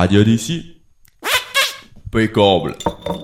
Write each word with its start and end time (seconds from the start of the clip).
radio 0.00 0.24
d'ici. 0.24 0.80
Pécable. 2.10 2.74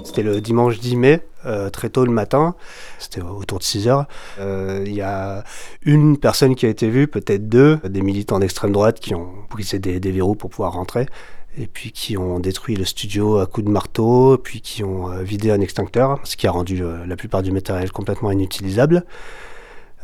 C'était 0.04 0.22
le 0.22 0.42
dimanche 0.42 0.78
10 0.78 0.96
mai, 0.96 1.26
euh, 1.46 1.70
très 1.70 1.88
tôt 1.88 2.04
le 2.04 2.12
matin, 2.12 2.54
c'était 2.98 3.22
autour 3.22 3.60
de 3.60 3.64
6 3.64 3.88
heures. 3.88 4.04
Euh, 4.38 4.84
Il 4.86 4.92
y 4.92 5.00
a 5.00 5.42
une 5.80 6.18
personne 6.18 6.54
qui 6.54 6.66
a 6.66 6.68
été 6.68 6.90
vue, 6.90 7.08
peut-être 7.08 7.48
deux, 7.48 7.78
des 7.88 8.02
militants 8.02 8.40
d'extrême 8.40 8.72
droite 8.72 9.00
qui 9.00 9.14
ont 9.14 9.30
brisé 9.48 9.78
des, 9.78 10.00
des 10.00 10.12
verrous 10.12 10.34
pour 10.34 10.50
pouvoir 10.50 10.74
rentrer, 10.74 11.06
et 11.56 11.66
puis 11.66 11.92
qui 11.92 12.18
ont 12.18 12.40
détruit 12.40 12.76
le 12.76 12.84
studio 12.84 13.38
à 13.38 13.46
coups 13.46 13.64
de 13.64 13.72
marteau, 13.72 14.36
puis 14.36 14.60
qui 14.60 14.84
ont 14.84 15.10
euh, 15.10 15.22
vidé 15.22 15.50
un 15.50 15.62
extincteur, 15.62 16.20
ce 16.24 16.36
qui 16.36 16.46
a 16.46 16.50
rendu 16.50 16.82
la 17.06 17.16
plupart 17.16 17.42
du 17.42 17.52
matériel 17.52 17.90
complètement 17.90 18.30
inutilisable. 18.30 19.06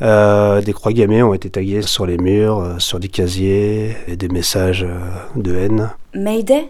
Euh, 0.01 0.61
des 0.63 0.73
croix 0.73 0.93
gammées 0.93 1.23
ont 1.23 1.35
été 1.35 1.51
taguées 1.51 1.83
sur 1.83 2.07
les 2.07 2.17
murs, 2.19 2.59
euh, 2.59 2.79
sur 2.79 2.99
des 2.99 3.09
casiers, 3.09 3.97
et 4.09 4.17
des 4.17 4.29
messages 4.29 4.85
euh, 4.85 4.99
de 5.37 5.55
haine. 5.55 5.91
Mayday? 6.15 6.69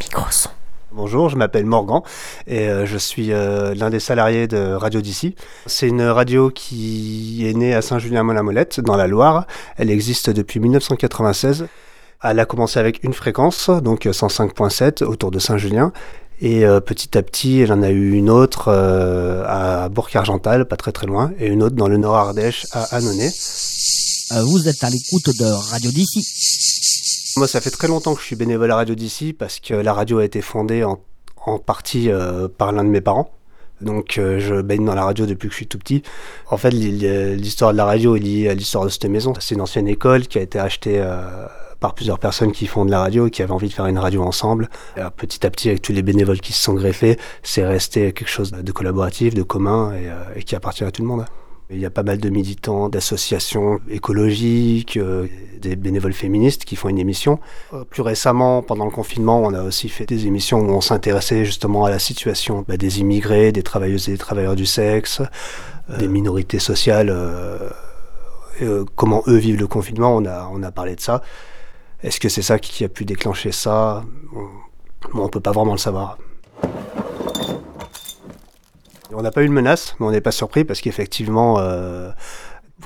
Microson. 0.00 0.50
Bonjour, 0.96 1.28
je 1.28 1.36
m'appelle 1.36 1.66
Morgan 1.66 2.00
et 2.46 2.68
euh, 2.68 2.86
je 2.86 2.96
suis 2.96 3.30
euh, 3.30 3.74
l'un 3.74 3.90
des 3.90 4.00
salariés 4.00 4.48
de 4.48 4.72
Radio 4.72 5.02
d'ici. 5.02 5.34
C'est 5.66 5.88
une 5.88 6.00
radio 6.00 6.48
qui 6.48 7.46
est 7.46 7.52
née 7.52 7.74
à 7.74 7.82
Saint-Julien-Mont-la-Molette, 7.82 8.80
dans 8.80 8.96
la 8.96 9.06
Loire. 9.06 9.46
Elle 9.76 9.90
existe 9.90 10.30
depuis 10.30 10.58
1996. 10.58 11.66
Elle 12.22 12.40
a 12.40 12.46
commencé 12.46 12.78
avec 12.80 13.04
une 13.04 13.12
fréquence, 13.12 13.68
donc 13.68 14.06
105.7 14.06 15.04
autour 15.04 15.30
de 15.30 15.38
Saint-Julien. 15.38 15.92
Et 16.40 16.66
euh, 16.66 16.80
petit 16.80 17.16
à 17.16 17.22
petit, 17.22 17.60
elle 17.60 17.72
en 17.72 17.82
a 17.82 17.90
eu 17.90 18.12
une 18.12 18.28
autre 18.28 18.68
euh, 18.68 19.42
à 19.46 19.88
Bourg-Argental, 19.88 20.66
pas 20.66 20.76
très 20.76 20.92
très 20.92 21.06
loin, 21.06 21.32
et 21.38 21.46
une 21.46 21.62
autre 21.62 21.76
dans 21.76 21.88
le 21.88 21.96
Nord 21.96 22.16
Ardèche 22.16 22.66
à 22.72 22.82
Annonay. 22.96 23.30
Euh, 24.32 24.42
Vous 24.42 24.68
êtes 24.68 24.84
à 24.84 24.90
l'écoute 24.90 25.30
de 25.38 25.44
Radio 25.70 25.90
d'ici. 25.90 27.32
Moi, 27.38 27.48
ça 27.48 27.60
fait 27.60 27.70
très 27.70 27.88
longtemps 27.88 28.14
que 28.14 28.20
je 28.20 28.26
suis 28.26 28.36
bénévole 28.36 28.70
à 28.70 28.76
Radio 28.76 28.94
d'ici 28.94 29.32
parce 29.32 29.60
que 29.60 29.74
la 29.74 29.92
radio 29.94 30.18
a 30.18 30.24
été 30.24 30.42
fondée 30.42 30.84
en, 30.84 30.98
en 31.46 31.58
partie 31.58 32.10
euh, 32.10 32.48
par 32.48 32.72
l'un 32.72 32.84
de 32.84 32.90
mes 32.90 33.00
parents. 33.00 33.30
Donc, 33.80 34.16
euh, 34.18 34.38
je 34.40 34.60
baigne 34.62 34.84
dans 34.84 34.94
la 34.94 35.04
radio 35.04 35.26
depuis 35.26 35.48
que 35.48 35.52
je 35.52 35.56
suis 35.58 35.66
tout 35.66 35.78
petit. 35.78 36.02
En 36.50 36.56
fait, 36.56 36.70
l'hi- 36.70 37.36
l'histoire 37.36 37.72
de 37.72 37.76
la 37.76 37.84
radio 37.84 38.16
est 38.16 38.20
liée 38.20 38.48
à 38.48 38.54
l'histoire 38.54 38.84
de 38.84 38.90
cette 38.90 39.04
maison. 39.06 39.32
C'est 39.38 39.54
une 39.54 39.60
ancienne 39.60 39.86
école 39.88 40.26
qui 40.26 40.38
a 40.38 40.42
été 40.42 40.58
achetée 40.58 40.98
euh, 40.98 41.46
par 41.80 41.94
plusieurs 41.94 42.18
personnes 42.18 42.52
qui 42.52 42.66
font 42.66 42.84
de 42.84 42.90
la 42.90 43.00
radio 43.00 43.26
et 43.26 43.30
qui 43.30 43.42
avaient 43.42 43.52
envie 43.52 43.68
de 43.68 43.72
faire 43.72 43.86
une 43.86 43.98
radio 43.98 44.22
ensemble. 44.22 44.68
Et, 44.96 45.00
euh, 45.00 45.10
petit 45.10 45.44
à 45.46 45.50
petit, 45.50 45.68
avec 45.68 45.82
tous 45.82 45.92
les 45.92 46.02
bénévoles 46.02 46.40
qui 46.40 46.52
se 46.52 46.62
sont 46.62 46.74
greffés, 46.74 47.18
c'est 47.42 47.64
resté 47.64 48.12
quelque 48.12 48.28
chose 48.28 48.50
de 48.50 48.72
collaboratif, 48.72 49.34
de 49.34 49.42
commun 49.42 49.92
et, 49.92 50.08
euh, 50.08 50.40
qui 50.40 50.54
appartient 50.54 50.84
à 50.84 50.90
tout 50.90 51.02
le 51.02 51.08
monde. 51.08 51.24
Il 51.68 51.80
y 51.80 51.86
a 51.86 51.90
pas 51.90 52.04
mal 52.04 52.18
de 52.18 52.28
militants, 52.30 52.88
d'associations 52.88 53.80
écologiques, 53.90 54.96
euh, 54.96 55.26
des 55.60 55.74
bénévoles 55.74 56.12
féministes 56.12 56.64
qui 56.64 56.76
font 56.76 56.88
une 56.88 56.98
émission. 56.98 57.40
Plus 57.90 58.02
récemment, 58.02 58.62
pendant 58.62 58.84
le 58.84 58.92
confinement, 58.92 59.42
on 59.42 59.52
a 59.52 59.64
aussi 59.64 59.88
fait 59.88 60.06
des 60.06 60.28
émissions 60.28 60.60
où 60.60 60.70
on 60.70 60.80
s'intéressait 60.80 61.44
justement 61.44 61.84
à 61.84 61.90
la 61.90 61.98
situation 61.98 62.64
bah, 62.68 62.76
des 62.76 63.00
immigrés, 63.00 63.50
des 63.50 63.64
travailleuses 63.64 64.08
et 64.08 64.12
des 64.12 64.18
travailleurs 64.18 64.54
du 64.54 64.64
sexe, 64.64 65.22
des 65.98 66.06
minorités 66.06 66.60
sociales, 66.60 67.12
comment 68.94 69.24
eux 69.26 69.36
vivent 69.36 69.58
le 69.58 69.66
confinement. 69.66 70.16
On 70.16 70.62
a 70.62 70.70
parlé 70.70 70.94
de 70.94 71.00
ça. 71.00 71.22
Est-ce 72.02 72.20
que 72.20 72.28
c'est 72.28 72.42
ça 72.42 72.58
qui 72.58 72.84
a 72.84 72.88
pu 72.88 73.04
déclencher 73.04 73.52
ça? 73.52 74.04
On, 74.34 75.18
on 75.22 75.28
peut 75.28 75.40
pas 75.40 75.52
vraiment 75.52 75.72
le 75.72 75.78
savoir. 75.78 76.18
On 79.12 79.22
n'a 79.22 79.30
pas 79.30 79.42
eu 79.42 79.48
de 79.48 79.52
menace, 79.52 79.94
mais 79.98 80.06
on 80.06 80.10
n'est 80.10 80.20
pas 80.20 80.32
surpris 80.32 80.64
parce 80.64 80.80
qu'effectivement, 80.80 81.56
euh, 81.58 82.10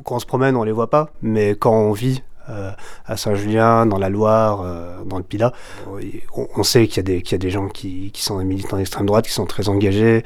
quand 0.05 0.17
on 0.17 0.19
se 0.21 0.27
promène, 0.27 0.55
on 0.57 0.63
les 0.63 0.73
voit 0.73 0.91
pas. 0.91 1.11
Mais 1.23 1.51
quand 1.57 1.73
on 1.73 1.93
vit 1.93 2.23
euh, 2.49 2.71
à 3.07 3.17
Saint-Julien, 3.17 3.87
dans 3.87 3.99
la 3.99 4.09
Loire, 4.09 4.61
euh, 4.63 5.03
dans 5.05 5.19
le 5.19 5.25
Pilat, 5.25 5.53
on, 6.37 6.47
on 6.57 6.63
sait 6.63 6.87
qu'il 6.87 6.99
y, 6.99 7.01
a 7.01 7.03
des- 7.03 7.23
qu'il 7.23 7.33
y 7.33 7.35
a 7.35 7.39
des 7.39 7.51
gens 7.51 7.69
qui, 7.69 8.11
qui 8.13 8.23
sont 8.23 8.39
des 8.39 8.45
militants 8.45 8.77
d'extrême 8.77 9.07
droite, 9.07 9.25
qui 9.27 9.33
sont 9.33 9.47
très 9.47 9.69
engagés. 9.69 10.25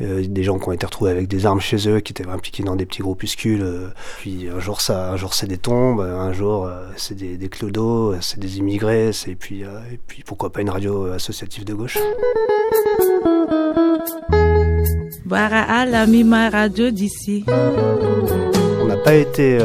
Euh, 0.00 0.24
des 0.26 0.42
gens 0.44 0.58
qui 0.58 0.68
ont 0.68 0.72
été 0.72 0.86
retrouvés 0.86 1.10
avec 1.10 1.28
des 1.28 1.46
armes 1.46 1.60
chez 1.60 1.88
eux, 1.88 2.00
qui 2.00 2.12
étaient 2.12 2.26
impliqués 2.28 2.62
dans 2.62 2.76
des 2.76 2.86
petits 2.86 3.02
groupuscules. 3.02 3.62
euh, 3.62 3.88
puis 4.18 4.48
un 4.48 4.60
jour, 4.60 4.80
ça, 4.80 5.10
un 5.10 5.16
jour 5.16 5.34
c'est 5.34 5.46
des 5.46 5.58
tombes, 5.58 6.00
un 6.00 6.32
jour 6.32 6.66
euh, 6.66 6.86
c'est 6.96 7.14
des, 7.14 7.36
des 7.36 7.48
clodos, 7.48 8.14
c'est 8.20 8.38
des 8.38 8.58
immigrés, 8.58 9.10
et 9.26 9.34
puis, 9.34 9.62
et 9.62 9.98
puis 10.06 10.22
pourquoi 10.24 10.50
pas 10.50 10.60
une 10.60 10.70
radio 10.70 11.06
associative 11.12 11.64
de 11.64 11.74
gauche. 11.74 11.98
Bara 15.24 15.84
la 15.84 16.06
Mima 16.06 16.48
Radio 16.50 16.90
d'ici. 16.90 17.44
On 18.80 18.86
n'a 18.86 18.96
pas 18.96 19.14
été 19.14 19.58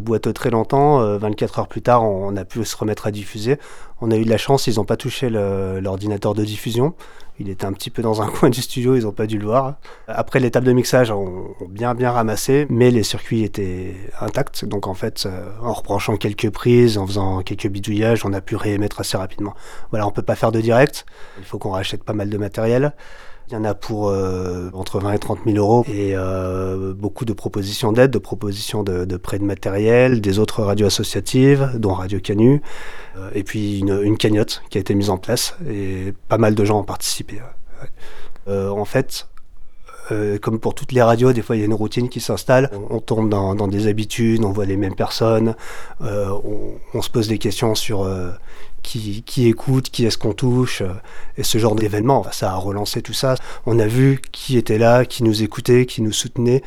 boiteux 0.00 0.32
très 0.32 0.50
longtemps. 0.50 1.00
euh, 1.00 1.18
24 1.18 1.60
heures 1.60 1.68
plus 1.68 1.82
tard, 1.82 2.02
on, 2.02 2.28
on 2.28 2.36
a 2.36 2.44
pu 2.44 2.64
se 2.64 2.76
remettre 2.76 3.06
à 3.06 3.10
diffuser. 3.10 3.58
On 4.00 4.10
a 4.10 4.16
eu 4.16 4.24
de 4.24 4.30
la 4.30 4.38
chance, 4.38 4.66
ils 4.66 4.76
n'ont 4.76 4.84
pas 4.84 4.96
touché 4.96 5.30
l'ordinateur 5.30 6.34
de 6.34 6.44
diffusion. 6.44 6.94
Il 7.40 7.48
était 7.48 7.64
un 7.64 7.72
petit 7.72 7.88
peu 7.88 8.02
dans 8.02 8.20
un 8.20 8.26
coin 8.30 8.50
du 8.50 8.60
studio, 8.60 8.94
ils 8.94 9.04
n'ont 9.04 9.12
pas 9.12 9.26
dû 9.26 9.38
le 9.38 9.46
voir. 9.46 9.76
Après, 10.06 10.38
tables 10.50 10.66
de 10.66 10.72
mixage 10.72 11.10
ont 11.10 11.54
bien 11.68 11.94
bien 11.94 12.10
ramassé, 12.10 12.66
mais 12.68 12.90
les 12.90 13.02
circuits 13.02 13.44
étaient 13.44 13.94
intacts. 14.20 14.64
Donc 14.66 14.86
en 14.86 14.94
fait, 14.94 15.24
euh, 15.26 15.48
en 15.62 15.72
reprochant 15.72 16.16
quelques 16.16 16.50
prises, 16.50 16.98
en 16.98 17.06
faisant 17.06 17.42
quelques 17.42 17.68
bidouillages, 17.68 18.26
on 18.26 18.32
a 18.34 18.42
pu 18.42 18.56
réémettre 18.56 19.00
assez 19.00 19.16
rapidement. 19.16 19.54
Voilà, 19.90 20.06
on 20.06 20.10
peut 20.10 20.22
pas 20.22 20.36
faire 20.36 20.52
de 20.52 20.60
direct. 20.60 21.06
Il 21.38 21.44
faut 21.44 21.58
qu'on 21.58 21.70
rachète 21.70 22.04
pas 22.04 22.12
mal 22.12 22.28
de 22.28 22.36
matériel. 22.36 22.92
Il 23.50 23.54
y 23.54 23.56
en 23.56 23.64
a 23.64 23.74
pour 23.74 24.10
euh, 24.10 24.70
entre 24.74 25.00
20 25.00 25.12
et 25.12 25.18
30 25.18 25.40
000 25.44 25.56
euros 25.56 25.84
et 25.88 26.12
euh, 26.14 26.94
beaucoup 26.94 27.24
de 27.24 27.32
propositions 27.32 27.90
d'aide, 27.90 28.12
de 28.12 28.18
propositions 28.18 28.84
de, 28.84 29.04
de 29.04 29.16
prêt 29.16 29.40
de 29.40 29.44
matériel, 29.44 30.20
des 30.20 30.38
autres 30.38 30.62
radios 30.62 30.86
associatives, 30.86 31.72
dont 31.74 31.92
Radio 31.92 32.20
Canu, 32.20 32.62
euh, 33.16 33.28
et 33.34 33.42
puis 33.42 33.80
une, 33.80 34.16
cagnotte 34.16 34.62
qui 34.70 34.78
a 34.78 34.80
été 34.80 34.94
mise 34.94 35.10
en 35.10 35.18
place 35.18 35.56
et 35.68 36.14
pas 36.28 36.38
mal 36.38 36.54
de 36.54 36.64
gens 36.64 36.78
ont 36.78 36.84
participé. 36.84 37.40
en 38.46 38.84
fait, 38.84 39.26
comme 40.42 40.60
pour 40.60 40.74
toutes 40.74 40.92
les 40.92 41.02
radios, 41.02 41.32
des 41.32 41.42
fois 41.42 41.56
il 41.56 41.60
y 41.60 41.62
a 41.62 41.66
une 41.66 41.74
routine 41.74 42.08
qui 42.08 42.20
s'installe. 42.20 42.70
On, 42.88 43.00
tombe 43.00 43.28
dans, 43.28 43.66
des 43.66 43.88
habitudes, 43.88 44.44
on 44.44 44.52
voit 44.52 44.64
les 44.64 44.76
mêmes 44.76 44.94
personnes, 44.94 45.56
on, 46.00 47.02
se 47.02 47.10
pose 47.10 47.26
des 47.26 47.38
questions 47.38 47.74
sur 47.74 48.08
qui, 48.82 49.22
qui 49.22 49.48
écoute, 49.48 49.90
qui 49.90 50.04
est-ce 50.06 50.18
qu'on 50.18 50.32
touche, 50.32 50.82
euh, 50.82 50.92
et 51.36 51.42
ce 51.42 51.58
genre 51.58 51.74
d'événement, 51.74 52.24
ça 52.32 52.52
a 52.52 52.56
relancé 52.56 53.02
tout 53.02 53.12
ça. 53.12 53.34
On 53.66 53.78
a 53.78 53.86
vu 53.86 54.20
qui 54.32 54.56
était 54.56 54.78
là, 54.78 55.04
qui 55.04 55.22
nous 55.22 55.42
écoutait, 55.42 55.86
qui 55.86 56.02
nous 56.02 56.12
soutenait, 56.12 56.62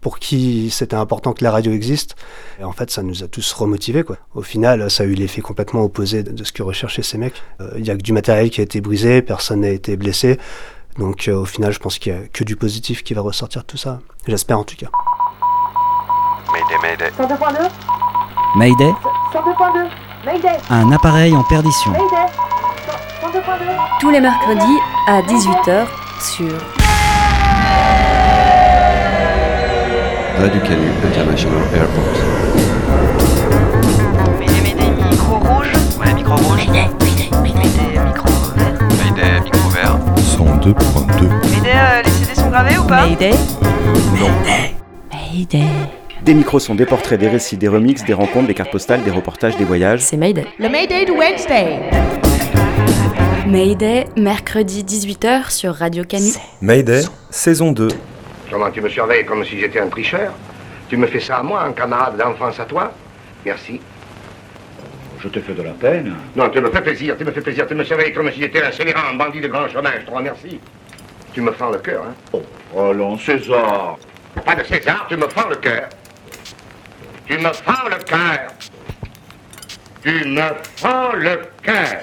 pour 0.00 0.18
qui 0.18 0.70
c'était 0.70 0.96
important 0.96 1.32
que 1.32 1.42
la 1.44 1.50
radio 1.50 1.72
existe. 1.72 2.16
Et 2.60 2.64
en 2.64 2.72
fait, 2.72 2.90
ça 2.90 3.02
nous 3.02 3.24
a 3.24 3.28
tous 3.28 3.52
remotivés. 3.52 4.04
Quoi. 4.04 4.16
Au 4.34 4.42
final, 4.42 4.90
ça 4.90 5.02
a 5.02 5.06
eu 5.06 5.14
l'effet 5.14 5.40
complètement 5.40 5.82
opposé 5.82 6.22
de, 6.22 6.44
ce 6.44 6.52
que 6.52 6.62
recherchaient 6.62 7.02
ces 7.02 7.18
mecs. 7.18 7.42
Euh, 7.60 7.72
Il 7.78 7.86
y 7.86 7.90
a 7.90 7.96
que 7.96 8.02
du 8.02 8.12
matériel 8.12 8.50
qui 8.50 8.60
a 8.60 8.64
été 8.64 8.80
brisé, 8.80 9.22
personne 9.22 9.60
n'a 9.60 9.70
été 9.70 9.96
blessé. 9.96 10.38
Donc 10.98 11.28
euh, 11.28 11.36
au 11.36 11.44
final, 11.44 11.72
je 11.72 11.78
pense 11.78 11.98
qu'il 11.98 12.12
n'y 12.12 12.18
a 12.18 12.22
que 12.28 12.44
du 12.44 12.56
positif 12.56 13.02
qui 13.02 13.14
va 13.14 13.20
ressortir 13.20 13.62
de 13.62 13.66
tout 13.66 13.76
ça. 13.76 14.00
J'espère 14.26 14.58
en 14.58 14.64
tout 14.64 14.76
cas. 14.76 14.88
Mayday, 16.52 16.78
Mayday. 16.82 17.10
102.2 17.10 17.70
Mayday, 18.56 18.92
102.2 19.32 19.74
Mayday 19.74 20.07
un 20.70 20.92
appareil 20.92 21.34
en 21.34 21.42
perdition. 21.44 21.90
Mayday 21.92 22.04
102.2 23.22 23.40
Tous 24.00 24.10
les 24.10 24.20
mercredis 24.20 24.78
à 25.06 25.22
18h 25.22 25.86
sur 26.20 26.52
Radio 30.38 30.60
Canu 30.60 30.88
International 31.04 31.62
Airport. 31.74 32.04
Mayday, 34.38 34.60
Mayday, 34.62 34.90
micro 35.10 35.36
rouge. 35.38 35.72
Ouais, 35.98 36.14
micro 36.14 36.36
rouge. 36.36 36.66
Mayday, 36.68 36.88
Mayday, 37.00 37.30
Mayday, 37.42 38.04
micro 38.04 38.28
vert. 38.54 38.78
Mayday, 39.02 39.40
micro 39.40 39.68
vert. 39.70 39.98
102.2. 40.16 41.28
Mayday, 41.50 41.72
euh, 41.74 42.02
les 42.04 42.10
CD 42.10 42.34
sont 42.34 42.50
gravés 42.50 42.78
ou 42.78 42.84
pas 42.84 43.06
Mayday. 43.06 43.34
Non. 44.20 44.30
Mayday. 45.10 45.66
Des 46.22 46.34
micros 46.34 46.58
sont 46.58 46.74
des 46.74 46.84
portraits, 46.84 47.18
des 47.18 47.28
récits, 47.28 47.56
des 47.56 47.68
remixes, 47.68 48.04
des 48.04 48.12
rencontres, 48.12 48.48
des 48.48 48.54
cartes 48.54 48.72
postales, 48.72 49.02
des 49.02 49.10
reportages, 49.10 49.56
des 49.56 49.64
voyages. 49.64 50.00
C'est 50.00 50.16
Mayday. 50.16 50.46
Le 50.58 50.68
Mayday 50.68 51.04
de 51.04 51.12
Wednesday 51.12 51.80
Mayday, 53.46 54.04
mercredi 54.16 54.82
18h 54.84 55.50
sur 55.50 55.74
Radio 55.74 56.04
Canu. 56.04 56.30
Mayday, 56.60 57.02
saison 57.30 57.72
2. 57.72 57.88
Comment 58.50 58.70
tu 58.70 58.80
me 58.80 58.88
surveilles 58.88 59.24
comme 59.24 59.44
si 59.44 59.58
j'étais 59.58 59.80
un 59.80 59.88
tricheur? 59.88 60.32
Tu 60.88 60.96
me 60.96 61.06
fais 61.06 61.20
ça 61.20 61.38
à 61.38 61.42
moi, 61.42 61.62
un 61.62 61.72
camarade 61.72 62.16
d'enfance 62.18 62.58
à 62.60 62.64
toi? 62.64 62.92
Merci. 63.46 63.80
Je 65.20 65.28
te 65.28 65.40
fais 65.40 65.54
de 65.54 65.62
la 65.62 65.70
peine. 65.70 66.14
Non, 66.36 66.48
tu 66.50 66.60
me 66.60 66.70
fais 66.70 66.82
plaisir, 66.82 67.16
tu 67.16 67.24
me 67.24 67.32
fais 67.32 67.40
plaisir, 67.40 67.66
tu 67.66 67.74
me 67.74 67.84
surveilles 67.84 68.12
comme 68.12 68.30
si 68.32 68.40
j'étais 68.40 68.62
un 68.62 68.72
scélérat, 68.72 69.10
un 69.12 69.16
bandit 69.16 69.40
de 69.40 69.48
grand 69.48 69.68
chemin, 69.68 69.90
je 70.00 70.06
te 70.06 70.10
remercie. 70.10 70.60
Tu 71.32 71.40
me 71.40 71.52
fends 71.52 71.70
le 71.70 71.78
cœur, 71.78 72.04
hein? 72.08 72.14
Oh, 72.32 72.80
allons, 72.80 73.16
César. 73.18 73.98
Pas 74.44 74.56
de 74.56 74.64
César, 74.64 75.06
tu 75.08 75.16
me 75.16 75.28
fends 75.28 75.48
le 75.48 75.56
cœur. 75.56 75.88
Tu 77.28 77.36
me 77.38 77.52
fends 77.52 77.88
le 77.90 77.96
cœur. 78.04 78.48
Tu 80.02 80.24
me 80.28 80.42
fends 80.76 81.12
le 81.14 81.40
cœur. 81.62 81.98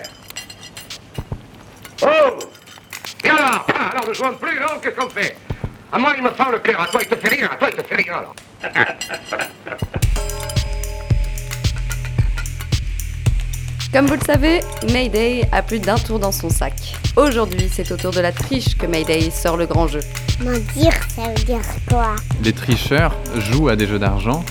Oh 2.03 2.39
Et 3.23 3.29
alors 3.29 3.65
Ah, 3.73 3.89
Alors, 3.91 4.07
ne 4.07 4.13
jouons 4.13 4.33
plus, 4.35 4.59
non 4.59 4.79
Qu'est-ce 4.81 4.95
qu'on 4.95 5.09
fait 5.09 5.35
À 5.91 5.97
moi, 5.97 6.13
il 6.15 6.23
me 6.23 6.29
fend 6.29 6.51
le 6.51 6.59
cœur, 6.59 6.79
à 6.81 6.87
toi, 6.87 7.01
il 7.01 7.07
te 7.09 7.15
fait 7.15 7.29
rire, 7.35 7.49
à 7.51 7.55
toi, 7.55 7.69
il 7.71 7.75
te 7.75 7.87
fait 7.87 7.95
rire, 7.95 8.17
alors. 8.17 8.35
Comme 13.93 14.07
vous 14.07 14.15
le 14.15 14.25
savez, 14.25 14.59
Mayday 14.91 15.47
a 15.53 15.61
plus 15.61 15.79
d'un 15.79 15.95
tour 15.95 16.19
dans 16.19 16.33
son 16.33 16.49
sac. 16.49 16.73
Aujourd'hui, 17.15 17.69
c'est 17.71 17.89
au 17.91 17.97
tour 17.97 18.11
de 18.11 18.19
la 18.19 18.33
triche 18.33 18.75
que 18.77 18.85
Mayday 18.85 19.31
sort 19.31 19.55
le 19.55 19.65
grand 19.67 19.87
jeu. 19.87 20.01
Mentir, 20.43 20.91
ça 21.15 21.29
veut 21.29 21.43
dire 21.45 21.61
quoi? 21.89 22.15
Les 22.43 22.51
tricheurs 22.51 23.15
jouent 23.37 23.69
à 23.69 23.77
des 23.77 23.87
jeux 23.87 23.97
d'argent, 23.99 24.43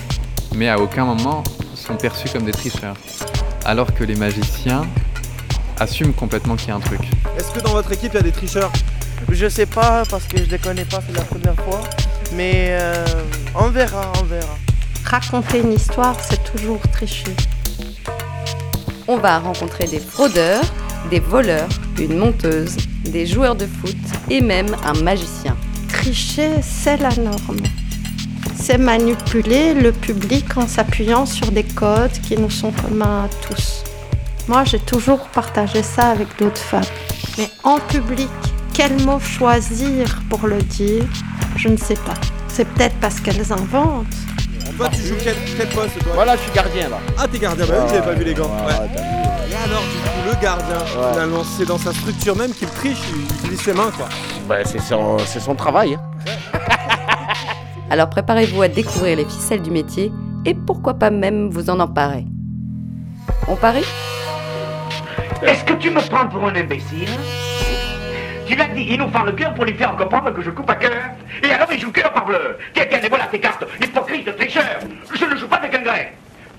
mais 0.55 0.69
à 0.69 0.79
aucun 0.79 1.05
moment 1.05 1.43
sont 1.75 1.95
perçus 1.95 2.29
comme 2.29 2.45
des 2.45 2.51
tricheurs. 2.51 2.95
Alors 3.65 3.93
que 3.93 4.03
les 4.03 4.15
magiciens 4.15 4.83
assument 5.79 6.13
complètement 6.13 6.55
qu'il 6.55 6.69
y 6.69 6.71
a 6.71 6.75
un 6.75 6.79
truc. 6.79 7.01
Est-ce 7.37 7.51
que 7.51 7.59
dans 7.59 7.71
votre 7.71 7.91
équipe 7.91 8.11
il 8.13 8.17
y 8.17 8.19
a 8.19 8.23
des 8.23 8.31
tricheurs? 8.31 8.71
Je 9.29 9.49
sais 9.49 9.65
pas 9.65 10.03
parce 10.09 10.25
que 10.25 10.37
je 10.37 10.49
les 10.49 10.59
connais 10.59 10.85
pas, 10.85 10.99
c'est 11.05 11.15
la 11.15 11.23
première 11.23 11.55
fois. 11.55 11.81
Mais 12.33 12.77
euh, 12.79 13.05
on 13.55 13.69
verra, 13.69 14.11
on 14.21 14.25
verra. 14.25 14.57
Raconter 15.05 15.59
une 15.59 15.73
histoire, 15.73 16.15
c'est 16.21 16.43
toujours 16.43 16.81
tricher. 16.91 17.35
On 19.07 19.17
va 19.17 19.39
rencontrer 19.39 19.85
des 19.85 19.99
fraudeurs, 19.99 20.63
des 21.09 21.19
voleurs, 21.19 21.69
une 21.99 22.17
monteuse, 22.17 22.75
des 23.03 23.27
joueurs 23.27 23.55
de 23.55 23.67
foot 23.67 23.95
et 24.29 24.41
même 24.41 24.75
un 24.83 24.93
magicien. 25.03 25.55
Tricher, 25.89 26.51
c'est 26.61 26.97
la 26.97 27.15
norme. 27.15 27.57
C'est 28.57 28.77
manipuler 28.77 29.73
le 29.73 29.91
public 29.91 30.57
en 30.57 30.67
s'appuyant 30.67 31.25
sur 31.25 31.51
des 31.51 31.63
codes 31.63 32.11
qui 32.23 32.37
nous 32.37 32.49
sont 32.49 32.71
communs 32.71 33.25
à 33.25 33.29
tous. 33.47 33.83
Moi, 34.47 34.63
j'ai 34.63 34.79
toujours 34.79 35.19
partagé 35.27 35.83
ça 35.83 36.09
avec 36.09 36.27
d'autres 36.39 36.61
femmes. 36.61 36.83
Mais 37.37 37.49
en 37.63 37.79
public, 37.79 38.29
quel 38.73 38.99
mot 39.03 39.19
choisir 39.19 40.21
pour 40.29 40.47
le 40.47 40.61
dire 40.61 41.03
Je 41.57 41.67
ne 41.67 41.77
sais 41.77 41.95
pas. 41.95 42.13
C'est 42.47 42.65
peut-être 42.65 42.95
parce 43.01 43.19
qu'elles 43.19 43.51
inventent. 43.51 44.05
Toi, 44.77 44.89
tu 44.89 45.01
joues 45.07 45.15
quel, 45.23 45.35
quel 45.57 45.67
poste 45.69 45.99
toi? 45.99 46.11
Voilà, 46.15 46.35
je 46.35 46.41
suis 46.41 46.51
gardien 46.51 46.89
là. 46.89 46.97
Ah, 47.17 47.27
t'es 47.31 47.39
gardien, 47.39 47.65
bah 47.65 47.73
oui, 47.83 47.85
j'avais 47.89 48.01
pas 48.05 48.13
vu 48.13 48.23
les 48.25 48.33
gants. 48.33 48.43
Ouais, 48.65 48.73
Ouais. 48.73 48.89
Et 49.51 49.55
alors, 49.55 49.81
du 49.83 49.97
coup, 49.97 50.29
le 50.35 50.41
gardien, 50.41 50.85
finalement, 51.11 51.43
c'est 51.57 51.65
dans 51.65 51.77
sa 51.77 51.93
structure 51.93 52.35
même 52.35 52.51
qu'il 52.51 52.67
triche, 52.69 52.97
il 53.15 53.35
utilise 53.37 53.61
ses 53.61 53.73
mains, 53.73 53.91
quoi. 53.95 54.09
Bah, 54.49 54.57
c'est 54.65 54.81
son, 54.81 55.17
c'est 55.25 55.39
son 55.39 55.55
travail. 55.55 55.95
hein. 55.95 56.54
Alors 57.89 58.09
préparez-vous 58.09 58.61
à 58.61 58.67
découvrir 58.67 59.17
les 59.17 59.25
ficelles 59.25 59.61
du 59.61 59.71
métier 59.71 60.11
et 60.45 60.53
pourquoi 60.53 60.95
pas 60.95 61.11
même 61.11 61.49
vous 61.49 61.69
en 61.69 61.79
emparer. 61.79 62.25
On 63.47 63.55
parie? 63.55 63.85
Est-ce 65.43 65.63
que 65.63 65.73
tu 65.73 65.91
me 65.91 66.01
prends 66.09 66.27
pour 66.27 66.43
un 66.47 66.55
imbécile? 66.55 67.09
Tu 68.47 68.55
l'as 68.55 68.67
dit, 68.67 68.87
il 68.89 68.99
nous 68.99 69.09
fend 69.09 69.23
le 69.23 69.31
cœur 69.31 69.53
pour 69.53 69.65
lui 69.65 69.73
faire 69.73 69.95
comprendre 69.95 70.31
que 70.31 70.41
je 70.41 70.49
coupe 70.49 70.69
à 70.69 70.75
cœur. 70.75 71.01
Et 71.43 71.51
alors 71.51 71.67
il 71.71 71.79
joue 71.79 71.91
cœur 71.91 72.11
par 72.11 72.25
bleu. 72.25 72.57
Tiens, 72.73 72.85
tiens, 72.89 72.99
et 73.03 73.09
voilà 73.09 73.25
tes 73.25 73.39
cartes, 73.39 73.63
hypocrite, 73.81 74.35
tricheur. 74.35 74.79
Je 75.13 75.25
ne 75.25 75.35
joue 75.35 75.47
pas 75.47 75.57
avec 75.57 75.73
un 75.75 75.81
grec. 75.81 76.13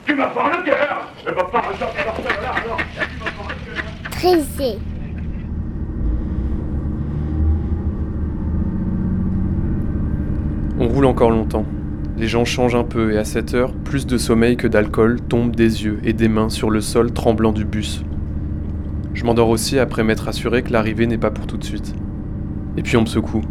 Tu 0.06 0.14
me 0.14 0.22
fends 0.22 0.48
le 0.48 0.62
cœur. 0.64 1.08
Je 1.24 1.30
ressortir 1.30 2.04
là, 2.42 2.54
non. 2.68 2.76
Tricher. 4.10 4.78
On 10.78 10.88
roule 10.88 11.06
encore 11.06 11.30
longtemps. 11.30 11.64
Les 12.18 12.28
gens 12.28 12.44
changent 12.44 12.74
un 12.74 12.84
peu 12.84 13.12
et 13.12 13.18
à 13.18 13.24
cette 13.24 13.54
heure, 13.54 13.72
plus 13.72 14.06
de 14.06 14.16
sommeil 14.18 14.56
que 14.56 14.66
d'alcool 14.66 15.20
tombe 15.20 15.54
des 15.54 15.84
yeux 15.84 15.98
et 16.04 16.12
des 16.12 16.28
mains 16.28 16.48
sur 16.48 16.70
le 16.70 16.80
sol 16.80 17.12
tremblant 17.12 17.52
du 17.52 17.64
bus. 17.64 18.02
Je 19.14 19.24
m'endors 19.24 19.48
aussi 19.48 19.78
après 19.78 20.02
m'être 20.04 20.28
assuré 20.28 20.62
que 20.62 20.72
l'arrivée 20.72 21.06
n'est 21.06 21.18
pas 21.18 21.30
pour 21.30 21.46
tout 21.46 21.56
de 21.56 21.64
suite. 21.64 21.94
Et 22.76 22.82
puis 22.82 22.96
on 22.96 23.02
me 23.02 23.06
secoue. 23.06 23.42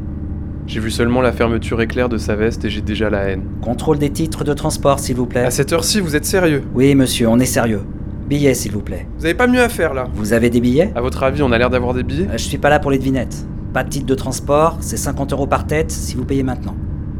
J'ai 0.68 0.80
vu 0.80 0.90
seulement 0.90 1.22
la 1.22 1.32
fermeture 1.32 1.80
éclair 1.82 2.10
de 2.10 2.18
sa 2.18 2.36
veste 2.36 2.66
et 2.66 2.70
j'ai 2.70 2.82
déjà 2.82 3.10
la 3.10 3.20
haine. 3.24 3.44
Contrôle 3.62 4.00
des 4.00 4.10
titres 4.10 4.44
de 4.44 4.54
transport, 4.54 5.00
s'il 5.00 5.16
vous 5.16 5.28
plaît. 5.28 5.46
À 5.46 5.52
cette 5.52 5.74
heure-ci, 5.74 6.00
vous 6.00 6.16
êtes 6.16 6.26
sérieux? 6.26 6.64
Oui, 6.74 6.96
monsieur, 6.96 7.28
on 7.28 7.40
est 7.40 7.46
sérieux. 7.46 7.82
Billets, 8.28 8.56
s'il 8.56 8.72
vous 8.72 8.82
plaît. 8.82 9.08
Vous 9.20 9.26
avez 9.26 9.36
pas 9.36 9.46
mieux 9.46 9.62
à 9.62 9.70
faire 9.70 9.94
là 9.94 10.08
Vous 10.16 10.34
avez 10.34 10.50
des 10.50 10.60
billets? 10.62 10.92
À 10.96 11.02
votre 11.02 11.22
avis, 11.22 11.44
on 11.44 11.52
a 11.52 11.58
l'air 11.60 11.70
d'avoir 11.70 11.94
des 11.94 12.02
billets? 12.02 12.28
Euh, 12.30 12.38
Je 12.38 12.44
suis 12.44 12.58
pas 12.58 12.70
là 12.70 12.80
pour 12.80 12.90
les 12.90 12.98
devinettes. 12.98 13.46
Pas 13.74 13.84
de 13.84 13.90
titre 13.90 14.08
de 14.08 14.16
transport, 14.16 14.78
c'est 14.80 14.98
50 14.98 15.34
euros 15.34 15.46
par 15.46 15.68
tête 15.68 15.92
si 15.92 16.16
vous 16.16 16.26
payez 16.26 16.42
maintenant. 16.42 16.76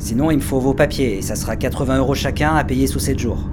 Sinon, 0.06 0.30
il 0.30 0.38
me 0.38 0.42
faut 0.42 0.60
vos 0.60 0.76
papiers 0.76 1.18
et 1.18 1.24
ça 1.24 1.34
sera 1.34 1.56
80 1.56 1.98
euros 1.98 2.14
chacun 2.14 2.54
à 2.54 2.64
payer 2.64 2.86
sous 2.86 3.00
7 3.00 3.18
jours. 3.18 3.50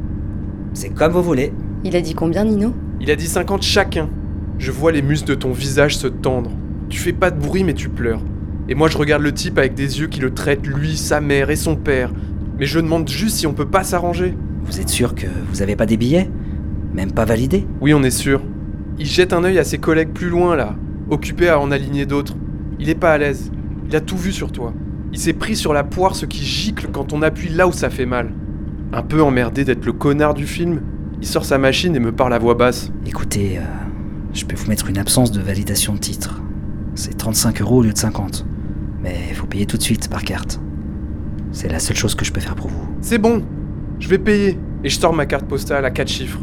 C'est 0.75 0.91
comme 0.91 1.13
vous 1.13 1.23
voulez. 1.23 1.51
Il 1.83 1.97
a 1.97 2.03
dit 2.03 2.13
combien, 2.13 2.45
Nino? 2.45 2.75
Il 3.01 3.11
a 3.11 3.17
dit 3.17 3.27
50 3.27 3.63
chacun. 3.63 4.11
Je 4.59 4.71
vois 4.71 4.93
les 4.93 5.01
muscles 5.01 5.29
de 5.29 5.35
ton 5.35 5.53
visage 5.53 5.97
se 5.97 6.09
tendre. 6.09 6.51
Tu 6.91 7.01
fais 7.01 7.15
pas 7.15 7.31
de 7.31 7.41
bruit 7.41 7.65
mais 7.65 7.73
tu 7.73 7.89
pleures. 7.89 8.21
Et 8.69 8.75
moi 8.75 8.89
je 8.89 8.99
regarde 8.99 9.23
le 9.23 9.33
type 9.33 9.57
avec 9.57 9.73
des 9.73 10.01
yeux 10.01 10.09
qui 10.09 10.21
le 10.21 10.35
traitent 10.35 10.67
lui, 10.67 10.99
sa 10.99 11.23
mère 11.23 11.49
et 11.49 11.57
son 11.57 11.75
père. 11.75 12.13
Mais 12.59 12.67
je 12.67 12.81
demande 12.81 13.09
juste 13.09 13.37
si 13.37 13.47
on 13.47 13.55
peut 13.55 13.71
pas 13.71 13.83
s'arranger. 13.83 14.37
Vous 14.67 14.79
êtes 14.79 14.91
sûr 14.91 15.15
que 15.15 15.29
vous 15.49 15.63
avez 15.63 15.75
pas 15.75 15.87
des 15.87 15.97
billets? 15.97 16.29
Même 16.93 17.13
pas 17.13 17.25
validés 17.25 17.67
Oui, 17.81 17.95
on 17.95 18.03
est 18.03 18.11
sûr. 18.11 18.43
Il 18.99 19.07
jette 19.07 19.33
un 19.33 19.43
œil 19.45 19.59
à 19.59 19.65
ses 19.65 19.79
collègues 19.79 20.13
plus 20.13 20.29
loin 20.29 20.55
là, 20.55 20.77
occupés 21.09 21.49
à 21.49 21.59
en 21.59 21.71
aligner 21.71 22.05
d'autres. 22.05 22.37
Il 22.79 22.91
est 22.91 22.95
pas 22.95 23.13
à 23.13 23.17
l'aise. 23.17 23.51
Il 23.89 23.97
a 23.97 24.03
tout 24.03 24.19
vu 24.19 24.33
sur 24.33 24.53
toi. 24.53 24.75
Il 25.13 25.19
s'est 25.19 25.35
pris 25.35 25.57
sur 25.57 25.75
la 25.75 25.85
poire 25.85 26.17
ce 26.17 26.25
qui 26.25 26.43
gicle 26.43 26.89
quand 26.91 27.13
on 27.13 27.21
appuie 27.21 27.51
là 27.51 27.69
où 27.69 27.73
ça 27.73 27.91
fait 27.91 28.07
mal. 28.07 28.33
Un 28.95 29.03
peu 29.03 29.23
emmerdé 29.23 29.63
d'être 29.63 29.85
le 29.85 29.93
connard 29.93 30.33
du 30.33 30.47
film, 30.47 30.81
il 31.21 31.27
sort 31.27 31.45
sa 31.45 31.59
machine 31.59 31.95
et 31.95 32.01
me 32.01 32.13
parle 32.13 32.33
à 32.33 32.39
voix 32.39 32.55
basse. 32.55 32.91
Écoutez, 33.07 33.59
euh, 33.59 33.63
je 34.33 34.47
peux 34.47 34.57
vous 34.57 34.69
mettre 34.69 34.89
une 34.89 34.97
absence 34.97 35.31
de 35.31 35.43
validation 35.43 35.93
de 35.93 35.99
titre. 35.99 36.41
C'est 36.95 37.17
35 37.17 37.61
euros 37.61 37.79
au 37.79 37.83
lieu 37.83 37.93
de 37.93 37.99
50. 37.99 38.47
Mais 39.03 39.35
faut 39.35 39.47
payer 39.47 39.67
tout 39.67 39.77
de 39.77 39.83
suite 39.83 40.09
par 40.09 40.23
carte. 40.23 40.61
C'est 41.53 41.69
la 41.69 41.79
seule 41.79 41.97
chose 41.97 42.15
que 42.15 42.25
je 42.25 42.33
peux 42.33 42.41
faire 42.41 42.55
pour 42.55 42.69
vous. 42.69 42.89
C'est 43.03 43.19
bon, 43.19 43.45
je 44.01 44.09
vais 44.09 44.19
payer. 44.19 44.59
Et 44.83 44.89
je 44.89 44.99
sors 44.99 45.13
ma 45.13 45.27
carte 45.27 45.45
postale 45.45 45.85
à 45.85 45.91
4 45.91 46.09
chiffres. 46.09 46.41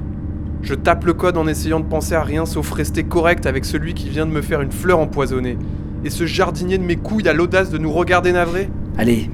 Je 0.61 0.75
tape 0.75 1.05
le 1.05 1.13
code 1.13 1.37
en 1.37 1.47
essayant 1.47 1.79
de 1.79 1.85
penser 1.85 2.13
à 2.13 2.21
rien 2.21 2.45
sauf 2.45 2.71
rester 2.71 3.03
correct 3.03 3.47
avec 3.47 3.65
celui 3.65 3.95
qui 3.95 4.09
vient 4.09 4.27
de 4.27 4.31
me 4.31 4.41
faire 4.41 4.61
une 4.61 4.71
fleur 4.71 4.99
empoisonnée. 4.99 5.57
Et 6.03 6.09
ce 6.09 6.25
jardinier 6.25 6.77
de 6.77 6.83
mes 6.83 6.95
couilles 6.95 7.27
a 7.27 7.33
l'audace 7.33 7.69
de 7.69 7.77
nous 7.77 7.91
regarder 7.91 8.31
navrés. 8.31 8.69
Allez, 8.97 9.29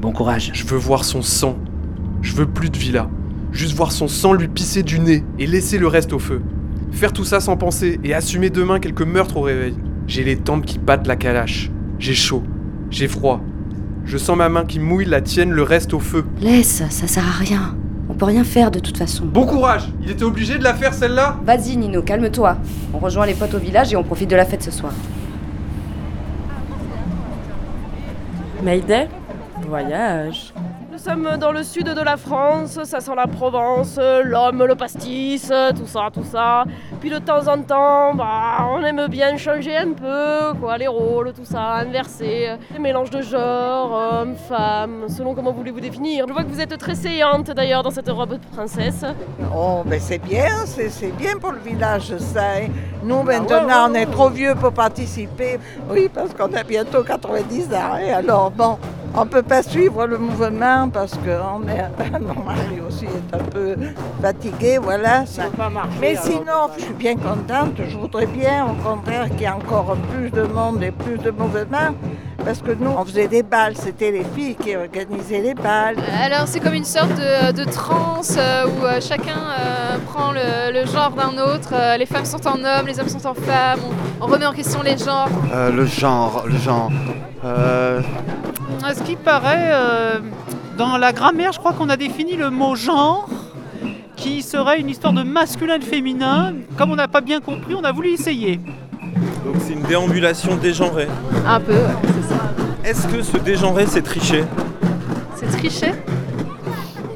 bon 0.00 0.12
courage. 0.12 0.50
Je 0.54 0.64
veux 0.64 0.76
voir 0.78 1.04
son 1.04 1.22
sang. 1.22 1.56
Je 2.22 2.34
veux 2.34 2.46
plus 2.46 2.70
de 2.70 2.76
villa. 2.76 3.08
Juste 3.52 3.74
voir 3.76 3.92
son 3.92 4.08
sang 4.08 4.32
lui 4.32 4.48
pisser 4.48 4.82
du 4.82 4.98
nez 4.98 5.24
et 5.38 5.46
laisser 5.46 5.78
le 5.78 5.86
reste 5.86 6.12
au 6.12 6.18
feu. 6.18 6.42
Faire 6.92 7.12
tout 7.12 7.24
ça 7.24 7.40
sans 7.40 7.56
penser 7.56 8.00
et 8.02 8.14
assumer 8.14 8.50
demain 8.50 8.80
quelques 8.80 9.02
meurtres 9.02 9.36
au 9.36 9.42
réveil. 9.42 9.74
J'ai 10.06 10.24
les 10.24 10.36
tempes 10.36 10.66
qui 10.66 10.78
battent 10.78 11.06
la 11.06 11.16
calache. 11.16 11.70
J'ai 11.98 12.14
chaud. 12.14 12.42
J'ai 12.90 13.06
froid. 13.06 13.40
Je 14.04 14.18
sens 14.18 14.36
ma 14.36 14.48
main 14.48 14.64
qui 14.64 14.80
mouille, 14.80 15.04
la 15.04 15.20
tienne, 15.20 15.50
le 15.50 15.62
reste 15.62 15.94
au 15.94 16.00
feu. 16.00 16.24
Laisse, 16.40 16.82
ça 16.90 17.06
sert 17.06 17.26
à 17.26 17.38
rien. 17.38 17.76
On 18.08 18.14
peut 18.14 18.24
rien 18.24 18.42
faire 18.42 18.72
de 18.72 18.80
toute 18.80 18.96
façon. 18.98 19.26
Bon 19.26 19.46
courage 19.46 19.92
Il 20.02 20.10
était 20.10 20.24
obligé 20.24 20.58
de 20.58 20.64
la 20.64 20.74
faire 20.74 20.92
celle-là 20.94 21.38
Vas-y 21.46 21.76
Nino, 21.76 22.02
calme-toi. 22.02 22.56
On 22.92 22.98
rejoint 22.98 23.24
les 23.26 23.34
potes 23.34 23.54
au 23.54 23.58
village 23.58 23.92
et 23.92 23.96
on 23.96 24.02
profite 24.02 24.28
de 24.28 24.34
la 24.36 24.44
fête 24.44 24.64
ce 24.64 24.72
soir. 24.72 24.92
Mayday 28.62 29.08
Voyage. 29.60 30.52
Nous 31.02 31.10
sommes 31.10 31.38
dans 31.38 31.50
le 31.50 31.62
sud 31.62 31.86
de 31.86 32.02
la 32.02 32.18
France, 32.18 32.78
ça 32.84 33.00
sent 33.00 33.14
la 33.16 33.26
Provence, 33.26 33.98
l'homme, 34.22 34.66
le 34.66 34.74
pastis, 34.74 35.50
tout 35.74 35.86
ça, 35.86 36.08
tout 36.12 36.24
ça. 36.30 36.64
Puis 37.00 37.08
de 37.08 37.16
temps 37.16 37.48
en 37.48 37.62
temps, 37.62 38.14
bah, 38.14 38.68
on 38.70 38.84
aime 38.84 39.06
bien 39.06 39.34
changer 39.38 39.78
un 39.78 39.92
peu, 39.92 40.52
quoi, 40.60 40.76
les 40.76 40.88
rôles, 40.88 41.32
tout 41.32 41.46
ça, 41.46 41.76
inverser, 41.76 42.50
les 42.70 42.78
mélanges 42.78 43.08
de 43.08 43.22
genres, 43.22 43.92
hommes, 43.92 44.36
femmes, 44.36 45.06
selon 45.08 45.34
comment 45.34 45.52
voulez-vous 45.52 45.80
définir. 45.80 46.26
Je 46.28 46.34
vois 46.34 46.42
que 46.42 46.50
vous 46.50 46.60
êtes 46.60 46.76
très 46.76 46.94
séante 46.94 47.46
d'ailleurs 47.46 47.82
dans 47.82 47.90
cette 47.90 48.10
robe 48.10 48.32
de 48.32 48.46
princesse. 48.54 49.02
Oh, 49.56 49.82
ben 49.86 49.98
c'est 49.98 50.18
bien, 50.18 50.66
c'est 50.66 50.90
c'est 50.90 51.16
bien 51.16 51.38
pour 51.40 51.52
le 51.52 51.60
village, 51.60 52.14
ça. 52.18 52.42
Nous, 53.02 53.22
maintenant, 53.22 53.88
on 53.88 53.94
est 53.94 54.04
trop 54.04 54.28
vieux 54.28 54.54
pour 54.54 54.72
participer. 54.72 55.58
Oui, 55.88 56.10
parce 56.12 56.34
qu'on 56.34 56.52
a 56.52 56.62
bientôt 56.62 57.02
90 57.02 57.72
ans. 57.72 57.96
et 57.96 58.12
alors, 58.12 58.50
bon, 58.50 58.76
on 59.14 59.26
peut 59.26 59.42
pas 59.42 59.62
suivre 59.62 60.06
le 60.06 60.18
mouvement 60.18 60.88
parce 60.88 61.12
que 61.12 61.30
on 61.30 61.66
est, 61.68 62.18
mon 62.20 62.42
mari 62.44 62.80
aussi 62.86 63.06
est 63.06 63.34
un 63.34 63.38
peu 63.44 63.76
fatigué, 64.22 64.78
voilà. 64.78 65.26
ça- 65.26 65.44
Mais 66.00 66.14
sinon, 66.16 66.68
je 66.76 66.82
suis 66.84 66.94
bien 66.94 67.16
contente. 67.16 67.74
Je 67.88 67.96
voudrais 67.96 68.26
bien, 68.26 68.66
au 68.66 68.74
contraire, 68.88 69.28
qu'il 69.30 69.40
y 69.42 69.44
ait 69.44 69.48
encore 69.48 69.96
plus 70.12 70.30
de 70.30 70.42
monde 70.42 70.82
et 70.82 70.90
plus 70.92 71.18
de 71.18 71.30
mouvement. 71.30 71.94
Parce 72.42 72.62
que 72.62 72.70
nous, 72.72 72.90
on 72.96 73.04
faisait 73.04 73.28
des 73.28 73.42
balles, 73.42 73.76
c'était 73.76 74.10
les 74.10 74.24
filles 74.34 74.54
qui 74.54 74.74
organisaient 74.74 75.42
les 75.42 75.52
balles. 75.52 75.96
Alors 76.24 76.44
c'est 76.46 76.60
comme 76.60 76.72
une 76.72 76.86
sorte 76.86 77.10
de, 77.10 77.52
de 77.52 77.64
transe 77.70 78.34
euh, 78.38 78.64
où 78.66 78.84
euh, 78.86 78.98
chacun 78.98 79.36
euh, 79.60 79.98
prend 80.10 80.32
le, 80.32 80.72
le 80.72 80.86
genre 80.86 81.10
d'un 81.10 81.36
autre. 81.36 81.74
Euh, 81.74 81.98
les 81.98 82.06
femmes 82.06 82.24
sont 82.24 82.46
en 82.48 82.54
hommes, 82.64 82.86
les 82.86 82.98
hommes 82.98 83.10
sont 83.10 83.26
en 83.26 83.34
femmes. 83.34 83.80
On, 84.20 84.24
on 84.24 84.26
remet 84.26 84.46
en 84.46 84.54
question 84.54 84.80
les 84.80 84.96
genres. 84.96 85.28
Euh, 85.52 85.70
le 85.70 85.84
genre, 85.84 86.44
le 86.46 86.56
genre. 86.56 86.90
À 88.84 88.94
ce 88.94 89.02
qui 89.02 89.16
paraît, 89.16 89.70
euh, 89.72 90.18
dans 90.78 90.96
la 90.96 91.12
grammaire, 91.12 91.52
je 91.52 91.58
crois 91.58 91.72
qu'on 91.72 91.88
a 91.88 91.96
défini 91.96 92.36
le 92.36 92.50
mot 92.50 92.74
genre, 92.74 93.28
qui 94.16 94.42
serait 94.42 94.80
une 94.80 94.88
histoire 94.88 95.12
de 95.12 95.22
masculin 95.22 95.74
et 95.76 95.78
de 95.78 95.84
féminin. 95.84 96.54
Comme 96.76 96.90
on 96.90 96.96
n'a 96.96 97.08
pas 97.08 97.20
bien 97.20 97.40
compris, 97.40 97.74
on 97.74 97.84
a 97.84 97.92
voulu 97.92 98.10
essayer. 98.10 98.56
Donc 99.44 99.56
c'est 99.60 99.72
une 99.74 99.82
déambulation 99.82 100.56
dégenrée. 100.56 101.08
Un 101.46 101.60
peu, 101.60 101.72
ouais, 101.72 101.78
c'est 102.04 102.34
ça. 102.34 102.40
Est-ce 102.84 103.06
que 103.08 103.22
ce 103.22 103.36
dégenré, 103.36 103.86
c'est 103.86 104.02
tricher 104.02 104.44
C'est 105.36 105.46
tricher 105.48 105.92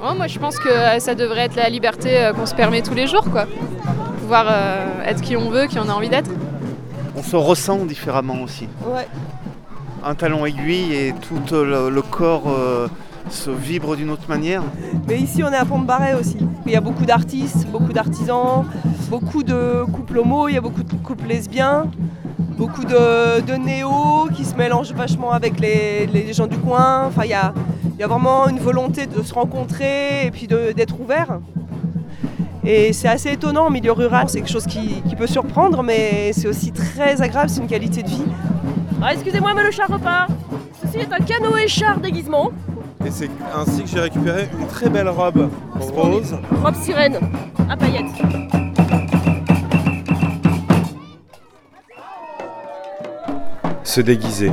Oh, 0.07 0.13
Moi 0.15 0.27
je 0.27 0.39
pense 0.39 0.59
que 0.59 0.69
euh, 0.69 0.99
ça 0.99 1.15
devrait 1.15 1.43
être 1.47 1.57
la 1.57 1.71
liberté 1.71 2.19
euh, 2.23 2.33
qu'on 2.35 2.45
se 2.45 2.55
permet 2.55 2.83
tous 2.83 2.93
les 2.93 3.07
jours 3.07 3.25
quoi. 3.31 3.47
pouvoir 4.21 4.47
euh, 4.51 5.03
être 5.07 5.23
qui 5.23 5.35
on 5.37 5.49
veut, 5.49 5.67
qui 5.67 5.79
on 5.79 5.89
a 5.89 5.93
envie 5.93 6.11
d'être. 6.11 6.31
On 7.17 7.23
se 7.23 7.37
ressent 7.37 7.85
différemment 7.87 8.43
aussi. 8.43 8.69
Ouais. 8.87 9.07
Un 10.07 10.15
talon 10.15 10.45
aiguille 10.45 10.93
et 10.95 11.15
tout 11.15 11.41
le, 11.55 11.89
le 11.89 12.03
corps 12.03 12.45
euh, 12.49 12.89
se 13.31 13.51
vibre 13.51 13.97
d'une 13.97 14.11
autre 14.11 14.29
manière. 14.29 14.63
Mais 15.09 15.19
ici, 15.19 15.43
on 15.43 15.51
est 15.51 15.57
à 15.57 15.65
Pont-de-Barret 15.65 16.13
aussi. 16.13 16.37
Il 16.67 16.73
y 16.73 16.77
a 16.77 16.83
beaucoup 16.83 17.07
d'artistes, 17.07 17.67
beaucoup 17.69 17.93
d'artisans, 17.93 18.65
beaucoup 19.09 19.43
de 19.43 19.85
couples 19.91 20.19
homo, 20.19 20.49
il 20.49 20.55
y 20.55 20.59
a 20.59 20.61
beaucoup 20.61 20.83
de 20.83 20.93
couples 21.03 21.27
lesbiens, 21.27 21.87
beaucoup 22.59 22.85
de, 22.85 23.41
de 23.41 23.55
néo 23.55 24.29
qui 24.35 24.45
se 24.45 24.55
mélangent 24.55 24.93
vachement 24.93 25.33
avec 25.33 25.59
les, 25.59 26.33
gens 26.35 26.47
du 26.47 26.59
coin. 26.59 27.11
Il 27.23 27.31
y 27.31 27.35
a, 27.35 27.55
vraiment 28.07 28.47
une 28.49 28.59
volonté 28.59 29.07
de 29.07 29.23
se 29.23 29.33
rencontrer 29.33 30.27
et 30.27 30.31
puis 30.31 30.47
d'être 30.47 31.01
ouvert. 31.01 31.39
Et 32.63 32.93
c'est 32.93 33.09
assez 33.09 33.33
étonnant 33.33 33.67
en 33.67 33.71
milieu 33.71 33.93
rural, 33.93 34.29
c'est 34.29 34.39
quelque 34.41 34.53
chose 34.53 34.67
qui 34.67 35.17
peut 35.17 35.27
surprendre, 35.27 35.83
mais 35.83 36.33
c'est 36.33 36.49
aussi 36.49 36.73
très 36.73 37.23
agréable, 37.23 37.49
c'est 37.49 37.61
une 37.61 37.67
qualité 37.69 38.03
de 38.03 38.09
vie. 38.09 38.25
Ah, 39.07 39.13
excusez-moi, 39.13 39.53
mais 39.53 39.63
le 39.63 39.71
char 39.71 39.87
repart. 39.87 40.31
Ceci 40.81 40.97
est 40.97 41.13
un 41.13 41.19
canoë 41.19 41.69
char 41.69 42.01
déguisement. 42.01 42.53
Et 43.05 43.11
c'est 43.11 43.29
ainsi 43.55 43.83
que 43.83 43.89
j'ai 43.91 44.01
récupéré 44.01 44.49
une 44.59 44.67
très 44.67 44.89
belle 44.89 45.11
robe 45.11 45.51
rose. 45.93 46.35
Robe 46.63 46.75
sirène, 46.75 47.19
à 47.69 47.77
paillettes. 47.77 48.07
Se 53.83 54.01
déguiser. 54.01 54.53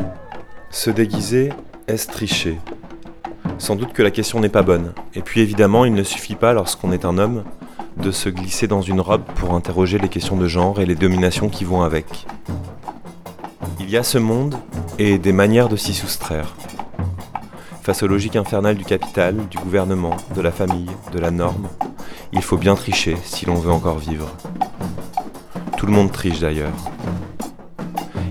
Se 0.70 0.89
déguiser, 0.89 1.53
est-ce 1.88 2.10
tricher? 2.10 2.60
Sans 3.58 3.77
doute 3.77 3.93
que 3.93 4.03
la 4.03 4.12
question 4.12 4.41
n'est 4.41 4.50
pas 4.50 4.63
bonne. 4.63 4.91
Et 5.15 5.22
puis 5.22 5.39
évidemment, 5.39 5.86
il 5.86 5.93
ne 5.93 6.03
suffit 6.03 6.36
pas, 6.36 6.51
lorsqu'on 6.51 6.91
est 6.91 7.05
un 7.05 7.17
homme, 7.20 7.46
de 7.96 8.12
se 8.12 8.27
glisser 8.27 8.67
dans 8.67 8.81
une 8.81 9.00
robe 9.00 9.24
pour 9.36 9.53
interroger 9.53 9.98
les 9.98 10.10
questions 10.10 10.36
de 10.36 10.48
genre 10.50 10.81
et 10.81 10.86
les 10.86 10.96
dominations 10.96 11.48
qui 11.48 11.63
vont 11.63 11.84
avec. 11.84 12.25
Il 13.91 13.95
y 13.95 13.98
a 13.98 14.03
ce 14.03 14.17
monde 14.17 14.55
et 15.00 15.17
des 15.17 15.33
manières 15.33 15.67
de 15.67 15.75
s'y 15.75 15.93
soustraire. 15.93 16.55
Face 17.81 18.03
aux 18.03 18.07
logiques 18.07 18.38
infernales 18.38 18.77
du 18.77 18.86
capital, 18.86 19.36
du 19.50 19.57
gouvernement, 19.57 20.15
de 20.33 20.39
la 20.39 20.53
famille, 20.53 20.89
de 21.12 21.19
la 21.19 21.29
norme, 21.29 21.67
il 22.31 22.41
faut 22.41 22.55
bien 22.55 22.75
tricher 22.75 23.17
si 23.21 23.45
l'on 23.45 23.55
veut 23.55 23.69
encore 23.69 24.00
vivre. 24.00 24.33
Tout 25.75 25.88
le 25.88 25.91
monde 25.91 26.10
triche 26.10 26.39
d'ailleurs. 26.39 26.71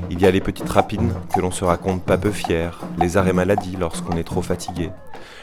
Il 0.08 0.22
y 0.22 0.24
a 0.24 0.30
les 0.30 0.40
petites 0.40 0.70
rapines 0.70 1.12
que 1.34 1.42
l'on 1.42 1.50
se 1.50 1.66
raconte 1.66 2.04
pas 2.04 2.16
peu 2.16 2.30
fier, 2.30 2.80
les 2.96 3.18
arrêts 3.18 3.34
maladie 3.34 3.76
lorsqu'on 3.78 4.16
est 4.16 4.24
trop 4.24 4.40
fatigué, 4.40 4.88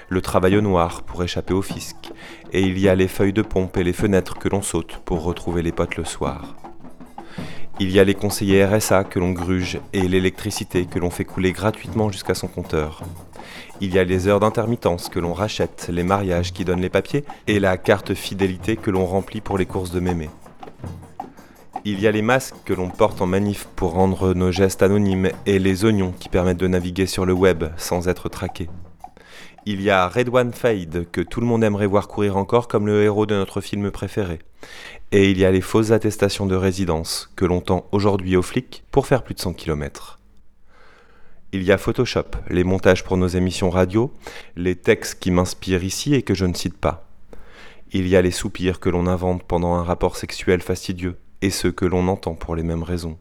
le 0.09 0.21
travail 0.21 0.57
au 0.57 0.61
noir 0.61 1.03
pour 1.03 1.23
échapper 1.23 1.53
au 1.53 1.61
fisc, 1.61 2.11
et 2.53 2.61
il 2.61 2.79
y 2.79 2.89
a 2.89 2.95
les 2.95 3.07
feuilles 3.07 3.33
de 3.33 3.43
pompe 3.43 3.77
et 3.77 3.83
les 3.83 3.93
fenêtres 3.93 4.39
que 4.39 4.49
l'on 4.49 4.63
saute 4.63 4.99
pour 5.05 5.21
retrouver 5.21 5.61
les 5.61 5.71
potes 5.71 5.95
le 5.95 6.05
soir. 6.05 6.55
Il 7.79 7.91
y 7.91 7.99
a 7.99 8.03
les 8.03 8.15
conseillers 8.15 8.65
RSA 8.65 9.03
que 9.03 9.19
l'on 9.19 9.31
gruge 9.31 9.79
et 9.93 10.07
l'électricité 10.07 10.85
que 10.85 10.97
l'on 10.97 11.11
fait 11.11 11.25
couler 11.25 11.51
gratuitement 11.51 12.11
jusqu'à 12.11 12.33
son 12.33 12.47
compteur. 12.47 13.03
Il 13.81 13.93
y 13.93 13.99
a 13.99 14.03
les 14.03 14.27
heures 14.27 14.39
d'intermittence 14.39 15.09
que 15.09 15.19
l'on 15.19 15.33
rachète, 15.33 15.87
les 15.91 16.03
mariages 16.03 16.53
qui 16.53 16.65
donnent 16.65 16.81
les 16.81 16.89
papiers 16.89 17.23
et 17.45 17.59
la 17.59 17.77
carte 17.77 18.15
fidélité 18.15 18.77
que 18.77 18.89
l'on 18.89 19.05
remplit 19.05 19.41
pour 19.41 19.59
les 19.59 19.67
courses 19.67 19.91
de 19.91 19.99
mémé. 19.99 20.27
Il 21.85 22.01
y 22.01 22.07
a 22.07 22.11
les 22.11 22.23
masques 22.23 22.55
que 22.65 22.73
l'on 22.73 22.89
porte 22.89 23.21
en 23.21 23.27
manif 23.27 23.67
pour 23.75 23.91
rendre 23.91 24.33
nos 24.33 24.51
gestes 24.51 24.81
anonymes 24.81 25.29
et 25.45 25.59
les 25.59 25.85
oignons 25.85 26.13
qui 26.19 26.29
permettent 26.29 26.57
de 26.57 26.67
naviguer 26.67 27.05
sur 27.05 27.27
le 27.27 27.33
web 27.33 27.65
sans 27.77 28.07
être 28.07 28.27
traqué. 28.27 28.67
Il 29.69 29.81
y 29.81 29.89
a 29.89 30.07
Redwan 30.07 30.53
Fade 30.53 31.07
que 31.11 31.19
tout 31.19 31.41
le 31.41 31.45
monde 31.45 31.61
aimerait 31.61 31.87
voir 31.87 32.07
courir 32.07 32.37
encore 32.37 32.69
comme 32.69 32.87
le 32.87 33.03
héros 33.03 33.25
de 33.25 33.35
notre 33.35 33.59
film 33.59 33.91
préféré. 33.91 34.39
Et 35.11 35.29
il 35.29 35.37
y 35.37 35.43
a 35.43 35.51
les 35.51 35.59
fausses 35.59 35.91
attestations 35.91 36.45
de 36.45 36.55
résidence 36.55 37.29
que 37.35 37.43
l'on 37.43 37.59
tend 37.59 37.85
aujourd'hui 37.91 38.37
aux 38.37 38.41
flics 38.41 38.85
pour 38.91 39.07
faire 39.07 39.23
plus 39.23 39.35
de 39.35 39.41
100 39.41 39.51
km. 39.55 40.19
Il 41.51 41.63
y 41.63 41.73
a 41.73 41.77
Photoshop, 41.77 42.31
les 42.49 42.63
montages 42.63 43.03
pour 43.03 43.17
nos 43.17 43.27
émissions 43.27 43.69
radio, 43.69 44.13
les 44.55 44.77
textes 44.77 45.19
qui 45.19 45.31
m'inspirent 45.31 45.83
ici 45.83 46.15
et 46.15 46.21
que 46.21 46.33
je 46.33 46.45
ne 46.45 46.53
cite 46.53 46.77
pas. 46.77 47.05
Il 47.91 48.07
y 48.07 48.15
a 48.15 48.21
les 48.21 48.31
soupirs 48.31 48.79
que 48.79 48.87
l'on 48.87 49.05
invente 49.05 49.43
pendant 49.43 49.75
un 49.75 49.83
rapport 49.83 50.15
sexuel 50.15 50.61
fastidieux 50.61 51.17
et 51.41 51.49
ceux 51.49 51.73
que 51.73 51.83
l'on 51.83 52.07
entend 52.07 52.35
pour 52.35 52.55
les 52.55 52.63
mêmes 52.63 52.83
raisons. 52.83 53.17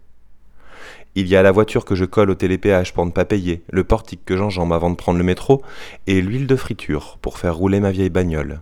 Il 1.19 1.29
y 1.29 1.37
a 1.37 1.43
la 1.43 1.51
voiture 1.51 1.87
que 1.87 1.95
je 1.95 2.05
colle 2.05 2.29
au 2.29 2.35
télépéage 2.35 2.93
pour 2.93 3.07
ne 3.07 3.11
pas 3.11 3.25
payer, 3.25 3.63
le 3.71 3.85
portique 3.85 4.27
que 4.27 4.37
j'enjambe 4.37 4.75
avant 4.75 4.91
de 4.91 4.97
prendre 4.97 5.17
le 5.17 5.25
métro, 5.25 5.63
et 6.07 6.21
l'huile 6.21 6.47
de 6.47 6.57
friture 6.57 7.17
pour 7.23 7.39
faire 7.39 7.57
rouler 7.57 7.81
ma 7.81 7.91
vieille 7.91 8.11
bagnole. 8.11 8.61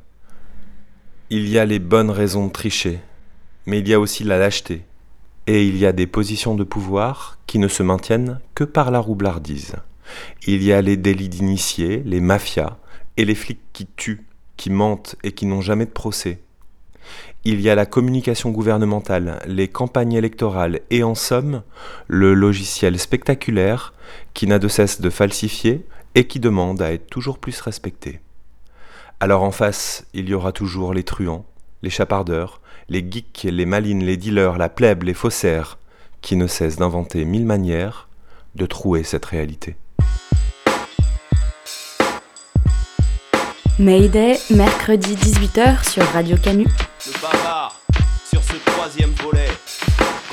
Il 1.30 1.48
y 1.48 1.58
a 1.58 1.64
les 1.64 1.80
bonnes 1.80 2.12
raisons 2.12 2.46
de 2.46 2.52
tricher, 2.52 3.00
mais 3.66 3.80
il 3.80 3.88
y 3.88 3.92
a 3.92 3.98
aussi 3.98 4.22
la 4.22 4.38
lâcheté, 4.38 4.82
et 5.48 5.66
il 5.66 5.76
y 5.76 5.84
a 5.84 5.90
des 5.90 6.06
positions 6.06 6.54
de 6.54 6.62
pouvoir 6.62 7.38
qui 7.48 7.58
ne 7.58 7.66
se 7.66 7.82
maintiennent 7.82 8.38
que 8.54 8.62
par 8.62 8.92
la 8.92 9.00
roublardise. 9.00 9.74
Il 10.46 10.62
y 10.62 10.72
a 10.72 10.80
les 10.80 10.96
délits 10.96 11.28
d'initiés, 11.28 12.04
les 12.06 12.20
mafias, 12.20 12.76
et 13.16 13.24
les 13.24 13.34
flics 13.34 13.62
qui 13.72 13.88
tuent, 13.96 14.28
qui 14.56 14.70
mentent 14.70 15.16
et 15.24 15.32
qui 15.32 15.46
n'ont 15.46 15.60
jamais 15.60 15.86
de 15.86 15.90
procès. 15.90 16.43
Il 17.46 17.60
y 17.60 17.68
a 17.68 17.74
la 17.74 17.84
communication 17.84 18.50
gouvernementale, 18.50 19.38
les 19.46 19.68
campagnes 19.68 20.14
électorales 20.14 20.80
et 20.88 21.02
en 21.02 21.14
somme, 21.14 21.62
le 22.08 22.32
logiciel 22.32 22.98
spectaculaire 22.98 23.92
qui 24.32 24.46
n'a 24.46 24.58
de 24.58 24.66
cesse 24.66 25.02
de 25.02 25.10
falsifier 25.10 25.84
et 26.14 26.26
qui 26.26 26.40
demande 26.40 26.80
à 26.80 26.90
être 26.94 27.06
toujours 27.06 27.38
plus 27.38 27.60
respecté. 27.60 28.20
Alors 29.20 29.42
en 29.42 29.50
face, 29.50 30.06
il 30.14 30.26
y 30.30 30.32
aura 30.32 30.52
toujours 30.52 30.94
les 30.94 31.02
truands, 31.02 31.44
les 31.82 31.90
chapardeurs, 31.90 32.62
les 32.88 33.06
geeks, 33.06 33.46
les 33.50 33.66
malines, 33.66 34.04
les 34.04 34.16
dealers, 34.16 34.56
la 34.56 34.70
plèbe, 34.70 35.02
les 35.02 35.12
faussaires, 35.12 35.76
qui 36.22 36.36
ne 36.36 36.46
cessent 36.46 36.76
d'inventer 36.76 37.26
mille 37.26 37.44
manières 37.44 38.08
de 38.54 38.64
trouer 38.64 39.02
cette 39.02 39.26
réalité. 39.26 39.76
Mayday, 43.78 44.38
mercredi 44.48 45.14
18h 45.16 45.86
sur 45.86 46.04
Radio 46.04 46.38
Canu. 46.38 46.66
Le 47.06 47.12
bavard 47.20 47.78
sur 48.26 48.42
ce 48.42 48.54
troisième 48.64 49.12
volet. 49.22 49.53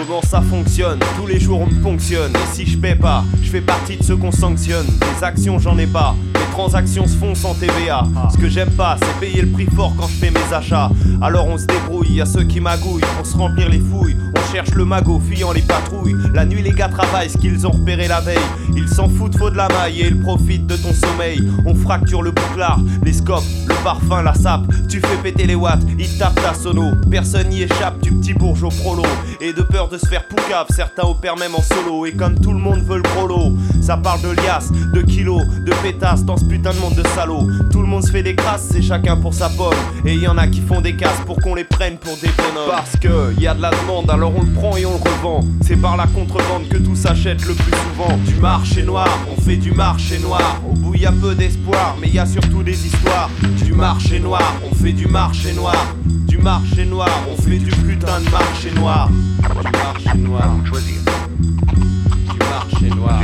Comment 0.07 0.21
ça 0.23 0.41
fonctionne? 0.41 0.97
Tous 1.15 1.27
les 1.27 1.39
jours 1.39 1.61
on 1.61 1.67
me 1.67 1.79
ponctionne 1.81 2.33
Et 2.33 2.55
si 2.55 2.65
je 2.65 2.75
paie 2.75 2.95
pas, 2.95 3.23
je 3.43 3.49
fais 3.49 3.61
partie 3.61 3.97
de 3.97 4.03
ceux 4.03 4.15
qu'on 4.15 4.31
sanctionne. 4.31 4.87
Des 4.87 5.23
actions 5.23 5.59
j'en 5.59 5.77
ai 5.77 5.85
pas. 5.85 6.15
Les 6.33 6.51
transactions 6.51 7.05
se 7.05 7.15
font 7.15 7.35
sans 7.35 7.53
TVA 7.53 8.03
Ce 8.31 8.37
que 8.37 8.49
j'aime 8.49 8.71
pas 8.71 8.97
c'est 8.99 9.19
payer 9.19 9.43
le 9.43 9.49
prix 9.49 9.67
fort 9.75 9.93
quand 9.97 10.07
je 10.07 10.13
fais 10.13 10.31
mes 10.31 10.53
achats. 10.53 10.89
Alors 11.21 11.47
on 11.47 11.57
se 11.57 11.65
débrouille, 11.67 12.13
y 12.13 12.21
a 12.21 12.25
ceux 12.25 12.43
qui 12.43 12.59
magouillent. 12.59 13.03
Pour 13.15 13.25
se 13.25 13.37
remplir 13.37 13.69
les 13.69 13.79
fouilles 13.79 14.17
On 14.35 14.51
cherche 14.51 14.71
le 14.71 14.85
magot 14.85 15.19
fuyant 15.19 15.51
les 15.51 15.61
patrouilles. 15.61 16.15
La 16.33 16.45
nuit 16.45 16.63
les 16.63 16.71
gars 16.71 16.89
travaillent 16.89 17.29
ce 17.29 17.37
qu'ils 17.37 17.67
ont 17.67 17.71
repéré 17.71 18.07
la 18.07 18.21
veille. 18.21 18.39
Ils 18.75 18.89
s'en 18.89 19.07
foutent, 19.07 19.37
faut 19.37 19.49
de 19.51 19.57
la 19.57 19.67
maille 19.67 20.01
et 20.01 20.07
ils 20.07 20.19
profitent 20.19 20.65
de 20.65 20.77
ton 20.77 20.93
sommeil. 20.93 21.47
On 21.65 21.75
fracture 21.75 22.23
le 22.23 22.31
bouclard, 22.31 22.79
les 23.03 23.13
scopes, 23.13 23.43
le 23.67 23.75
parfum, 23.83 24.23
la 24.23 24.33
sape. 24.33 24.63
Tu 24.89 24.99
fais 24.99 25.17
péter 25.21 25.45
les 25.45 25.55
watts, 25.55 25.83
ils 25.99 26.17
tapent 26.17 26.41
ta 26.41 26.53
sono. 26.53 26.95
Personne 27.09 27.49
n'y 27.49 27.61
échappe 27.61 27.99
du 28.01 28.11
petit 28.11 28.33
bourgeois 28.33 28.71
prolo. 28.81 29.03
Et 29.39 29.53
de 29.53 29.61
peur 29.61 29.89
de 29.91 29.97
se 29.97 30.05
faire 30.07 30.23
poucave, 30.23 30.67
certains 30.69 31.03
opèrent 31.03 31.35
même 31.35 31.53
en 31.53 31.61
solo. 31.61 32.05
Et 32.05 32.13
comme 32.13 32.39
tout 32.39 32.53
le 32.53 32.59
monde 32.59 32.81
veut 32.83 32.97
le 32.97 33.03
prolo, 33.03 33.53
ça 33.81 33.97
parle 33.97 34.21
de 34.21 34.29
liasses, 34.29 34.71
de 34.71 35.01
kilos, 35.01 35.45
de 35.45 35.73
pétasses 35.83 36.23
dans 36.23 36.37
ce 36.37 36.45
putain 36.45 36.71
de 36.73 36.79
monde 36.79 36.95
de 36.95 37.05
salauds. 37.09 37.47
Tout 37.71 37.81
le 37.81 37.87
monde 37.87 38.03
se 38.03 38.11
fait 38.11 38.23
des 38.23 38.35
crasses, 38.35 38.69
c'est 38.71 38.81
chacun 38.81 39.17
pour 39.17 39.33
sa 39.33 39.49
pomme. 39.49 39.73
Et 40.05 40.15
y 40.15 40.27
en 40.27 40.37
a 40.37 40.47
qui 40.47 40.61
font 40.61 40.79
des 40.79 40.95
casses 40.95 41.19
pour 41.25 41.37
qu'on 41.37 41.55
les 41.55 41.65
prenne 41.65 41.97
pour 41.97 42.15
des 42.17 42.29
bonhommes. 42.29 42.69
Parce 42.69 42.95
que 42.97 43.37
y 43.39 43.47
a 43.47 43.53
de 43.53 43.61
la 43.61 43.71
demande, 43.71 44.09
alors 44.09 44.31
on 44.35 44.43
le 44.43 44.51
prend 44.51 44.77
et 44.77 44.85
on 44.85 44.91
le 44.91 45.09
revend. 45.09 45.41
C'est 45.61 45.75
par 45.75 45.97
la 45.97 46.07
contrebande 46.07 46.69
que 46.69 46.77
tout 46.77 46.95
s'achète 46.95 47.45
le 47.45 47.53
plus 47.53 47.71
souvent. 47.71 48.17
Du 48.25 48.35
marché 48.35 48.83
noir, 48.83 49.09
on 49.29 49.41
fait 49.41 49.57
du 49.57 49.71
marché 49.71 50.19
noir. 50.19 50.61
Au 50.69 50.73
bout 50.73 50.95
y 50.95 51.05
a 51.05 51.11
peu 51.11 51.35
d'espoir, 51.35 51.97
mais 51.99 52.07
y 52.07 52.19
a 52.19 52.25
surtout 52.25 52.63
des 52.63 52.85
histoires. 52.85 53.29
Du 53.63 53.73
marché 53.73 54.19
noir, 54.19 54.55
on 54.69 54.73
fait 54.73 54.93
du 54.93 55.07
marché 55.07 55.51
noir. 55.53 55.95
Du 56.27 56.37
marché 56.37 56.85
noir, 56.85 57.09
on 57.29 57.41
fait 57.41 57.57
du 57.57 57.71
putain 57.71 58.21
de 58.21 58.29
marché 58.29 58.71
noir. 58.75 59.09
Du 59.81 59.87
marché 59.87 60.17
noir. 60.17 60.49
Du 62.33 62.39
marché 62.39 62.95
noir. 62.95 63.21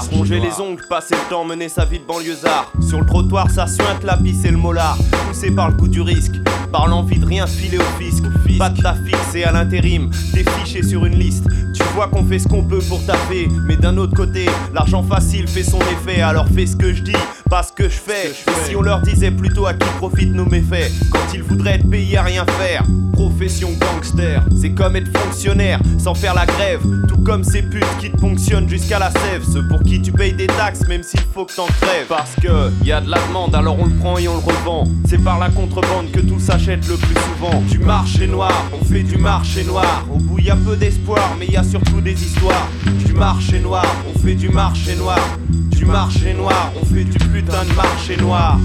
Se 0.00 0.10
ronger 0.10 0.40
les 0.40 0.60
ongles, 0.60 0.82
passer 0.88 1.14
le 1.14 1.30
temps, 1.30 1.44
mener 1.44 1.68
sa 1.68 1.84
vie 1.84 2.00
de 2.00 2.04
banlieusard. 2.04 2.72
Sur 2.80 3.00
le 3.00 3.06
trottoir, 3.06 3.50
ça 3.50 3.66
suinte 3.66 4.02
la 4.02 4.16
pisse 4.16 4.44
et 4.44 4.50
le 4.50 4.56
molar. 4.56 4.98
Poussé 5.28 5.50
par 5.50 5.70
le 5.70 5.76
coup 5.76 5.88
du 5.88 6.00
risque, 6.00 6.34
par 6.72 6.88
l'envie 6.88 7.18
de 7.18 7.24
rien 7.24 7.46
filer 7.46 7.78
au 7.78 8.02
fisc. 8.02 8.24
Pas 8.58 8.70
de 8.70 8.82
ta 8.82 8.94
fixe 8.94 9.34
et 9.34 9.44
à 9.44 9.52
l'intérim, 9.52 10.10
t'es 10.32 10.44
fiché 10.58 10.82
sur 10.82 11.04
une 11.06 11.18
liste. 11.18 11.44
Tu 11.86 11.92
vois 11.94 12.08
qu'on 12.08 12.24
fait 12.24 12.38
ce 12.38 12.48
qu'on 12.48 12.62
peut 12.62 12.80
pour 12.88 13.04
taper, 13.06 13.48
mais 13.66 13.76
d'un 13.76 13.96
autre 13.96 14.14
côté, 14.14 14.46
l'argent 14.74 15.02
facile 15.02 15.46
fait 15.48 15.62
son 15.62 15.78
effet. 15.80 16.20
Alors 16.20 16.46
fais 16.48 16.66
ce 16.66 16.76
que 16.76 16.92
je 16.92 17.02
dis, 17.02 17.16
pas 17.48 17.62
ce 17.62 17.72
que 17.72 17.84
je 17.84 17.96
fais. 17.96 18.30
Et 18.30 18.68
si 18.68 18.76
on 18.76 18.82
leur 18.82 19.00
disait 19.00 19.30
plutôt 19.30 19.66
à 19.66 19.72
qui 19.72 19.88
profitent 19.98 20.34
nos 20.34 20.46
méfaits, 20.46 20.90
quand 21.10 21.32
ils 21.32 21.42
voudraient 21.42 21.76
être 21.76 21.88
payés 21.88 22.18
à 22.18 22.22
rien 22.22 22.44
faire. 22.58 22.82
Profession 23.12 23.70
gangster, 23.80 24.44
c'est 24.60 24.72
comme 24.72 24.94
être 24.94 25.16
fonctionnaire 25.16 25.80
sans 25.96 26.14
faire 26.14 26.34
la 26.34 26.44
grève. 26.44 26.82
Tout 27.08 27.16
comme 27.22 27.44
ces 27.44 27.62
putes 27.62 27.86
qui 27.98 28.10
te 28.10 28.16
ponctionnent 28.18 28.68
jusqu'à 28.68 28.98
la 28.98 29.10
sève. 29.10 29.42
Ceux 29.50 29.66
pour 29.66 29.82
qui 29.82 30.02
tu 30.02 30.12
payes 30.12 30.34
des 30.34 30.46
taxes, 30.48 30.86
même 30.86 31.02
s'il 31.02 31.22
faut 31.32 31.46
que 31.46 31.54
t'en 31.54 31.64
crèves. 31.64 32.08
Parce 32.08 32.34
que 32.42 32.70
y 32.84 32.92
a 32.92 33.00
de 33.00 33.10
la 33.10 33.18
demande, 33.26 33.54
alors 33.54 33.78
on 33.80 33.86
le 33.86 33.94
prend 33.94 34.18
et 34.18 34.28
on 34.28 34.34
le 34.34 34.40
revend. 34.40 34.84
C'est 35.08 35.22
par 35.24 35.38
la 35.38 35.48
contrebande 35.48 36.10
que 36.10 36.20
tout 36.20 36.38
s'achète 36.38 36.86
le 36.88 36.96
plus 36.96 37.14
souvent. 37.14 37.62
Du 37.70 37.78
marché 37.78 38.26
noir, 38.26 38.52
on 38.78 38.84
fait 38.84 39.02
du 39.02 39.16
marché 39.16 39.64
noir. 39.64 40.04
Au 40.12 40.18
bout 40.18 40.38
y 40.40 40.50
a 40.50 40.56
peu 40.56 40.76
d'espoir, 40.76 41.36
mais 41.38 41.46
y 41.46 41.56
a 41.56 41.64
surtout 41.76 42.00
des 42.00 42.12
histoires. 42.12 42.68
Du 43.04 43.12
marché 43.12 43.60
noir, 43.60 43.84
on 44.08 44.18
fait 44.18 44.34
du 44.34 44.48
marché 44.48 44.94
noir. 44.96 45.20
Du 45.70 45.84
marché 45.84 46.32
noir, 46.32 46.72
on 46.80 46.84
fait 46.86 47.04
du 47.04 47.18
putain 47.18 47.64
de 47.64 47.72
marché 47.74 48.16
noir. 48.16 48.58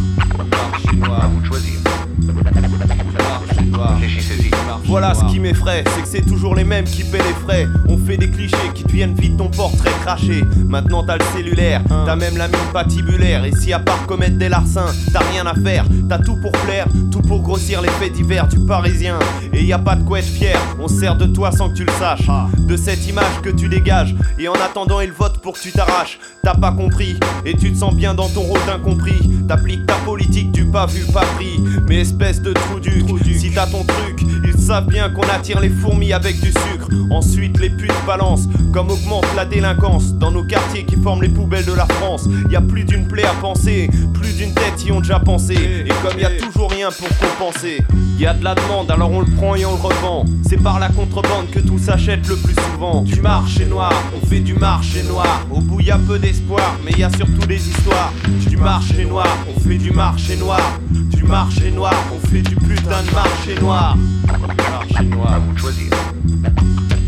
Voilà 4.86 5.14
ce 5.14 5.24
qui 5.26 5.40
m'effraie, 5.40 5.84
c'est 5.96 6.02
que 6.02 6.08
c'est 6.08 6.26
toujours 6.30 6.54
les 6.54 6.66
mêmes 6.66 6.84
qui 6.84 7.04
paient 7.04 7.18
les 7.20 7.34
frais. 7.46 7.66
On 7.88 7.98
fait 7.98 8.18
des 8.18 8.30
clichés 8.30 8.58
qui 8.74 8.84
deviennent 8.84 9.16
vite 9.16 9.38
ton 9.38 9.48
portrait 9.48 9.92
craché. 10.02 10.44
Maintenant 10.68 11.04
t'as 11.06 11.18
le 11.18 11.24
cellulaire, 11.34 11.82
t'as 11.88 12.16
même 12.16 12.36
la 12.36 12.48
mine 12.48 12.58
patibulaire. 12.74 13.46
Et 13.46 13.54
si 13.54 13.72
à 13.72 13.80
part 13.80 14.06
commettre 14.06 14.38
des 14.38 14.50
larcins, 14.50 14.94
t'as 15.14 15.22
rien 15.32 15.46
à 15.46 15.54
faire, 15.54 15.86
t'as 16.10 16.20
tout 16.20 16.36
pour 16.42 16.52
plaire, 16.52 16.88
tout 17.10 17.22
pour 17.22 17.42
grossir 17.42 17.82
les 17.82 17.90
faits 17.90 18.12
divers 18.14 18.48
du 18.48 18.60
parisien. 18.60 19.18
Et 19.54 19.64
y 19.64 19.72
a 19.72 19.80
pas 19.80 19.96
de 19.96 20.04
quoi 20.04 20.20
être 20.20 20.26
fier, 20.26 20.60
on 20.80 20.90
sert 20.90 21.16
de 21.16 21.26
toi 21.26 21.52
sans 21.52 21.70
que 21.70 21.76
tu 21.76 21.86
le 21.86 21.94
saches. 21.94 22.28
De 22.58 22.76
cette 22.76 23.08
image 23.08 23.42
que 23.42 23.50
tu 23.50 23.70
dégages, 23.70 24.16
et 24.38 24.48
en 24.48 24.54
attendant 24.54 25.00
ils 25.00 25.12
votent 25.12 25.40
pour 25.40 25.54
que 25.54 25.60
tu 25.60 25.72
t'arraches. 25.72 26.20
T'as 26.44 26.56
pas 26.56 26.72
compris, 26.72 27.18
et 27.46 27.56
tu 27.56 27.72
te 27.72 27.78
sens 27.78 27.96
bien 27.96 28.14
dans 28.14 28.28
ton 28.28 28.42
rôle 28.42 28.66
d'incompris. 28.66 29.20
T'appliques 29.48 29.86
ta 29.86 29.96
politique 29.96 30.52
du 30.52 30.66
pas 30.66 30.86
vu, 30.86 31.06
pas 31.14 31.26
pris. 31.36 31.62
Mais 31.88 32.04
espèce 32.12 32.42
de 32.42 32.52
trou 32.52 32.80
du 32.80 32.92
si 33.40 33.52
t'as 33.52 33.68
ton 33.68 33.84
truc, 33.84 34.22
ils 34.44 34.62
savent 34.62 34.88
bien 34.88 35.10
qu'on 35.10 35.28
attire 35.30 35.60
les 35.62 35.70
fourmis 35.70 36.12
avec 36.12 36.40
du 36.42 36.50
sucre. 36.50 36.90
Ensuite, 37.10 37.60
les 37.60 37.70
putes 37.70 37.92
balancent, 38.06 38.48
comme 38.74 38.92
augmente 38.92 39.26
la 39.36 39.46
délinquance. 39.46 40.14
Dans 40.16 40.32
nos 40.32 40.44
quartiers 40.44 40.84
qui 40.84 40.96
forment 40.98 41.22
les 41.22 41.30
poubelles 41.30 41.66
de 41.66 41.74
la 41.74 41.86
France, 41.86 42.28
y 42.50 42.56
a 42.56 42.62
plus 42.62 42.84
d'une 42.84 43.08
plaie 43.08 43.26
à 43.26 43.34
penser, 43.34 43.90
plus 44.14 44.36
d'une 44.36 44.54
tête 44.54 44.84
y 44.86 44.92
ont 44.92 45.00
déjà 45.00 45.20
pensé. 45.20 45.54
Et 45.54 45.94
comme 46.04 46.20
y 46.20 46.26
a 46.26 46.30
toujours 46.30 46.70
rien 46.70 46.90
pour 46.92 47.08
compenser, 47.18 47.84
y 48.20 48.26
a 48.26 48.34
de 48.34 48.44
la 48.44 48.56
demande, 48.56 48.92
alors 48.92 49.12
on 49.12 49.22
le 49.22 49.32
prend 49.38 49.56
et 49.56 49.66
on 49.66 49.72
le 49.76 49.82
revend. 49.82 50.26
C'est 50.48 50.62
par 50.62 50.80
la 50.80 50.90
contrebande 50.90 51.50
que 51.50 51.60
tout 51.60 51.80
s'achète 51.80 52.28
le 52.28 52.36
plus 52.36 52.56
souvent. 52.72 53.02
Du 53.02 53.22
marché 53.22 53.66
noir, 53.66 53.94
on 54.16 54.26
fait 54.28 54.42
du 54.42 54.54
marché 54.54 55.04
noir. 55.04 55.46
Au 55.50 55.60
bout 55.60 55.80
y 55.82 55.92
a 55.92 55.98
peu 55.98 56.20
d'espoir, 56.20 56.76
mais 56.86 56.92
y 56.92 57.04
a 57.04 57.10
surtout 57.10 57.48
des 57.48 57.70
histoires. 57.70 58.14
Du 58.48 58.58
marché 58.58 59.06
noir, 59.06 59.28
on 59.50 59.60
fait 59.60 59.78
du 59.78 59.92
marché 59.92 60.36
noir. 60.36 60.62
Du 60.92 61.24
marché 61.24 61.72
noir, 61.72 61.91
on 62.14 62.28
fait 62.28 62.42
du 62.42 62.56
putain 62.56 63.04
de 63.04 63.12
marché 63.14 63.56
noir. 63.60 63.96
Du 63.96 64.70
marché 64.72 65.04
noir, 65.06 65.34
à 65.34 65.40
vous 65.40 65.54
de 65.54 65.60
choisir. 65.60 65.90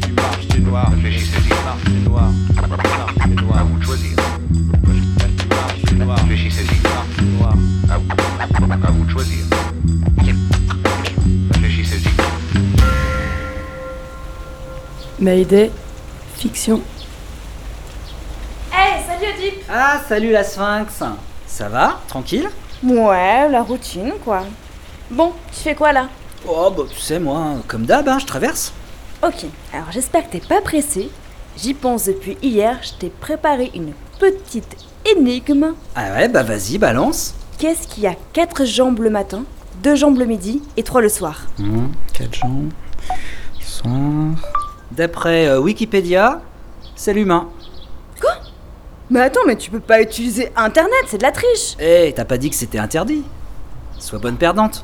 Du 0.06 0.14
marché 0.14 0.60
noir, 0.60 0.90
réfléchissez-y. 0.92 1.50
Marché 1.50 2.00
noir, 2.08 2.30
marché 2.56 3.36
noir, 3.44 3.60
à 3.60 3.64
vous 3.64 3.78
de 3.80 3.84
choisir. 3.84 4.16
Du 4.82 5.48
marché 5.48 5.96
noir, 5.96 6.18
réfléchissez-y. 6.20 6.82
Marché 6.84 7.22
noir, 7.38 7.54
à 7.90 7.98
vous, 7.98 8.08
à 8.88 8.92
vous 8.92 9.06
de 9.06 9.10
choisir. 9.12 9.46
Réfléchissez-y. 11.54 12.10
Mayday, 15.20 15.72
fiction. 16.36 16.82
Hey, 18.72 19.02
salut 19.08 19.28
Oedipe 19.38 19.64
Ah, 19.72 20.02
salut 20.10 20.32
la 20.32 20.44
Sphinx 20.44 21.04
Ça 21.48 21.70
va? 21.70 22.02
Tranquille? 22.08 22.50
Ouais, 22.84 23.48
la 23.50 23.62
routine 23.62 24.12
quoi. 24.26 24.44
Bon, 25.12 25.32
tu 25.52 25.60
fais 25.60 25.76
quoi 25.76 25.92
là? 25.94 26.10
Oh, 26.48 26.72
bah 26.76 26.84
tu 26.90 27.00
sais, 27.00 27.20
moi, 27.20 27.56
comme 27.68 27.86
d'hab, 27.86 28.08
hein, 28.08 28.20
je 28.20 28.26
traverse. 28.26 28.74
Ok, 29.26 29.46
alors 29.74 29.92
j'espère 29.92 30.26
que 30.28 30.34
t'es 30.34 30.40
pas 30.46 30.62
pressé. 30.62 31.10
J'y 31.58 31.74
pense 31.74 32.06
depuis 32.06 32.38
hier, 32.42 32.80
je 32.82 32.94
t'ai 32.94 33.10
préparé 33.10 33.72
une 33.76 33.94
petite 34.20 34.76
énigme. 35.06 35.74
Ah 35.96 36.14
ouais, 36.14 36.28
bah 36.28 36.44
vas-y, 36.44 36.78
balance. 36.78 37.36
Qu'est-ce 37.60 37.88
qui 37.88 38.08
a 38.08 38.16
quatre 38.34 38.66
jambes 38.66 39.00
le 39.00 39.10
matin, 39.10 39.44
deux 39.84 39.96
jambes 39.96 40.18
le 40.18 40.26
midi 40.26 40.62
et 40.76 40.84
trois 40.84 41.02
le 41.02 41.10
soir? 41.10 41.42
Hum, 41.60 41.92
quatre 42.14 42.34
jambes. 42.34 42.72
Soir. 43.62 43.94
D'après 44.92 45.48
euh, 45.48 45.60
Wikipédia, 45.60 46.42
c'est 46.96 47.14
l'humain. 47.14 47.50
Quoi? 48.20 48.32
Mais 49.10 49.22
attends, 49.22 49.42
mais 49.46 49.56
tu 49.56 49.70
peux 49.72 49.80
pas 49.80 50.02
utiliser 50.02 50.52
internet, 50.56 51.04
c'est 51.08 51.18
de 51.20 51.24
la 51.24 51.32
triche 51.32 51.76
Eh, 51.80 52.12
t'as 52.16 52.26
pas 52.26 52.38
dit 52.38 52.50
que 52.50 52.56
c'était 52.56 52.80
interdit? 52.80 53.24
Sois 54.00 54.20
bonne 54.20 54.38
perdante. 54.38 54.84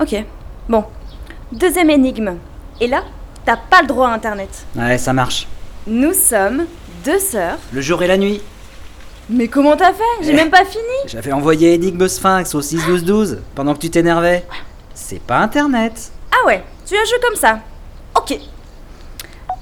Ok, 0.00 0.24
bon. 0.68 0.84
Deuxième 1.52 1.90
énigme. 1.90 2.36
Et 2.80 2.86
là, 2.86 3.02
t'as 3.44 3.56
pas 3.56 3.82
le 3.82 3.88
droit 3.88 4.08
à 4.08 4.12
internet. 4.14 4.64
Ouais, 4.76 4.96
ça 4.98 5.12
marche. 5.12 5.46
Nous 5.86 6.12
sommes 6.14 6.66
deux 7.04 7.18
sœurs. 7.18 7.58
Le 7.72 7.80
jour 7.80 8.02
et 8.02 8.06
la 8.06 8.16
nuit. 8.16 8.40
Mais 9.28 9.48
comment 9.48 9.76
t'as 9.76 9.92
fait? 9.92 10.02
J'ai 10.22 10.32
Eh. 10.32 10.36
même 10.36 10.50
pas 10.50 10.64
fini 10.64 10.82
J'avais 11.06 11.32
envoyé 11.32 11.74
Énigme 11.74 12.08
Sphinx 12.08 12.54
au 12.54 12.60
6-12-12 12.62 13.38
pendant 13.54 13.74
que 13.74 13.78
tu 13.80 13.90
t'énervais. 13.90 14.44
C'est 14.94 15.20
pas 15.20 15.38
internet. 15.38 16.10
Ah 16.32 16.46
ouais, 16.46 16.64
tu 16.86 16.94
as 16.96 17.04
joué 17.04 17.18
comme 17.22 17.36
ça. 17.36 17.60
Ok. 18.16 18.38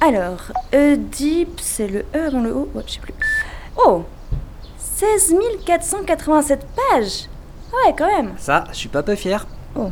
Alors, 0.00 0.38
Oedipe, 0.72 1.58
c'est 1.60 1.88
le 1.88 2.00
E 2.14 2.26
avant 2.28 2.40
le 2.40 2.52
O? 2.52 2.68
Ouais, 2.74 2.82
je 2.86 2.92
sais 2.94 3.00
plus. 3.00 3.14
Oh 3.76 4.04
16 4.78 5.34
487 5.66 6.66
pages 6.90 7.28
Ah 7.72 7.86
Ouais, 7.88 7.94
quand 7.96 8.06
même. 8.06 8.32
Ça, 8.38 8.64
je 8.70 8.76
suis 8.76 8.88
pas 8.88 9.02
peu 9.02 9.14
fier. 9.16 9.46
Oh. 9.76 9.90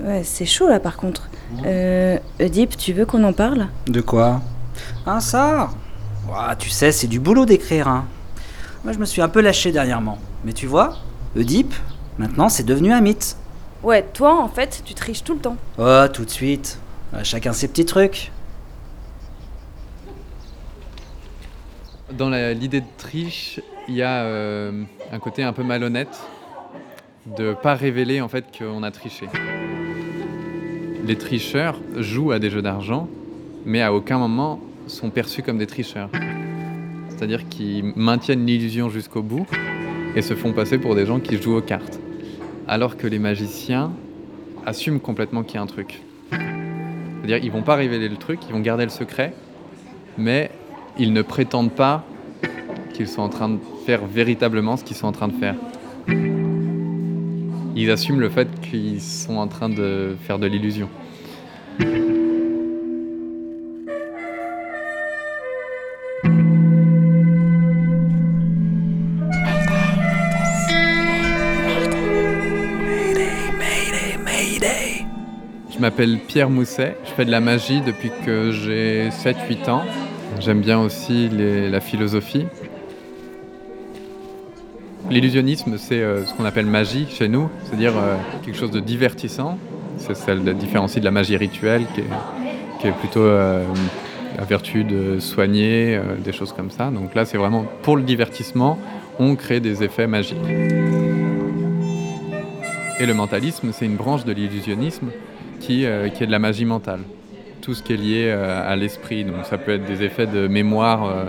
Ouais, 0.00 0.22
c'est 0.24 0.46
chaud 0.46 0.68
là 0.68 0.80
par 0.80 0.96
contre. 0.96 1.28
Euh, 1.64 2.18
Oedipe, 2.40 2.76
tu 2.76 2.92
veux 2.92 3.04
qu'on 3.06 3.22
en 3.24 3.32
parle? 3.32 3.68
De 3.86 4.00
quoi? 4.00 4.40
Ah, 5.06 5.20
ça 5.20 5.70
Ouah, 6.28 6.56
Tu 6.56 6.70
sais, 6.70 6.92
c'est 6.92 7.06
du 7.08 7.20
boulot 7.20 7.44
d'écrire, 7.44 7.88
hein. 7.88 8.06
Moi, 8.84 8.92
je 8.92 8.98
me 8.98 9.04
suis 9.04 9.20
un 9.22 9.28
peu 9.28 9.40
lâché 9.40 9.70
dernièrement. 9.70 10.18
Mais 10.44 10.52
tu 10.52 10.66
vois, 10.66 10.96
Oedipe, 11.36 11.74
maintenant, 12.18 12.48
c'est 12.48 12.62
devenu 12.64 12.92
un 12.92 13.00
mythe. 13.00 13.36
Ouais, 13.82 14.02
toi 14.12 14.40
en 14.40 14.48
fait, 14.48 14.82
tu 14.84 14.94
triches 14.94 15.24
tout 15.24 15.34
le 15.34 15.40
temps. 15.40 15.56
Oh, 15.78 16.04
tout 16.12 16.24
de 16.24 16.30
suite. 16.30 16.78
Euh, 17.14 17.20
Chacun 17.24 17.52
ses 17.52 17.68
petits 17.68 17.84
trucs. 17.84 18.30
Dans 22.12 22.28
la- 22.28 22.52
l'idée 22.54 22.80
de 22.80 22.86
triche, 22.98 23.60
il 23.88 23.94
y 23.94 24.02
a 24.02 24.22
euh, 24.22 24.82
un 25.12 25.18
côté 25.18 25.42
un 25.42 25.52
peu 25.52 25.62
malhonnête 25.62 26.16
de 27.26 27.54
pas 27.54 27.74
révéler 27.74 28.20
en 28.20 28.28
fait 28.28 28.44
qu'on 28.56 28.82
a 28.82 28.90
triché. 28.90 29.28
Les 31.04 31.16
tricheurs 31.16 31.80
jouent 31.96 32.30
à 32.30 32.38
des 32.38 32.48
jeux 32.48 32.62
d'argent, 32.62 33.08
mais 33.64 33.82
à 33.82 33.92
aucun 33.92 34.18
moment 34.18 34.60
sont 34.86 35.10
perçus 35.10 35.42
comme 35.42 35.58
des 35.58 35.66
tricheurs. 35.66 36.10
C'est-à-dire 37.08 37.48
qu'ils 37.48 37.92
maintiennent 37.96 38.46
l'illusion 38.46 38.88
jusqu'au 38.88 39.22
bout 39.22 39.46
et 40.14 40.22
se 40.22 40.34
font 40.34 40.52
passer 40.52 40.78
pour 40.78 40.94
des 40.94 41.04
gens 41.04 41.18
qui 41.18 41.42
jouent 41.42 41.56
aux 41.56 41.62
cartes. 41.62 41.98
Alors 42.68 42.96
que 42.96 43.08
les 43.08 43.18
magiciens 43.18 43.90
assument 44.64 45.00
complètement 45.00 45.42
qu'il 45.42 45.56
y 45.56 45.58
a 45.58 45.62
un 45.62 45.66
truc. 45.66 46.02
C'est-à-dire 46.30 47.38
ils 47.38 47.50
vont 47.50 47.62
pas 47.62 47.74
révéler 47.74 48.08
le 48.08 48.16
truc, 48.16 48.38
ils 48.48 48.52
vont 48.52 48.60
garder 48.60 48.84
le 48.84 48.90
secret, 48.90 49.34
mais 50.18 50.50
ils 50.98 51.12
ne 51.12 51.22
prétendent 51.22 51.72
pas 51.72 52.04
qu'ils 52.92 53.08
sont 53.08 53.22
en 53.22 53.28
train 53.28 53.48
de 53.48 53.58
faire 53.86 54.06
véritablement 54.06 54.76
ce 54.76 54.84
qu'ils 54.84 54.96
sont 54.96 55.06
en 55.08 55.12
train 55.12 55.28
de 55.28 55.34
faire. 55.34 55.56
Ils 57.74 57.90
assument 57.90 58.20
le 58.20 58.28
fait 58.28 58.48
qu'ils 58.60 59.00
sont 59.00 59.36
en 59.36 59.48
train 59.48 59.68
de 59.68 60.14
faire 60.26 60.38
de 60.38 60.46
l'illusion. 60.46 60.88
Je 75.70 75.78
m'appelle 75.80 76.18
Pierre 76.28 76.48
Mousset, 76.48 76.96
je 77.04 77.10
fais 77.10 77.24
de 77.24 77.30
la 77.32 77.40
magie 77.40 77.80
depuis 77.80 78.12
que 78.24 78.52
j'ai 78.52 79.08
7-8 79.08 79.68
ans. 79.68 79.82
J'aime 80.38 80.60
bien 80.60 80.78
aussi 80.78 81.28
la 81.28 81.80
philosophie. 81.80 82.46
L'illusionnisme, 85.12 85.76
c'est 85.76 86.00
euh, 86.00 86.24
ce 86.24 86.32
qu'on 86.32 86.46
appelle 86.46 86.64
magie 86.64 87.06
chez 87.06 87.28
nous, 87.28 87.50
c'est-à-dire 87.64 87.92
euh, 87.98 88.16
quelque 88.42 88.56
chose 88.56 88.70
de 88.70 88.80
divertissant. 88.80 89.58
C'est 89.98 90.16
celle 90.16 90.42
de 90.42 90.54
différencier 90.54 91.00
de 91.00 91.04
la 91.04 91.10
magie 91.10 91.36
rituelle, 91.36 91.84
qui 91.94 92.86
est, 92.88 92.92
plutôt 92.92 93.20
euh, 93.20 93.62
la 94.38 94.44
vertu 94.44 94.84
de 94.84 95.18
soigner, 95.18 95.96
euh, 95.96 96.16
des 96.16 96.32
choses 96.32 96.54
comme 96.54 96.70
ça. 96.70 96.90
Donc 96.90 97.14
là, 97.14 97.26
c'est 97.26 97.36
vraiment 97.36 97.66
pour 97.82 97.98
le 97.98 98.04
divertissement, 98.04 98.78
on 99.18 99.36
crée 99.36 99.60
des 99.60 99.82
effets 99.82 100.06
magiques. 100.06 100.38
Et 102.98 103.04
le 103.04 103.12
mentalisme, 103.12 103.68
c'est 103.72 103.84
une 103.84 103.96
branche 103.96 104.24
de 104.24 104.32
l'illusionnisme 104.32 105.08
qui, 105.60 105.84
qui 106.14 106.22
est 106.24 106.26
de 106.26 106.32
la 106.32 106.38
magie 106.38 106.64
mentale. 106.64 107.00
tout 107.60 107.74
ce 107.74 107.82
qui 107.82 107.92
est 107.92 107.96
lié 107.96 108.30
à 108.30 108.74
l'esprit. 108.76 109.24
Donc 109.24 109.44
ça 109.44 109.58
peut 109.58 109.72
être 109.72 109.84
des 109.84 110.02
effets 110.02 110.26
de 110.26 110.48
mémoire 110.48 111.26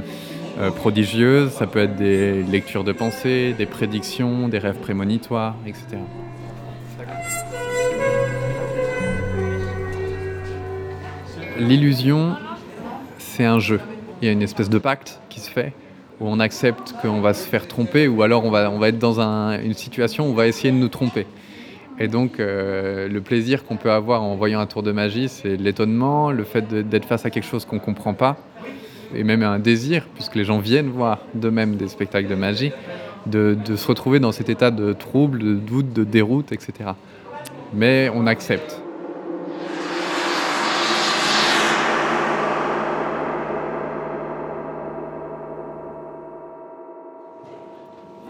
euh, 0.60 0.70
prodigieuses, 0.72 1.52
ça 1.52 1.66
peut 1.68 1.80
être 1.80 1.96
des 1.96 2.44
lectures 2.44 2.84
de 2.84 2.92
pensée, 2.92 3.54
des 3.58 3.66
prédictions, 3.66 4.48
des 4.48 4.60
rêves 4.60 4.78
prémonitoires, 4.80 5.56
etc. 5.66 5.98
L'illusion, 11.60 12.36
c'est 13.20 13.46
un 13.46 13.60
jeu. 13.60 13.80
Il 14.22 14.26
y 14.26 14.30
a 14.30 14.32
une 14.32 14.42
espèce 14.42 14.70
de 14.70 14.78
pacte 14.78 15.20
qui 15.30 15.40
se 15.40 15.50
fait 15.50 15.74
où 16.20 16.28
on 16.28 16.40
accepte 16.40 16.94
qu'on 17.02 17.22
va 17.22 17.34
se 17.34 17.48
faire 17.48 17.68
tromper 17.68 18.08
ou 18.08 18.22
alors 18.22 18.46
on 18.46 18.52
va, 18.52 18.70
on 18.72 18.80
va 18.80 18.90
être 18.90 19.00
dans 19.00 19.20
un- 19.20 19.60
une 19.62 19.74
situation 19.74 20.28
où 20.28 20.32
on 20.32 20.34
va 20.34 20.48
essayer 20.48 20.72
de 20.72 20.78
nous 20.78 20.88
tromper. 20.88 21.26
Et 22.00 22.08
donc 22.08 22.40
euh, 22.40 23.08
le 23.08 23.22
plaisir 23.22 23.66
qu'on 23.66 23.78
peut 23.78 23.92
avoir 23.92 24.24
en 24.24 24.36
voyant 24.36 24.60
un 24.60 24.66
tour 24.66 24.84
de 24.84 24.92
magie, 24.92 25.28
c'est 25.30 25.58
l'étonnement, 25.58 26.32
le 26.32 26.44
fait 26.44 26.68
d'être 26.68 27.06
face 27.06 27.26
à 27.26 27.30
quelque 27.30 27.46
chose 27.48 27.66
qu'on 27.66 27.76
ne 27.76 27.82
comprend 27.82 28.14
pas, 28.14 28.38
et 29.16 29.24
même 29.24 29.44
un 29.44 29.60
désir, 29.60 30.06
puisque 30.16 30.36
les 30.36 30.46
gens 30.46 30.60
viennent 30.60 30.90
voir 30.90 31.20
d'eux-mêmes 31.34 31.76
des 31.76 31.88
spectacles 31.88 32.28
de 32.30 32.36
magie, 32.36 32.72
de, 33.26 33.58
se 33.76 33.88
retrouver 33.88 34.20
dans 34.20 34.32
cet 34.32 34.50
état 34.50 34.72
de 34.72 34.94
trouble, 34.94 35.40
de 35.40 35.54
doute, 35.56 35.94
de 35.94 36.04
déroute, 36.04 36.52
etc. 36.52 36.92
Mais 37.74 38.10
on 38.14 38.28
accepte. 38.28 38.80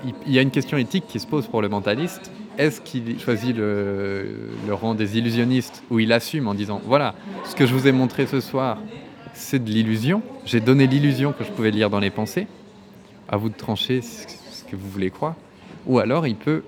il- 0.05 0.13
il 0.27 0.33
y 0.33 0.39
a 0.39 0.41
une 0.41 0.51
question 0.51 0.77
éthique 0.77 1.05
qui 1.07 1.19
se 1.19 1.27
pose 1.27 1.47
pour 1.47 1.61
le 1.61 1.69
mentaliste. 1.69 2.31
Est-ce 2.57 2.81
qu'il 2.81 3.19
choisit 3.19 3.55
le, 3.55 4.49
le 4.67 4.73
rang 4.73 4.93
des 4.95 5.17
illusionnistes 5.17 5.83
où 5.89 5.99
il 5.99 6.11
assume 6.13 6.47
en 6.47 6.53
disant 6.53 6.81
voilà, 6.85 7.15
ce 7.45 7.55
que 7.55 7.65
je 7.65 7.73
vous 7.73 7.87
ai 7.87 7.91
montré 7.91 8.27
ce 8.27 8.39
soir, 8.41 8.77
c'est 9.33 9.63
de 9.63 9.69
l'illusion. 9.69 10.21
J'ai 10.45 10.59
donné 10.59 10.87
l'illusion 10.87 11.33
que 11.33 11.43
je 11.43 11.51
pouvais 11.51 11.71
lire 11.71 11.89
dans 11.89 11.99
les 11.99 12.09
pensées. 12.09 12.47
À 13.29 13.37
vous 13.37 13.49
de 13.49 13.55
trancher 13.55 14.01
ce 14.01 14.63
que 14.69 14.75
vous 14.75 14.89
voulez 14.89 15.09
croire. 15.09 15.35
Ou 15.85 15.99
alors 15.99 16.27
il 16.27 16.35
peut 16.35 16.63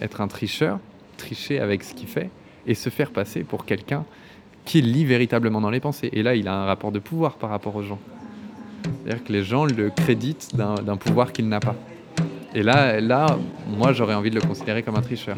être 0.00 0.20
un 0.20 0.28
tricheur, 0.28 0.78
tricher 1.16 1.58
avec 1.58 1.84
ce 1.84 1.94
qu'il 1.94 2.08
fait 2.08 2.30
et 2.66 2.74
se 2.74 2.90
faire 2.90 3.10
passer 3.10 3.40
pour 3.40 3.64
quelqu'un 3.64 4.04
qui 4.64 4.80
lit 4.80 5.04
véritablement 5.04 5.60
dans 5.60 5.70
les 5.70 5.80
pensées. 5.80 6.08
Et 6.12 6.22
là, 6.22 6.34
il 6.34 6.48
a 6.48 6.54
un 6.54 6.64
rapport 6.64 6.92
de 6.92 6.98
pouvoir 6.98 7.34
par 7.34 7.50
rapport 7.50 7.76
aux 7.76 7.82
gens. 7.82 7.98
C'est-à-dire 8.82 9.24
que 9.24 9.32
les 9.32 9.42
gens 9.42 9.64
le 9.64 9.90
créditent 9.90 10.54
d'un 10.56 10.96
pouvoir 10.96 11.32
qu'il 11.32 11.48
n'a 11.48 11.60
pas. 11.60 11.74
Et 12.54 12.62
là, 12.62 13.00
là, 13.00 13.38
moi, 13.76 13.92
j'aurais 13.92 14.14
envie 14.14 14.30
de 14.30 14.36
le 14.36 14.46
considérer 14.46 14.82
comme 14.82 14.96
un 14.96 15.02
tricheur. 15.02 15.36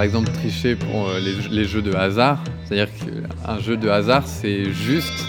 Par 0.00 0.06
exemple, 0.06 0.32
tricher 0.32 0.76
pour 0.76 1.10
euh, 1.10 1.20
les, 1.50 1.66
jeux 1.66 1.82
de 1.82 1.92
hasard. 1.92 2.42
C'est-à-dire 2.64 2.88
qu'un 2.96 3.58
jeu 3.58 3.76
de 3.76 3.90
hasard, 3.90 4.26
c'est 4.26 4.72
juste 4.72 5.26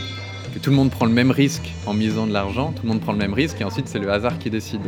que 0.53 0.59
tout 0.59 0.69
le 0.69 0.77
monde 0.77 0.89
prend 0.89 1.05
le 1.05 1.11
même 1.11 1.29
risque 1.29 1.69
en 1.85 1.93
misant 1.93 2.25
de 2.25 2.31
l'argent, 2.31 2.71
tout 2.71 2.83
le 2.83 2.87
monde 2.87 3.01
prend 3.01 3.11
le 3.11 3.17
même 3.17 3.33
risque, 3.33 3.59
et 3.59 3.65
ensuite 3.65 3.89
c'est 3.89 3.99
le 3.99 4.09
hasard 4.09 4.39
qui 4.39 4.49
décide. 4.49 4.81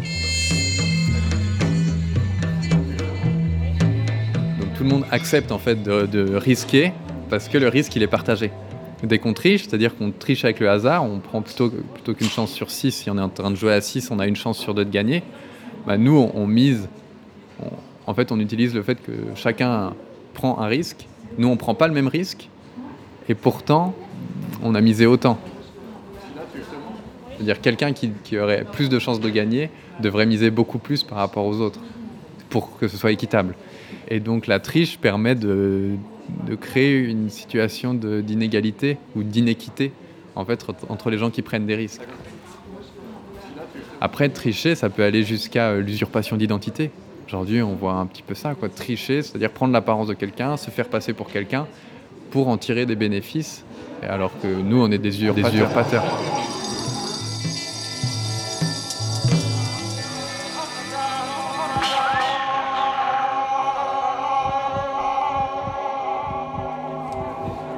Donc 4.58 4.74
tout 4.78 4.84
le 4.84 4.90
monde 4.90 5.04
accepte 5.12 5.52
en 5.52 5.60
fait 5.60 5.84
de, 5.84 6.06
de 6.06 6.34
risquer 6.34 6.94
parce 7.30 7.50
que 7.50 7.58
le 7.58 7.68
risque 7.68 7.94
il 7.98 8.04
est 8.04 8.08
partagé. 8.08 8.52
Dès 9.04 9.20
qu'on 9.20 9.34
triche, 9.34 9.68
c'est-à-dire 9.68 9.98
qu'on 9.98 10.12
triche 10.12 10.46
avec 10.46 10.62
le 10.62 10.70
hasard, 10.70 11.04
on 11.04 11.20
prend 11.20 11.42
plutôt, 11.42 11.70
plutôt 11.70 12.14
qu'une 12.14 12.30
chance 12.30 12.54
sur 12.54 12.72
6, 12.72 12.90
si 12.94 13.10
on 13.10 13.18
est 13.18 13.22
en 13.22 13.28
train 13.28 13.52
de 13.52 13.58
jouer 13.58 13.74
à 13.74 13.82
6, 13.82 14.12
on 14.12 14.20
a 14.20 14.28
une 14.28 14.38
chance 14.38 14.60
sur 14.60 14.74
2 14.76 14.86
de 14.86 14.90
gagner. 14.90 15.24
Bah, 15.86 15.98
nous, 15.98 16.16
on, 16.18 16.32
on 16.36 16.48
mise, 16.48 16.88
on- 17.62 17.66
en 18.08 18.14
fait, 18.14 18.32
on 18.32 18.40
utilise 18.40 18.74
le 18.74 18.84
fait 18.84 18.96
que 18.96 19.12
chacun 19.36 19.94
prend 20.34 20.60
un 20.60 20.68
risque. 20.68 21.08
Nous, 21.38 21.48
on 21.48 21.58
prend 21.58 21.76
pas 21.76 21.88
le 21.88 21.94
même 21.94 22.08
risque, 22.08 22.50
et 23.30 23.36
pourtant, 23.36 23.94
on 24.62 24.76
a 24.76 24.82
misé 24.82 25.06
autant. 25.06 25.40
C'est-à-dire 27.36 27.62
quelqu'un 27.62 27.94
qui, 27.94 28.38
aurait 28.38 28.66
plus 28.72 28.90
de 28.90 29.00
chances 29.00 29.20
de 29.20 29.30
gagner 29.30 29.70
devrait 30.00 30.26
miser 30.26 30.50
beaucoup 30.50 30.78
plus 30.78 31.04
par 31.04 31.18
rapport 31.18 31.46
aux 31.46 31.60
autres 31.60 31.80
pour 32.50 32.78
que 32.78 32.88
ce 32.88 32.96
soit 32.98 33.12
équitable. 33.12 33.56
Et 34.08 34.20
donc 34.20 34.48
la 34.48 34.60
triche 34.60 34.98
permet 35.00 35.36
de, 35.36 35.92
de 36.48 36.56
créer 36.56 37.00
une 37.00 37.30
situation 37.30 37.94
d'inégalité 37.94 38.98
ou 39.16 39.24
d'inéquité 39.24 39.92
en 40.36 40.46
fait 40.46 40.64
entre- 40.70 40.86
entre 40.90 41.10
les 41.10 41.18
gens 41.18 41.32
qui 41.32 41.42
prennent 41.42 41.66
des 41.66 41.76
risques. 41.76 42.02
Après, 44.02 44.28
tricher, 44.28 44.76
ça 44.76 44.90
peut 44.90 45.04
aller 45.04 45.24
jusqu'à 45.24 45.70
euh, 45.70 45.82
l'usurpation 45.82 46.36
d'identité. 46.36 46.92
Aujourd'hui, 47.28 47.62
on 47.62 47.76
voit 47.76 47.94
un 47.94 48.06
petit 48.06 48.22
peu 48.22 48.36
ça, 48.36 48.54
quoi. 48.54 48.70
Tricher, 48.70 49.22
c'est-à-dire 49.22 49.52
prendre 49.52 49.74
l'apparence 49.74 50.08
de 50.08 50.14
quelqu'un, 50.14 50.58
se 50.58 50.70
faire 50.70 50.88
passer 50.88 51.14
pour 51.14 51.30
quelqu'un 51.30 51.68
pour 52.32 52.48
en 52.48 52.58
tirer 52.58 52.86
des 52.86 52.96
bénéfices, 52.96 53.64
alors 54.02 54.32
que 54.42 54.48
nous, 54.48 54.82
on 54.82 54.92
est 54.92 54.98
des. 54.98 55.12
Des 55.12 55.42
usurpateurs. 55.42 56.04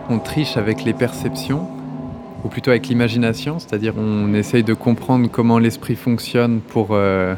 On 0.09 0.19
triche 0.19 0.55
avec 0.55 0.83
les 0.85 0.93
perceptions, 0.93 1.67
ou 2.43 2.47
plutôt 2.47 2.71
avec 2.71 2.87
l'imagination, 2.87 3.59
c'est-à-dire 3.59 3.93
on 3.97 4.33
essaye 4.33 4.63
de 4.63 4.73
comprendre 4.73 5.27
comment 5.29 5.59
l'esprit 5.59 5.95
fonctionne 5.95 6.61
pour 6.61 6.89
euh, 6.91 7.35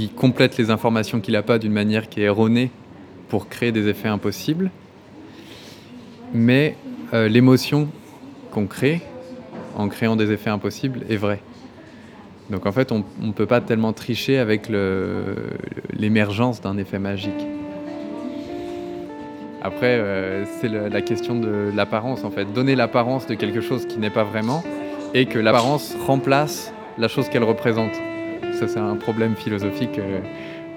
qu'il 0.00 0.14
complète 0.14 0.56
les 0.56 0.70
informations 0.70 1.20
qu'il 1.20 1.34
n'a 1.34 1.42
pas 1.42 1.58
d'une 1.58 1.72
manière 1.72 2.08
qui 2.08 2.22
est 2.22 2.24
erronée 2.24 2.70
pour 3.28 3.50
créer 3.50 3.70
des 3.70 3.86
effets 3.86 4.08
impossibles. 4.08 4.70
Mais 6.32 6.76
euh, 7.12 7.28
l'émotion 7.28 7.88
qu'on 8.50 8.66
crée 8.66 9.02
en 9.76 9.88
créant 9.88 10.16
des 10.16 10.32
effets 10.32 10.48
impossibles 10.48 11.00
est 11.10 11.16
vraie. 11.16 11.42
Donc 12.48 12.64
en 12.64 12.72
fait, 12.72 12.92
on 12.92 13.04
ne 13.20 13.32
peut 13.32 13.44
pas 13.44 13.60
tellement 13.60 13.92
tricher 13.92 14.38
avec 14.38 14.70
l'émergence 15.92 16.62
d'un 16.62 16.78
effet 16.78 16.98
magique. 16.98 17.46
Après, 19.62 19.98
euh, 19.98 20.46
c'est 20.60 20.68
la 20.68 21.02
question 21.02 21.38
de 21.38 21.70
l'apparence, 21.76 22.24
en 22.24 22.30
fait. 22.30 22.46
Donner 22.54 22.74
l'apparence 22.74 23.26
de 23.26 23.34
quelque 23.34 23.60
chose 23.60 23.84
qui 23.84 23.98
n'est 23.98 24.08
pas 24.08 24.24
vraiment 24.24 24.64
et 25.12 25.26
que 25.26 25.38
l'apparence 25.38 25.94
remplace 26.06 26.72
la 26.96 27.08
chose 27.08 27.28
qu'elle 27.28 27.44
représente. 27.44 28.00
Ça, 28.60 28.68
c'est 28.68 28.78
un 28.78 28.96
problème 28.96 29.36
philosophique 29.36 29.98
euh, 29.98 30.20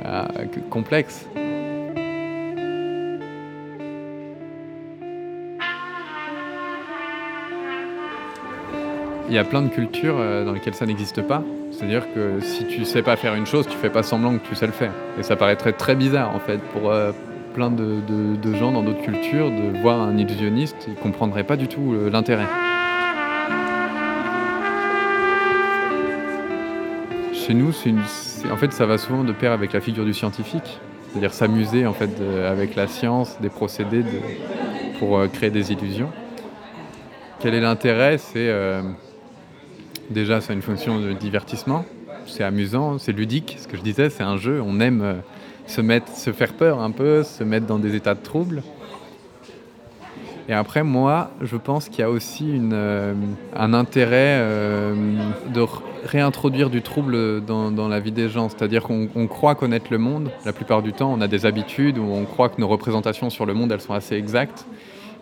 euh, 0.06 0.46
complexe. 0.70 1.28
Il 9.28 9.34
y 9.34 9.38
a 9.38 9.44
plein 9.44 9.62
de 9.64 9.68
cultures 9.68 10.16
euh, 10.18 10.46
dans 10.46 10.54
lesquelles 10.54 10.76
ça 10.76 10.86
n'existe 10.86 11.22
pas. 11.24 11.44
C'est-à-dire 11.72 12.06
que 12.14 12.40
si 12.40 12.66
tu 12.68 12.86
sais 12.86 13.02
pas 13.02 13.18
faire 13.18 13.36
une 13.36 13.46
chose, 13.46 13.68
tu 13.68 13.76
fais 13.76 13.90
pas 13.90 14.02
semblant 14.04 14.38
que 14.38 14.48
tu 14.48 14.56
sais 14.56 14.66
le 14.66 14.72
faire. 14.72 14.94
Et 15.20 15.24
ça 15.24 15.36
paraîtrait 15.36 15.74
très 15.74 15.96
bizarre 15.96 16.34
en 16.34 16.40
fait 16.40 16.60
pour 16.72 16.90
plein 17.54 17.70
de, 17.70 17.98
de- 18.08 18.56
gens 18.56 18.72
dans 18.72 18.82
d'autres 18.84 19.02
cultures 19.02 19.50
de 19.52 19.78
voir 19.82 20.00
un 20.02 20.18
illusionniste, 20.18 20.88
ils 20.88 20.96
comprendraient 20.96 21.44
pas 21.44 21.58
du 21.58 21.68
tout 21.68 21.94
l'intérêt. 22.12 22.46
Chez 27.46 27.54
nous, 27.54 27.74
en 28.52 28.56
fait, 28.56 28.72
ça 28.72 28.86
va 28.86 28.98
souvent 28.98 29.26
de 29.26 29.34
pair 29.34 29.52
avec 29.52 29.74
la 29.74 29.82
figure 29.82 30.06
du 30.06 30.14
scientifique, 30.14 30.80
c'est-à-dire 31.10 31.34
s'amuser 31.34 31.86
en 31.86 31.92
fait 31.92 32.10
avec 32.48 32.76
la 32.76 32.88
science, 32.88 33.38
des 33.42 33.50
procédés 33.50 34.02
pour 34.98 35.18
euh, 35.18 35.28
créer 35.28 35.50
des 35.50 35.74
illusions. 35.74 36.10
Quel 37.42 37.54
est 37.54 37.60
l'intérêt? 37.60 38.18
C'est 38.18 38.48
euh, 38.48 38.82
déjà, 40.10 40.40
c'est 40.40 40.54
une 40.54 40.62
fonction 40.62 41.02
de 41.02 41.12
divertissement. 41.12 41.84
C'est 42.28 42.46
amusant, 42.46 42.98
c'est 42.98 43.12
ludique. 43.12 43.58
Ce 43.60 43.68
que 43.68 43.76
je 43.76 43.82
disais, 43.82 44.10
c'est 44.10 44.24
un 44.24 44.38
jeu. 44.38 44.62
On 44.66 44.80
aime 44.80 45.02
euh, 45.02 45.16
se 45.68 45.82
mettre, 45.82 46.16
se 46.16 46.32
faire 46.32 46.54
peur 46.54 46.80
un 46.80 46.92
peu, 46.92 47.24
se 47.24 47.44
mettre 47.44 47.66
dans 47.66 47.80
des 47.80 47.94
états 47.96 48.16
de 48.16 48.24
trouble. 48.24 48.64
Et 50.50 50.54
après, 50.54 50.84
moi, 50.84 51.32
je 51.42 51.56
pense 51.56 51.88
qu'il 51.88 52.00
y 52.00 52.04
a 52.04 52.10
aussi 52.10 52.60
euh, 52.74 53.14
un 53.56 53.74
intérêt 53.74 54.40
euh, 54.40 54.94
de 55.54 55.66
réintroduire 56.06 56.70
du 56.70 56.82
trouble 56.82 57.46
dans, 57.46 57.88
la 57.88 58.00
vie 58.02 58.12
des 58.12 58.28
gens. 58.28 58.50
C'est-à-dire 58.50 58.84
qu'on 58.84 59.08
on 59.16 59.28
croit 59.28 59.56
connaître 59.56 59.88
le 59.90 59.98
monde. 59.98 60.32
La 60.46 60.52
plupart 60.52 60.82
du 60.82 60.92
temps, 60.92 61.14
on 61.14 61.22
a 61.22 61.30
des 61.30 61.46
habitudes 61.46 61.98
où 61.98 62.04
on 62.04 62.26
croit 62.26 62.50
que 62.50 62.60
nos 62.60 62.68
représentations 62.68 63.30
sur 63.30 63.46
le 63.46 63.54
monde, 63.54 63.72
elles 63.72 63.82
sont 63.82 63.94
assez 63.94 64.16
exactes. 64.16 64.66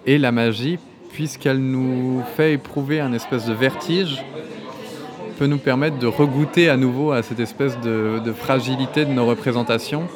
Et 0.08 0.18
la 0.18 0.32
magie, 0.32 0.80
puisqu'elle 1.12 1.60
nous 1.60 2.24
fait 2.36 2.54
éprouver 2.54 3.00
un 3.00 3.14
espèce 3.14 3.46
de 3.46 3.54
vertige, 3.54 4.26
peut 5.38 5.46
nous 5.46 5.60
permettre 5.60 6.00
de 6.00 6.08
regoûter 6.08 6.68
à 6.70 6.78
nouveau 6.78 7.12
à 7.12 7.22
cette 7.22 7.40
espèce 7.40 7.80
de 7.80 8.34
fragilité 8.36 9.06
de 9.06 9.12
nos 9.12 9.28
représentations. 9.28 10.08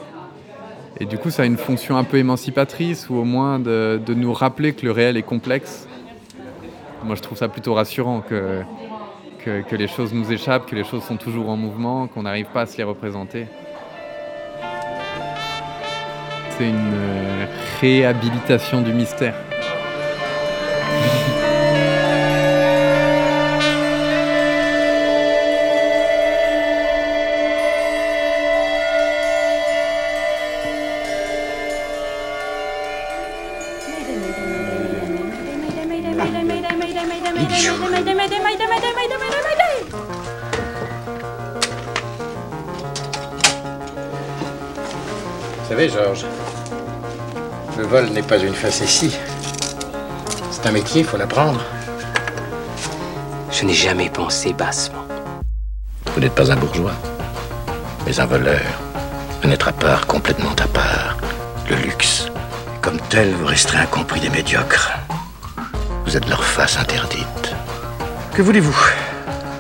Et 1.00 1.06
du 1.06 1.18
coup, 1.18 1.30
ça 1.30 1.44
a 1.44 1.46
une 1.46 1.58
fonction 1.58 1.98
un 1.98 2.06
peu 2.06 2.18
émancipatrice, 2.18 3.10
ou 3.10 3.16
au 3.16 3.26
moins 3.26 3.60
de, 3.60 4.00
nous 4.08 4.34
rappeler 4.34 4.74
que 4.74 4.86
le 4.86 4.92
réel 4.92 5.18
est 5.18 5.24
complexe. 5.24 5.88
Moi, 7.04 7.16
je 7.16 7.22
trouve 7.22 7.38
ça 7.38 7.50
plutôt 7.50 7.74
rassurant 7.74 8.22
que, 8.22 8.62
que, 9.44 9.62
que 9.62 9.76
les 9.76 9.88
choses 9.88 10.14
nous 10.14 10.32
échappent, 10.32 10.66
que 10.66 10.76
les 10.76 10.86
choses 10.86 11.04
sont 11.04 11.18
toujours 11.18 11.50
en 11.50 11.58
mouvement, 11.58 12.08
qu'on 12.08 12.24
n'arrive 12.24 12.48
pas 12.48 12.62
à 12.62 12.66
se 12.66 12.78
les 12.78 12.84
représenter. 12.84 13.48
C'est 16.58 16.70
une 16.70 16.94
euh, 16.94 17.46
réhabilitation 17.82 18.82
du 18.82 18.94
mystère. 18.94 19.36
Pas 48.36 48.44
une 48.44 48.54
facétie. 48.54 49.16
C'est 50.52 50.68
un 50.68 50.72
métier, 50.72 51.02
il 51.02 51.08
faut 51.08 51.16
l'apprendre. 51.16 51.62
Je 53.50 53.64
n'ai 53.64 53.74
jamais 53.74 54.10
pensé 54.10 54.52
bassement. 54.52 55.06
Vous 56.08 56.20
n'êtes 56.20 56.36
pas 56.36 56.52
un 56.52 56.58
bourgeois, 56.58 56.96
mais 58.06 58.20
un 58.20 58.26
voleur. 58.26 58.66
Un 59.44 59.52
être 59.52 59.70
à 59.70 59.72
part, 59.72 60.06
complètement 60.06 60.56
à 60.60 60.68
part. 60.68 61.18
Le 61.70 61.78
luxe. 61.78 62.28
Comme 62.82 63.00
tel, 63.10 63.34
vous 63.36 63.46
resterez 63.46 63.78
incompris 63.78 64.20
des 64.20 64.30
médiocres. 64.30 64.92
Vous 66.06 66.18
êtes 66.18 66.28
leur 66.28 66.44
face 66.44 66.78
interdite. 66.78 67.56
Que 68.34 68.42
voulez-vous? 68.42 68.78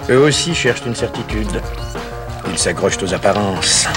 Eux 0.09 0.19
aussi 0.19 0.53
cherchent 0.53 0.85
une 0.85 0.95
certitude. 0.95 1.61
Ils 2.49 2.59
s'accrochent 2.59 3.01
aux 3.01 3.13
apparences. 3.13 3.87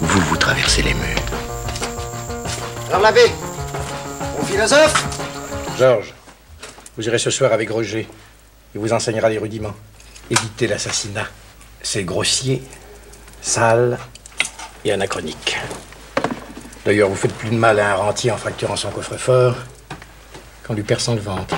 Vous, 0.00 0.20
vous 0.20 0.36
traversez 0.38 0.80
les 0.80 0.94
murs. 0.94 1.25
Alors 2.96 3.12
l'abbé, 3.12 3.30
mon 4.38 4.44
philosophe 4.46 5.04
Georges, 5.78 6.14
vous 6.96 7.06
irez 7.06 7.18
ce 7.18 7.30
soir 7.30 7.52
avec 7.52 7.68
Roger. 7.68 8.08
Il 8.74 8.80
vous 8.80 8.90
enseignera 8.90 9.28
les 9.28 9.36
rudiments. 9.36 9.74
Évitez 10.30 10.66
l'assassinat. 10.66 11.26
C'est 11.82 12.04
grossier, 12.04 12.62
sale 13.42 13.98
et 14.82 14.92
anachronique. 14.92 15.58
D'ailleurs, 16.86 17.10
vous 17.10 17.16
faites 17.16 17.34
plus 17.34 17.50
de 17.50 17.56
mal 17.56 17.78
à 17.80 17.92
un 17.92 17.96
rentier 17.96 18.30
en 18.30 18.38
fracturant 18.38 18.76
son 18.76 18.88
coffre-fort 18.88 19.56
qu'en 20.66 20.72
lui 20.72 20.82
perçant 20.82 21.12
le 21.12 21.20
ventre. 21.20 21.54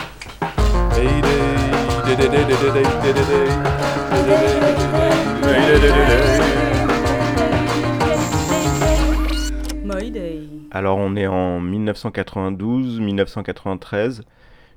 Alors 10.79 10.99
on 10.99 11.17
est 11.17 11.27
en 11.27 11.61
1992-1993. 11.61 14.23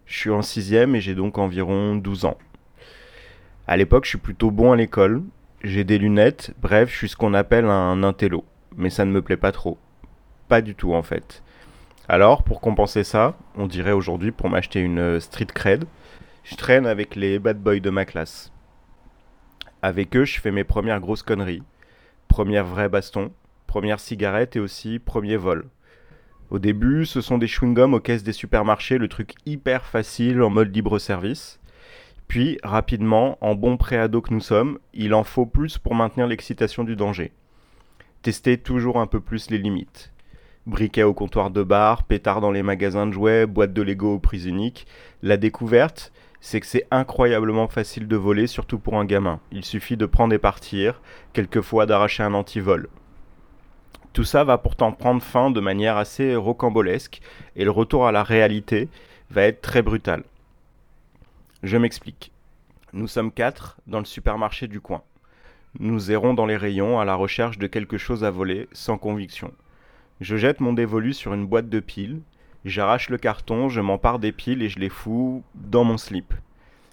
Je 0.08 0.18
suis 0.18 0.32
en 0.32 0.42
sixième 0.42 0.96
et 0.96 1.00
j'ai 1.00 1.14
donc 1.14 1.38
environ 1.38 1.96
12 1.96 2.26
ans. 2.26 2.40
À 3.68 3.78
l'époque, 3.78 4.06
je 4.06 4.10
suis 4.10 4.18
plutôt 4.18 4.50
bon 4.50 4.72
à 4.72 4.76
l'école. 4.76 5.22
J'ai 5.64 5.84
des 5.84 6.00
lunettes. 6.00 6.56
Bref, 6.60 6.92
je 6.92 6.98
suis 6.98 7.10
ce 7.10 7.16
qu'on 7.16 7.36
appelle 7.36 7.66
un 7.66 8.02
intello. 8.02 8.44
Mais 8.76 8.90
ça 8.90 9.06
ne 9.06 9.12
me 9.12 9.22
plaît 9.22 9.38
pas 9.38 9.52
trop. 9.52 9.78
Pas 10.48 10.64
du 10.64 10.74
tout 10.74 10.96
en 10.96 11.04
fait. 11.04 11.44
Alors, 12.10 12.42
pour 12.42 12.62
compenser 12.62 13.04
ça, 13.04 13.38
on 13.56 13.68
dirait 13.68 13.92
aujourd'hui 13.92 14.32
pour 14.32 14.50
m'acheter 14.50 14.80
une 14.80 15.20
street 15.20 15.50
cred, 15.54 15.86
je 16.44 16.56
traîne 16.56 16.88
avec 16.88 17.16
les 17.16 17.38
bad 17.38 17.62
boys 17.62 17.80
de 17.80 17.92
ma 17.92 18.06
classe. 18.06 18.52
Avec 19.84 20.18
eux, 20.18 20.26
je 20.26 20.42
fais 20.42 20.50
mes 20.50 20.64
premières 20.64 21.00
grosses 21.00 21.22
conneries. 21.22 21.62
Première 22.28 22.66
vraie 22.66 22.90
baston, 22.90 23.32
première 23.68 24.00
cigarette 24.00 24.56
et 24.56 24.60
aussi 24.60 24.98
premier 24.98 25.38
vol. 25.38 25.70
Au 26.52 26.60
début, 26.60 27.06
ce 27.06 27.22
sont 27.22 27.38
des 27.38 27.48
chewing-gums 27.48 27.94
aux 27.94 28.02
caisses 28.02 28.24
des 28.24 28.34
supermarchés, 28.34 28.98
le 28.98 29.08
truc 29.08 29.36
hyper 29.46 29.86
facile 29.86 30.42
en 30.42 30.50
mode 30.50 30.76
libre 30.76 31.00
service. 31.00 31.62
Puis, 32.28 32.60
rapidement, 32.62 33.38
en 33.40 33.56
bon 33.56 33.78
préado 33.78 34.20
que 34.20 34.34
nous 34.34 34.42
sommes, 34.42 34.78
il 34.94 35.14
en 35.14 35.24
faut 35.24 35.46
plus 35.46 35.78
pour 35.78 35.96
maintenir 35.96 36.28
l'excitation 36.28 36.84
du 36.84 36.98
danger. 36.98 37.32
Tester 38.22 38.58
toujours 38.58 39.00
un 39.00 39.08
peu 39.08 39.22
plus 39.22 39.50
les 39.50 39.60
limites. 39.60 40.12
Briquet 40.66 41.04
au 41.04 41.14
comptoir 41.14 41.52
de 41.52 41.64
bar, 41.64 42.04
pétard 42.04 42.42
dans 42.42 42.52
les 42.52 42.64
magasins 42.64 43.08
de 43.08 43.14
jouets, 43.14 43.46
boîte 43.46 43.72
de 43.72 43.82
Lego 43.82 44.16
aux 44.16 44.20
prises 44.20 44.46
uniques. 44.46 44.86
La 45.24 45.38
découverte, 45.38 46.12
c'est 46.42 46.60
que 46.60 46.68
c'est 46.68 46.86
incroyablement 46.92 47.70
facile 47.70 48.10
de 48.10 48.16
voler, 48.18 48.46
surtout 48.46 48.78
pour 48.78 49.00
un 49.00 49.06
gamin. 49.06 49.40
Il 49.54 49.64
suffit 49.64 49.96
de 49.96 50.06
prendre 50.06 50.34
et 50.34 50.38
partir, 50.38 51.02
quelquefois 51.32 51.86
d'arracher 51.86 52.24
un 52.24 52.34
antivol. 52.34 52.90
Tout 54.14 54.26
ça 54.26 54.44
va 54.44 54.58
pourtant 54.58 54.92
prendre 54.92 55.24
fin 55.24 55.52
de 55.52 55.62
manière 55.62 55.96
assez 55.96 56.36
rocambolesque, 56.36 57.22
et 57.56 57.64
le 57.64 57.72
retour 57.72 58.08
à 58.08 58.12
la 58.12 58.24
réalité 58.24 58.90
va 59.30 59.44
être 59.44 59.62
très 59.62 59.82
brutal. 59.82 60.24
Je 61.64 61.78
m'explique. 61.78 62.32
Nous 62.92 63.08
sommes 63.08 63.32
quatre 63.32 63.78
dans 63.88 64.00
le 64.00 64.06
supermarché 64.06 64.68
du 64.68 64.82
coin. 64.82 65.02
Nous 65.80 66.12
errons 66.12 66.34
dans 66.34 66.46
les 66.46 66.58
rayons 66.58 67.00
à 67.00 67.06
la 67.06 67.16
recherche 67.16 67.58
de 67.58 67.68
quelque 67.68 67.98
chose 67.98 68.26
à 68.26 68.32
voler, 68.32 68.68
sans 68.74 68.98
conviction. 68.98 69.54
Je 70.20 70.36
jette 70.36 70.60
mon 70.60 70.74
dévolu 70.74 71.14
sur 71.14 71.34
une 71.34 71.48
boîte 71.48 71.70
de 71.70 71.80
piles, 71.80 72.20
j'arrache 72.66 73.10
le 73.10 73.18
carton, 73.18 73.70
je 73.70 73.80
m'empare 73.80 74.20
des 74.20 74.34
piles 74.34 74.62
et 74.62 74.70
je 74.70 74.80
les 74.80 74.90
fous 74.90 75.42
dans 75.56 75.86
mon 75.86 75.98
slip. 75.98 76.34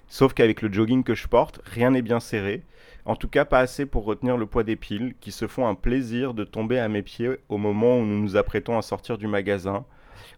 Sauf 0.07 0.35
qu'avec 0.35 0.63
le 0.63 0.73
jogging 0.73 1.03
que 1.03 1.15
je 1.15 1.27
porte, 1.27 1.61
rien 1.65 1.91
n'est 1.91 2.03
bien 2.03 2.21
serré, 2.21 2.63
en 3.09 3.17
tout 3.17 3.27
cas 3.27 3.47
pas 3.47 3.61
assez 3.61 3.87
pour 3.87 4.05
retenir 4.05 4.37
le 4.37 4.45
poids 4.45 4.65
des 4.65 4.77
piles, 4.77 5.15
qui 5.19 5.33
se 5.33 5.47
font 5.47 5.67
un 5.67 5.75
plaisir 5.75 6.35
de 6.35 6.45
tomber 6.45 6.79
à 6.79 6.89
mes 6.89 7.01
pieds 7.01 7.39
au 7.49 7.57
moment 7.57 7.99
où 7.99 8.05
nous 8.05 8.21
nous 8.21 8.37
apprêtons 8.37 8.77
à 8.77 8.83
sortir 8.83 9.17
du 9.17 9.27
magasin, 9.27 9.87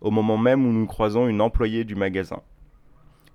au 0.01 0.13
moment 0.13 0.39
même 0.39 0.65
où 0.65 0.71
nous 0.71 0.87
croisons 0.87 1.27
une 1.27 1.41
employée 1.41 1.83
du 1.83 1.97
magasin. 1.97 2.43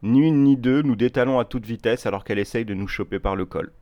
Ni 0.04 0.26
une 0.26 0.46
ni 0.46 0.56
deux, 0.56 0.82
nous 0.84 0.96
détalons 0.96 1.38
à 1.38 1.44
toute 1.44 1.66
vitesse 1.66 2.06
alors 2.06 2.24
qu'elle 2.24 2.40
essaye 2.40 2.64
de 2.64 2.74
nous 2.74 2.88
choper 2.88 3.20
par 3.20 3.36
le 3.36 3.46
col. 3.46 3.74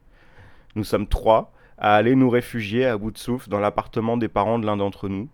Nous 0.76 0.84
sommes 0.84 1.08
trois 1.08 1.54
à 1.78 1.96
aller 1.98 2.16
nous 2.16 2.32
réfugier 2.32 2.88
à 2.88 2.98
bout 2.98 3.12
de 3.12 3.20
souffle 3.20 3.50
dans 3.50 3.60
l'appartement 3.60 4.18
des 4.18 4.30
parents 4.30 4.58
de 4.58 4.66
l'un 4.66 4.78
d'entre 4.78 5.08
nous. 5.08 5.30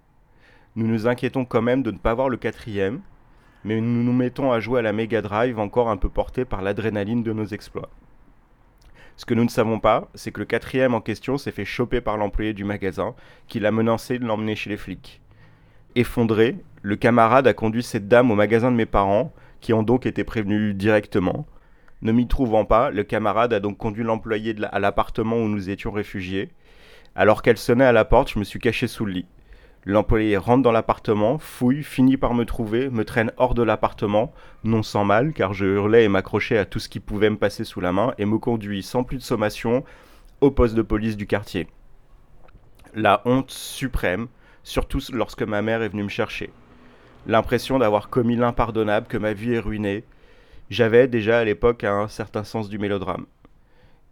Nous 0.75 0.87
nous 0.87 1.07
inquiétons 1.07 1.45
quand 1.45 1.61
même 1.61 1.81
de 1.81 1.91
ne 1.91 1.97
pas 1.97 2.13
voir 2.13 2.27
le 2.27 2.35
quatrième, 2.35 2.99
mais 3.63 3.79
nous 3.79 4.03
nous 4.03 4.13
mettons 4.13 4.51
à 4.51 4.59
jouer 4.59 4.79
à 4.79 4.81
la 4.83 4.91
Mega 4.91 5.21
Drive 5.21 5.59
encore 5.59 5.89
un 5.89 5.97
peu 5.97 6.09
porté 6.09 6.43
par 6.43 6.61
l'adrénaline 6.61 7.23
de 7.23 7.31
nos 7.31 7.45
exploits. 7.45 7.89
Ce 9.19 9.25
que 9.25 9.33
nous 9.33 9.43
ne 9.43 9.49
savons 9.49 9.81
pas, 9.81 10.07
c'est 10.15 10.31
que 10.31 10.39
le 10.39 10.45
quatrième 10.45 10.93
en 10.93 11.01
question 11.01 11.37
s'est 11.37 11.51
fait 11.51 11.65
choper 11.65 11.99
par 11.99 12.15
l'employé 12.15 12.53
du 12.53 12.63
magasin, 12.63 13.15
qui 13.49 13.59
l'a 13.59 13.69
menacé 13.69 14.17
de 14.17 14.23
l'emmener 14.23 14.55
chez 14.55 14.69
les 14.69 14.77
flics. 14.77 15.19
Effondré, 15.95 16.55
le 16.83 16.95
camarade 16.95 17.45
a 17.45 17.53
conduit 17.53 17.83
cette 17.83 18.07
dame 18.07 18.31
au 18.31 18.35
magasin 18.35 18.71
de 18.71 18.77
mes 18.77 18.85
parents, 18.85 19.33
qui 19.59 19.73
ont 19.73 19.83
donc 19.83 20.05
été 20.05 20.23
prévenus 20.23 20.73
directement. 20.73 21.45
Ne 22.01 22.13
m'y 22.13 22.29
trouvant 22.29 22.63
pas, 22.63 22.91
le 22.91 23.03
camarade 23.03 23.51
a 23.51 23.59
donc 23.59 23.77
conduit 23.77 24.05
l'employé 24.05 24.55
à 24.71 24.79
l'appartement 24.79 25.35
où 25.35 25.49
nous 25.49 25.69
étions 25.69 25.91
réfugiés. 25.91 26.51
Alors 27.13 27.41
qu'elle 27.41 27.57
sonnait 27.57 27.83
à 27.83 27.91
la 27.91 28.05
porte, 28.05 28.31
je 28.31 28.39
me 28.39 28.45
suis 28.45 28.59
caché 28.59 28.87
sous 28.87 29.03
le 29.03 29.11
lit. 29.11 29.25
L'employé 29.85 30.35
rentre 30.35 30.61
dans 30.61 30.73
l'appartement, 30.73 31.37
fouille, 31.37 31.83
finit 31.83 32.17
par 32.17 32.33
me 32.33 32.43
trouver, 32.43 32.89
me 32.89 33.05
traîne 33.05 33.31
hors 33.37 33.53
de 33.53 33.63
l'appartement, 33.63 34.33
non 34.63 34.83
sans 34.83 35.05
mal, 35.05 35.31
car 35.31 35.53
je 35.53 35.65
hurlais 35.65 36.03
et 36.03 36.09
m'accrochais 36.09 36.57
à 36.57 36.65
tout 36.65 36.79
ce 36.79 36.89
qui 36.89 36.99
pouvait 36.99 37.29
me 37.29 37.37
passer 37.37 37.63
sous 37.63 37.79
la 37.79 37.93
main, 37.93 38.13
et 38.17 38.25
me 38.25 38.37
conduit 38.37 38.83
sans 38.83 39.03
plus 39.03 39.17
de 39.17 39.23
sommation 39.23 39.85
au 40.41 40.51
poste 40.51 40.75
de 40.75 40.81
police 40.81 41.15
du 41.15 41.27
quartier. 41.27 41.67
La 42.93 43.21
honte 43.25 43.51
suprême, 43.51 44.27
surtout 44.63 44.99
lorsque 45.13 45.43
ma 45.43 45.61
mère 45.61 45.81
est 45.81 45.89
venue 45.89 46.03
me 46.03 46.09
chercher. 46.09 46.51
L'impression 47.25 47.79
d'avoir 47.79 48.09
commis 48.09 48.35
l'impardonnable, 48.35 49.07
que 49.07 49.17
ma 49.17 49.33
vie 49.33 49.53
est 49.53 49.59
ruinée. 49.59 50.03
J'avais 50.69 51.07
déjà 51.07 51.39
à 51.39 51.43
l'époque 51.45 51.83
un 51.83 52.07
certain 52.07 52.43
sens 52.43 52.69
du 52.69 52.79
mélodrame. 52.79 53.25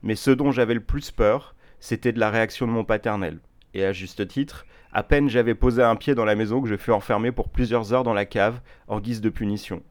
Mais 0.02 0.16
ce 0.16 0.32
dont 0.32 0.52
j'avais 0.52 0.74
le 0.76 0.80
plus 0.80 1.12
peur, 1.12 1.56
c'était 1.80 2.12
de 2.12 2.20
la 2.20 2.30
réaction 2.30 2.68
de 2.68 2.72
mon 2.72 2.84
paternel. 2.84 3.40
Et 3.74 3.84
à 3.84 3.94
juste 3.94 4.28
titre, 4.28 4.66
à 4.94 5.04
peine 5.04 5.30
j'avais 5.30 5.56
posé 5.56 5.84
un 5.84 5.96
pied 5.96 6.16
dans 6.16 6.26
la 6.26 6.36
maison 6.36 6.62
que 6.62 6.68
je 6.68 6.76
fus 6.76 6.92
enfermé 6.92 7.32
pour 7.32 7.50
plusieurs 7.50 7.94
heures 7.94 8.04
dans 8.04 8.14
la 8.14 8.26
cave 8.26 8.60
en 8.88 9.00
guise 9.00 9.22
de 9.22 9.30
punition. 9.30 9.82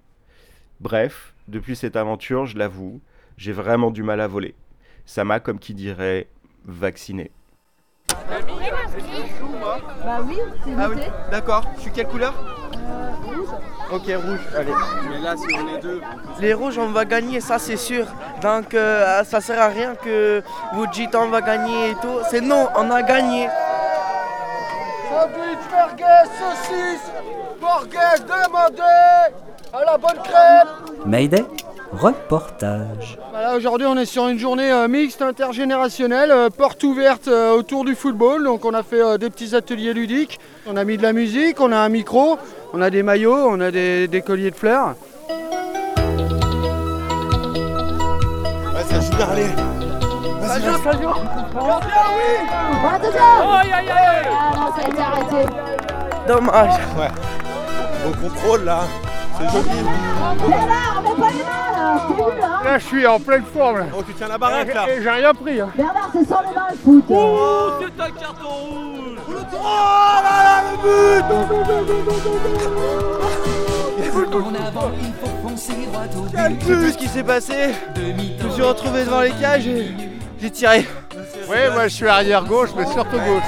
Bref, 0.81 1.35
depuis 1.49 1.77
cette 1.77 1.97
aventure, 1.97 2.47
je 2.47 2.59
l'avoue, 2.59 3.01
j'ai 3.37 3.53
vraiment 3.53 3.91
du 3.91 4.03
mal 4.03 4.21
à 4.21 4.27
voler. 4.27 4.55
Ça 5.05 5.25
m'a, 5.25 5.41
comme 5.41 5.59
qui 5.59 5.75
dirait, 5.75 6.29
vacciné. 6.65 7.31
Bah 8.09 8.15
oui, 10.27 10.37
c'est 10.65 10.71
Ah 10.79 10.89
oui, 10.89 11.01
d'accord. 11.31 11.71
Je 11.77 11.83
suis 11.83 11.91
quelle 11.93 12.09
couleur 12.09 12.35
rouge. 13.25 13.49
Ok, 13.93 14.05
rouge, 14.07 14.41
allez. 14.57 14.73
Mais 15.11 15.21
là, 15.21 15.37
si 15.37 15.47
on 15.55 15.77
est 15.77 15.81
deux. 15.81 16.01
Les 16.41 16.55
rouges, 16.55 16.79
on 16.79 16.89
va 16.89 17.05
gagner, 17.05 17.41
ça 17.41 17.59
c'est 17.59 17.77
sûr. 17.77 18.07
Donc 18.43 18.75
euh, 18.75 19.23
ça 19.25 19.41
sert 19.41 19.61
à 19.61 19.69
rien 19.69 19.95
que 19.95 20.43
vous 20.75 20.87
dites 20.89 21.15
on 21.15 21.29
va 21.29 21.41
gagner 21.41 21.91
et 21.91 21.95
tout. 21.95 22.19
C'est 22.31 22.41
non, 22.41 22.69
on 22.77 22.91
a 22.91 23.03
gagné. 23.03 23.49
Sandwich, 25.17 25.65
merguez, 25.73 26.29
saucisse, 26.39 27.11
demandez 28.21 28.83
à 29.73 29.85
la 29.87 29.97
bonne 29.97 30.19
crème. 30.23 30.69
Mayday 31.07 31.45
reportage. 31.91 33.19
Voilà, 33.31 33.57
aujourd'hui 33.57 33.87
on 33.87 33.97
est 33.97 34.05
sur 34.05 34.29
une 34.29 34.39
journée 34.39 34.71
euh, 34.71 34.89
mixte 34.89 35.23
intergénérationnelle, 35.23 36.31
euh, 36.31 36.51
porte 36.51 36.85
ouverte 36.85 37.29
euh, 37.29 37.57
autour 37.57 37.87
du 37.87 37.95
football. 37.95 38.45
Donc 38.45 38.67
on 38.67 38.75
a 38.75 38.83
fait 38.83 39.01
euh, 39.01 39.17
des 39.17 39.31
petits 39.31 39.57
ateliers 39.57 39.95
ludiques, 39.95 40.39
on 40.67 40.77
a 40.77 40.85
mis 40.85 40.99
de 40.99 41.03
la 41.03 41.15
musique, 41.15 41.63
on 41.63 41.73
a 41.73 41.79
un 41.79 41.89
micro, 41.89 42.39
on 42.75 42.83
a 42.83 42.91
des 42.91 43.03
maillots, 43.03 43.49
on 43.49 43.61
a 43.63 43.71
des, 43.71 44.09
des 44.09 44.21
colliers 44.21 44.51
de 44.51 44.57
fleurs. 44.57 44.97
Joue 48.91 49.86
Ça 50.43 50.61
joue, 50.61 50.83
ça 50.83 50.93
joue. 50.93 51.09
Aïe 53.59 53.73
aïe 53.73 53.91
aïe 53.91 54.29
Ah 54.31 54.53
non, 54.57 54.69
ça 54.77 54.83
a 54.85 54.89
été 54.89 55.03
arrêté. 55.03 55.41
Dommage. 56.29 56.75
Ouais. 56.99 57.11
Au 58.07 58.11
contrôle 58.29 58.65
là. 58.65 58.81
C'est 59.39 59.51
joli. 59.51 59.69
On 59.69 60.47
est 60.47 60.51
là, 60.51 60.57
on 60.97 61.03
met 61.03 61.09
pas 61.21 61.31
les 61.31 61.43
mains 61.45 61.73
là, 61.77 61.95
hein 62.09 62.65
Là 62.65 62.79
je 62.79 62.85
suis 62.87 63.07
en 63.07 63.19
pleine 63.21 63.45
forme. 63.45 63.79
Là. 63.81 63.85
Oh, 63.97 64.03
tu 64.07 64.15
tiens 64.15 64.29
la 64.29 64.39
baraque 64.39 64.73
là. 64.75 64.89
Et 64.89 65.03
j'ai 65.03 65.11
rien 65.11 65.35
pris. 65.35 65.61
hein. 65.61 65.69
Bernard, 65.77 66.09
c'est 66.13 66.27
sans 66.29 66.41
les 66.41 66.55
mains 66.55 66.67
le 66.71 66.77
foot 66.77 67.05
Oh, 67.11 67.71
c'est 67.81 68.03
un 68.03 68.11
carton 68.11 68.49
rouge. 68.49 69.19
Oh 69.29 69.65
là 70.23 70.43
là, 70.45 70.63
le 70.83 70.87
Je 75.55 76.67
sais 76.67 76.77
plus 76.77 76.93
ce 76.93 76.99
qui 76.99 77.09
s'est 77.09 77.23
passé. 77.25 77.55
Je 77.97 78.45
me 78.47 78.51
suis 78.51 78.63
retrouvé 78.63 79.05
devant 79.05 79.21
les 79.21 79.31
cages 79.33 79.67
et 79.67 79.95
j'ai 80.41 80.51
tiré. 80.51 80.87
Ouais, 81.49 81.71
moi 81.71 81.85
je 81.89 81.95
suis 81.95 82.09
arrière 82.09 82.45
gauche, 82.45 82.71
mais 82.77 82.85
surtout 82.87 83.19
gauche. 83.19 83.43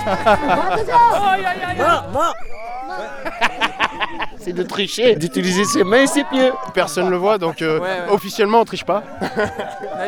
C'est 4.38 4.52
de 4.52 4.62
tricher, 4.62 5.14
d'utiliser 5.16 5.64
ses 5.64 5.84
mains 5.84 6.02
et 6.02 6.06
ses 6.06 6.24
pieds. 6.24 6.50
Personne 6.72 7.10
le 7.10 7.16
voit, 7.16 7.38
donc 7.38 7.60
euh, 7.60 7.78
Ouais, 7.80 7.86
ouais. 7.86 8.12
officiellement 8.12 8.60
on 8.60 8.64
triche 8.64 8.84
pas. 8.84 9.02
La 9.20 9.28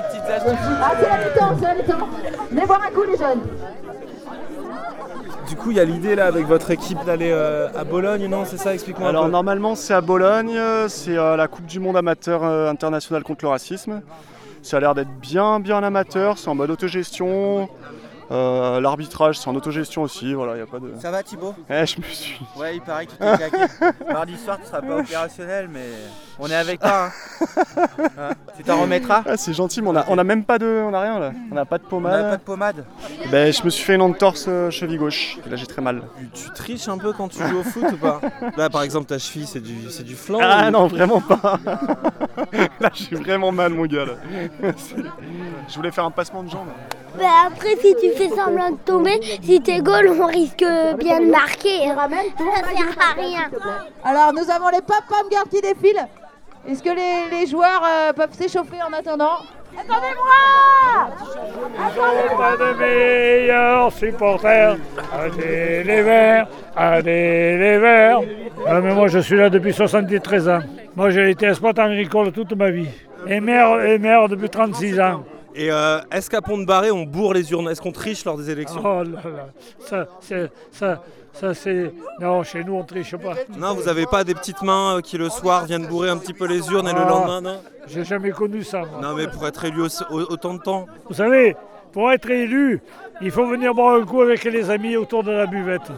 petite 0.03 0.23
astuce. 0.23 0.53
Ah, 0.83 0.93
c'est 1.01 1.09
la 1.09 1.19
mi-temps, 1.19 1.57
c'est 1.59 1.67
la 1.67 1.75
mi-temps 1.75 2.09
Venez 2.51 2.65
voir 2.65 2.81
un 2.87 2.91
coup 2.95 3.03
les 3.03 3.19
jeunes 3.19 3.41
Du 5.49 5.57
coup, 5.57 5.73
il 5.73 5.77
y 5.77 5.81
a 5.81 5.85
l'idée 5.85 6.15
là 6.15 6.27
avec 6.27 6.47
votre 6.47 6.71
équipe 6.71 7.05
d'aller 7.05 7.31
euh, 7.33 7.69
à 7.77 7.85
Bologne, 7.85 8.27
non 8.29 8.45
C'est 8.47 8.57
ça? 8.59 8.73
Explique-moi 8.73 9.09
un 9.09 9.11
Alors 9.11 9.25
peu. 9.27 9.31
normalement 9.31 9.75
c'est 9.75 9.95
à 9.95 10.01
Bologne, 10.01 10.55
euh, 10.57 10.89
c'est 10.89 11.19
euh, 11.19 11.37
la 11.37 11.49
Coupe 11.49 11.67
du 11.67 11.81
Monde 11.81 11.97
amateur 11.97 12.43
euh, 12.45 12.71
internationale 12.71 13.23
contre 13.25 13.45
le 13.45 13.51
racisme. 13.51 14.01
Ça 14.63 14.77
a 14.77 14.81
l'air 14.81 14.95
d'être 14.95 15.11
bien 15.21 15.61
bien 15.61 15.83
amateur, 15.83 16.39
c'est 16.39 16.49
en 16.49 16.55
mode 16.55 16.71
autogestion. 16.71 17.69
Euh, 18.31 18.81
L'arbitrage 18.81 19.39
c'est 19.39 19.49
en 19.49 19.57
autogestion 19.57 20.03
aussi, 20.03 20.35
voilà, 20.35 20.57
il 20.57 20.63
a 20.63 20.67
pas 20.67 20.79
de... 20.79 20.93
Ça 21.01 21.11
va 21.11 21.23
Thibaut? 21.23 21.53
Eh, 21.69 21.85
je 21.85 21.99
me 21.99 22.05
suis... 22.05 22.41
Ouais, 22.57 22.77
il 22.77 22.81
paraît 22.81 23.07
que 23.07 23.11
tu 23.13 23.17
t'es 23.17 23.37
claqué. 23.51 23.65
Mardi 24.13 24.37
soir, 24.37 24.59
tu 24.63 24.67
seras 24.69 24.81
pas 24.83 24.99
opérationnel, 24.99 25.69
mais 25.69 25.87
on 26.39 26.47
est 26.49 26.55
avec 26.55 26.79
toi. 26.81 27.07
hein. 27.07 27.11
Hein, 28.19 28.31
tu 28.57 28.63
t'en 28.63 28.81
remettras? 28.83 29.23
Ah, 29.27 29.37
c'est 29.37 29.53
gentil, 29.53 29.83
mais 29.83 29.89
on 29.89 29.97
a, 29.97 30.05
on 30.09 30.17
a 30.19 30.25
même 30.25 30.45
pas 30.45 30.59
de... 30.59 30.83
On 30.87 30.93
a 30.95 31.01
rien 31.01 31.19
là, 31.19 31.33
on 31.51 31.57
a 31.57 31.65
pas 31.65 31.79
de 31.79 31.85
On 31.87 31.89
pommade. 31.89 32.25
a 32.25 32.31
pas 32.31 32.37
de 32.37 32.43
pommade? 32.43 32.85
Ben, 33.31 33.53
je 33.53 33.63
me 33.65 33.71
suis 33.71 33.85
fait 33.85 33.95
une 33.95 34.03
entorse 34.03 34.47
euh, 34.49 34.71
cheville 34.71 34.99
gauche, 34.99 35.39
et 35.47 35.49
là 35.51 35.57
j'ai 35.57 35.67
très 35.67 35.83
mal. 35.83 36.03
Tu, 36.35 36.45
tu 36.45 36.51
triches 36.53 36.89
un 36.89 36.99
peu 36.99 37.13
quand 37.13 37.29
tu 37.29 37.39
joues 37.47 37.59
au 37.61 37.63
foot 37.63 37.85
ou 37.93 37.97
pas? 37.97 38.21
Là, 38.57 38.69
par 38.71 38.83
exemple, 38.83 39.07
ta 39.07 39.19
cheville, 39.19 39.47
c'est 39.47 39.61
du, 39.61 39.91
c'est 39.91 40.03
du 40.05 40.15
flanc 40.15 40.39
Ah 40.43 40.69
ou- 40.69 40.71
non, 40.71 40.87
vraiment 40.87 41.21
pas. 41.21 41.59
là, 42.81 42.91
j'ai 42.95 43.17
vraiment 43.17 43.53
mal, 43.53 43.73
mon 43.75 43.87
gars. 43.87 44.05
Là. 44.05 44.13
Je 45.69 45.75
voulais 45.77 45.91
faire 45.91 46.05
un 46.05 46.11
passement 46.11 46.43
de 46.43 46.51
jambe. 46.51 46.69
Bah 47.19 47.47
après, 47.47 47.77
si 47.77 47.95
tu 48.01 48.11
fais 48.13 48.29
semblant 48.29 48.71
de 48.71 48.77
tomber, 48.85 49.21
si 49.43 49.61
t'es 49.61 49.81
goal, 49.81 50.09
on 50.21 50.27
risque 50.27 50.65
bien 50.99 51.21
de 51.21 51.31
marquer. 51.31 51.89
Ça 51.89 52.69
sert 52.69 52.97
à 52.99 53.21
rien. 53.21 53.51
Alors, 54.05 54.33
nous 54.33 54.51
avons 54.51 54.69
les 54.69 54.81
pop-pom 54.81 55.29
girls 55.31 55.49
qui 55.51 55.61
défilent. 55.61 56.07
Est-ce 56.69 56.83
que 56.83 56.91
les, 56.91 57.39
les 57.41 57.47
joueurs 57.47 57.83
euh, 57.85 58.13
peuvent 58.13 58.33
s'échauffer 58.35 58.77
en 58.83 58.93
attendant 58.93 59.39
Attendez-moi 59.79 60.35
de 62.57 62.79
meilleurs 62.79 63.93
supporters. 63.93 64.77
Allez 65.13 65.85
les 65.85 66.03
verts, 66.03 66.49
allez 66.77 67.57
les 67.59 67.79
verts. 67.79 68.21
Ah, 68.67 68.81
mais 68.81 68.95
moi 68.95 69.09
je 69.09 69.21
suis 69.21 69.37
là 69.37 69.49
depuis 69.49 69.73
73 69.73 70.49
ans. 70.49 70.61
Moi 70.97 71.11
j'ai 71.11 71.31
été 71.31 71.47
exploitant 71.47 71.85
agricole 71.85 72.33
toute 72.33 72.53
ma 72.57 72.71
vie. 72.71 72.89
Et 73.27 73.41
maire, 73.41 73.81
et 73.85 73.99
maire 73.99 74.29
depuis 74.29 74.51
36 74.51 75.01
ans. 75.01 75.25
Et 75.55 75.71
euh, 75.71 75.99
est-ce 76.13 76.31
qu'à 76.31 76.41
Pont-de-Barré, 76.41 76.91
on 76.91 77.05
bourre 77.05 77.35
les 77.35 77.51
urnes? 77.53 77.69
Est-ce 77.69 77.81
qu'on 77.83 77.93
triche 77.93 78.25
lors 78.25 78.37
des 78.39 78.51
élections? 78.51 78.81
Oh 78.85 79.03
là 79.03 79.21
là, 79.25 79.49
ça, 79.81 80.07
c'est, 80.21 80.51
ça, 80.71 81.03
ça 81.33 81.55
c'est... 81.55 81.93
Non, 82.21 82.43
chez 82.45 82.63
nous 82.63 82.75
on 82.77 82.85
triche 82.85 83.17
pas. 83.17 83.35
Non, 83.59 83.75
vous 83.75 83.89
avez 83.89 84.07
pas 84.07 84.23
des 84.25 84.35
petites 84.35 84.63
mains 84.63 84.97
euh, 84.97 85.01
qui 85.01 85.19
le 85.19 85.29
soir 85.29 85.65
viennent 85.65 85.87
bourrer 85.87 86.09
un 86.11 86.19
petit 86.19 86.33
peu 86.35 86.47
les 86.47 86.69
urnes 86.71 86.89
et 86.89 86.93
le 86.93 87.01
Ah, 87.05 87.09
lendemain, 87.09 87.41
non? 87.41 87.57
J'ai 87.89 88.05
jamais 88.05 88.31
connu 88.31 88.63
ça. 88.63 88.79
moi. 88.81 89.01
Non, 89.03 89.15
mais 89.17 89.27
pour 89.27 89.47
être 89.47 89.65
élu 89.65 89.83
au- 89.83 90.15
au- 90.15 90.33
autant 90.33 90.55
de 90.55 90.61
temps. 90.63 90.87
Vous 91.09 91.15
savez, 91.15 91.57
pour 91.93 92.11
être 92.13 92.31
élu, 92.31 92.81
il 93.21 93.31
faut 93.33 93.47
venir 93.47 93.75
boire 93.75 93.97
un 94.01 94.05
coup 94.07 94.21
avec 94.23 94.45
les 94.45 94.71
amis 94.71 94.97
autour 94.97 95.25
de 95.25 95.33
la 95.33 95.47
buvette. 95.47 95.91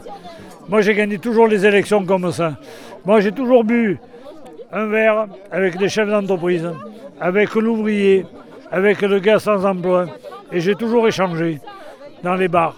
Moi, 0.69 0.81
j'ai 0.81 0.95
gagné 0.95 1.19
toujours 1.19 1.47
les 1.47 1.67
élections 1.67 2.05
comme 2.07 2.33
ça. 2.33 2.55
Moi, 3.05 3.21
j'ai 3.21 3.33
toujours 3.33 3.65
bu 3.65 3.99
un 4.73 4.87
verre 4.87 5.27
avec 5.51 5.79
les 5.79 5.89
chefs 5.91 6.09
d'entreprise, 6.09 6.71
avec 7.21 7.55
l'ouvrier, 7.55 8.25
avec 8.73 9.03
le 9.03 9.21
gars 9.21 9.39
sans 9.39 9.65
emploi. 9.65 10.07
Et 10.51 10.61
j'ai 10.61 10.75
toujours 10.75 11.07
échangé 11.07 11.61
dans 12.25 12.35
les 12.35 12.49
bars. 12.49 12.75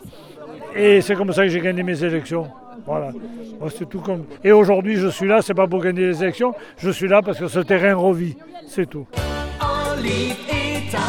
Et 0.77 1.01
c'est 1.01 1.15
comme 1.15 1.33
ça 1.33 1.45
que 1.45 1.49
j'ai 1.49 1.61
gagné 1.61 1.83
mes 1.83 2.03
élections. 2.03 2.49
Voilà. 2.87 3.11
Moi, 3.61 3.71
c'est 3.77 3.89
tout 3.89 4.01
comme. 4.01 4.25
Et 4.43 4.53
aujourd'hui, 4.53 4.97
je 4.97 5.09
suis 5.09 5.27
là, 5.29 5.41
c'est 5.41 5.55
pas 5.55 5.67
pour 5.67 5.81
gagner 5.83 6.07
les 6.09 6.23
élections, 6.23 6.55
je 6.77 6.91
suis 6.91 7.09
là 7.09 7.23
parce 7.23 7.39
que 7.39 7.49
ce 7.49 7.61
terrain 7.61 7.95
revit. 7.95 8.37
C'est 8.67 8.87
tout. 8.91 9.07
Olive 9.97 10.35
et 10.51 10.91
Tam, 10.91 11.01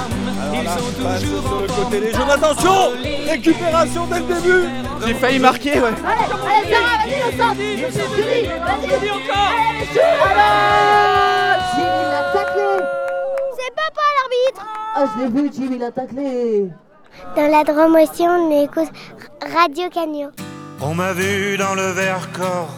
ils 0.53 0.63
là, 0.63 0.77
sont 0.77 1.03
passe 1.03 1.21
toujours 1.21 1.41
sur 1.41 1.59
le 1.61 1.69
en 1.69 1.83
côté, 1.83 1.99
les 1.99 2.11
forme. 2.11 2.29
jeunes, 2.29 2.43
attention 2.43 2.71
Récupération 3.29 4.05
dès 4.05 4.19
le 4.19 4.25
début 4.25 4.67
J'ai 5.05 5.13
failli 5.15 5.39
marquer, 5.39 5.79
ouais. 5.79 5.89
Allez, 5.89 6.71
Sarah, 7.37 7.53
vas-y, 7.53 7.81
vas-y 7.81 8.05
l'arbitre. 14.25 14.65
Ah, 14.95 15.05
je 15.15 15.23
l'ai 15.23 15.29
vu, 15.29 15.51
Jimmy 15.53 15.77
l'a 15.77 15.91
taclé 15.91 16.69
Dans 17.35 17.51
la 17.51 17.63
Drôme 17.63 17.95
aussi, 17.95 18.23
on 18.23 18.63
écoute 18.63 18.91
Radio 19.41 19.89
Canyon. 19.89 20.31
On 20.81 20.93
m'a 20.93 21.13
vu 21.13 21.57
dans 21.57 21.75
le 21.75 21.91
Vercors 21.91 22.69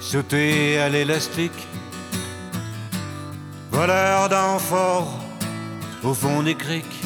sauter 0.00 0.78
à 0.78 0.88
l'élastique, 0.88 1.66
voleur 3.70 4.28
d'amphores 4.28 5.18
au 6.02 6.14
fond 6.14 6.42
des 6.42 6.54
criques. 6.54 7.02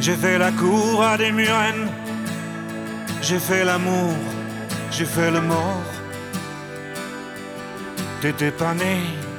J'ai 0.00 0.14
fait 0.14 0.38
la 0.38 0.50
cour 0.52 1.02
à 1.02 1.18
des 1.18 1.30
murennes, 1.30 1.90
j'ai 3.20 3.38
fait 3.38 3.64
l'amour, 3.64 4.14
j'ai 4.90 5.04
fait 5.04 5.30
le 5.30 5.42
mort. 5.42 5.84
T'étais 8.22 8.50
pas 8.50 8.72
né. 8.72 9.29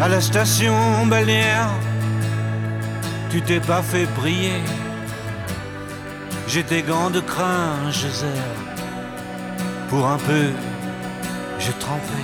À 0.00 0.08
la 0.08 0.22
station 0.22 1.06
balnéaire, 1.08 1.68
tu 3.28 3.42
t'es 3.42 3.60
pas 3.60 3.82
fait 3.82 4.06
briller. 4.16 4.62
J'ai 6.48 6.62
des 6.62 6.80
gants 6.80 7.10
de 7.10 7.20
crin, 7.20 7.74
je 7.90 8.08
serre. 8.08 8.56
Pour 9.90 10.08
un 10.08 10.16
peu, 10.16 10.46
j'ai 11.58 11.72
trempé. 11.72 12.20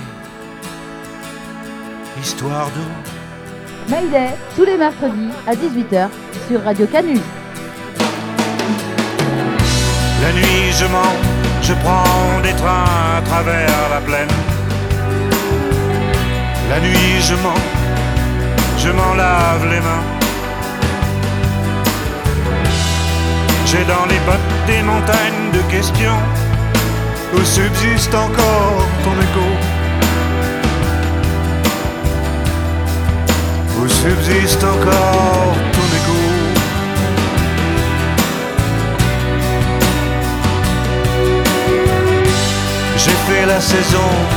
Histoire 2.19 2.65
d'eau. 2.71 3.91
Mayday, 3.91 4.33
tous 4.55 4.65
les 4.65 4.77
mercredis 4.77 5.29
à 5.45 5.53
18h 5.53 6.09
sur 6.47 6.63
Radio 6.63 6.87
Canu. 6.87 7.19
La 10.23 10.33
nuit, 10.33 10.71
je 10.79 10.85
mens, 10.85 11.15
je 11.61 11.73
prends 11.75 12.41
des 12.41 12.53
trains 12.53 13.17
à 13.17 13.21
travers 13.21 13.89
la 13.91 14.01
plaine. 14.01 14.46
La 16.69 16.81
nuit, 16.81 17.21
je 17.21 17.35
mens, 17.35 17.61
je 18.77 18.89
m'en 18.89 19.13
lave 19.13 19.65
les 19.69 19.79
mains. 19.79 20.05
J'ai 23.65 23.85
dans 23.85 24.05
les 24.05 24.19
bottes 24.25 24.53
des 24.65 24.81
montagnes 24.83 25.51
de 25.53 25.61
questions 25.71 26.19
où 27.33 27.43
subsiste 27.43 28.13
encore 28.13 28.85
ton 29.03 29.15
écho. 29.27 29.47
Où 33.79 33.87
subsiste 33.87 34.63
encore 34.63 35.55
ton 35.71 35.87
écho. 35.99 36.19
J'ai 42.97 43.17
fait 43.27 43.45
la 43.45 43.61
saison 43.61 44.36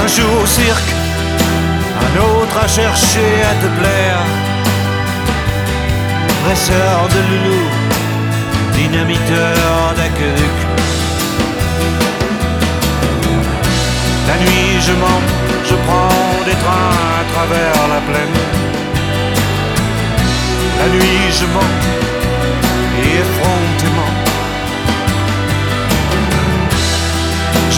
un 0.00 0.06
jour 0.06 0.42
au 0.42 0.46
cirque, 0.46 0.92
un 2.00 2.20
autre 2.20 2.56
à 2.64 2.68
chercher 2.68 3.30
à 3.50 3.54
te 3.62 3.68
plaire. 3.78 4.22
Presseur 6.44 7.08
de 7.14 7.20
loulou, 7.28 7.64
dynamiteur 8.74 9.94
d'aqueduc. 9.96 10.56
La 14.28 14.36
nuit 14.44 14.80
je 14.80 14.92
mens, 14.92 15.22
je 15.68 15.74
prends 15.86 16.44
des 16.44 16.56
trains 16.62 16.96
à 17.20 17.24
travers 17.32 17.88
la 17.94 18.00
plaine. 18.08 18.38
La 20.80 20.88
nuit 20.88 21.32
je 21.38 21.46
mens, 21.54 21.74
et 23.02 23.18
effrontément. 23.22 24.21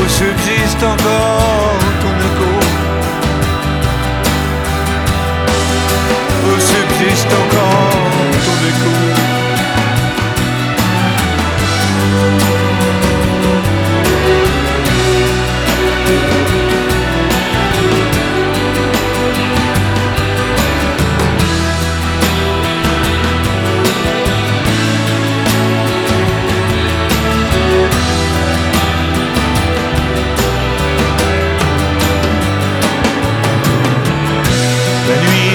où 0.00 0.08
subsiste 0.08 0.82
encore 0.82 1.78
ton 2.00 2.14
écho. 2.28 2.50
Où 6.46 6.60
subsiste 6.60 7.32
encore 7.32 7.90
ton 8.44 8.58
écho. 8.68 9.48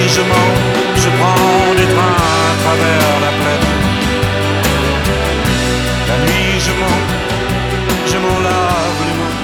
Je 0.08 0.20
mens, 0.20 0.54
je 0.96 1.08
prends 1.18 1.74
des 1.74 1.88
trains 1.94 2.18
à 2.48 2.54
travers 2.62 3.20
la 3.24 3.32
plaine. 3.40 3.68
La 6.08 6.16
nuit 6.24 6.60
je 6.66 6.72
mens, 6.80 7.02
je 8.10 8.16
m'en 8.18 8.38
lave 8.48 9.00
les 9.06 9.16
mains. 9.20 9.36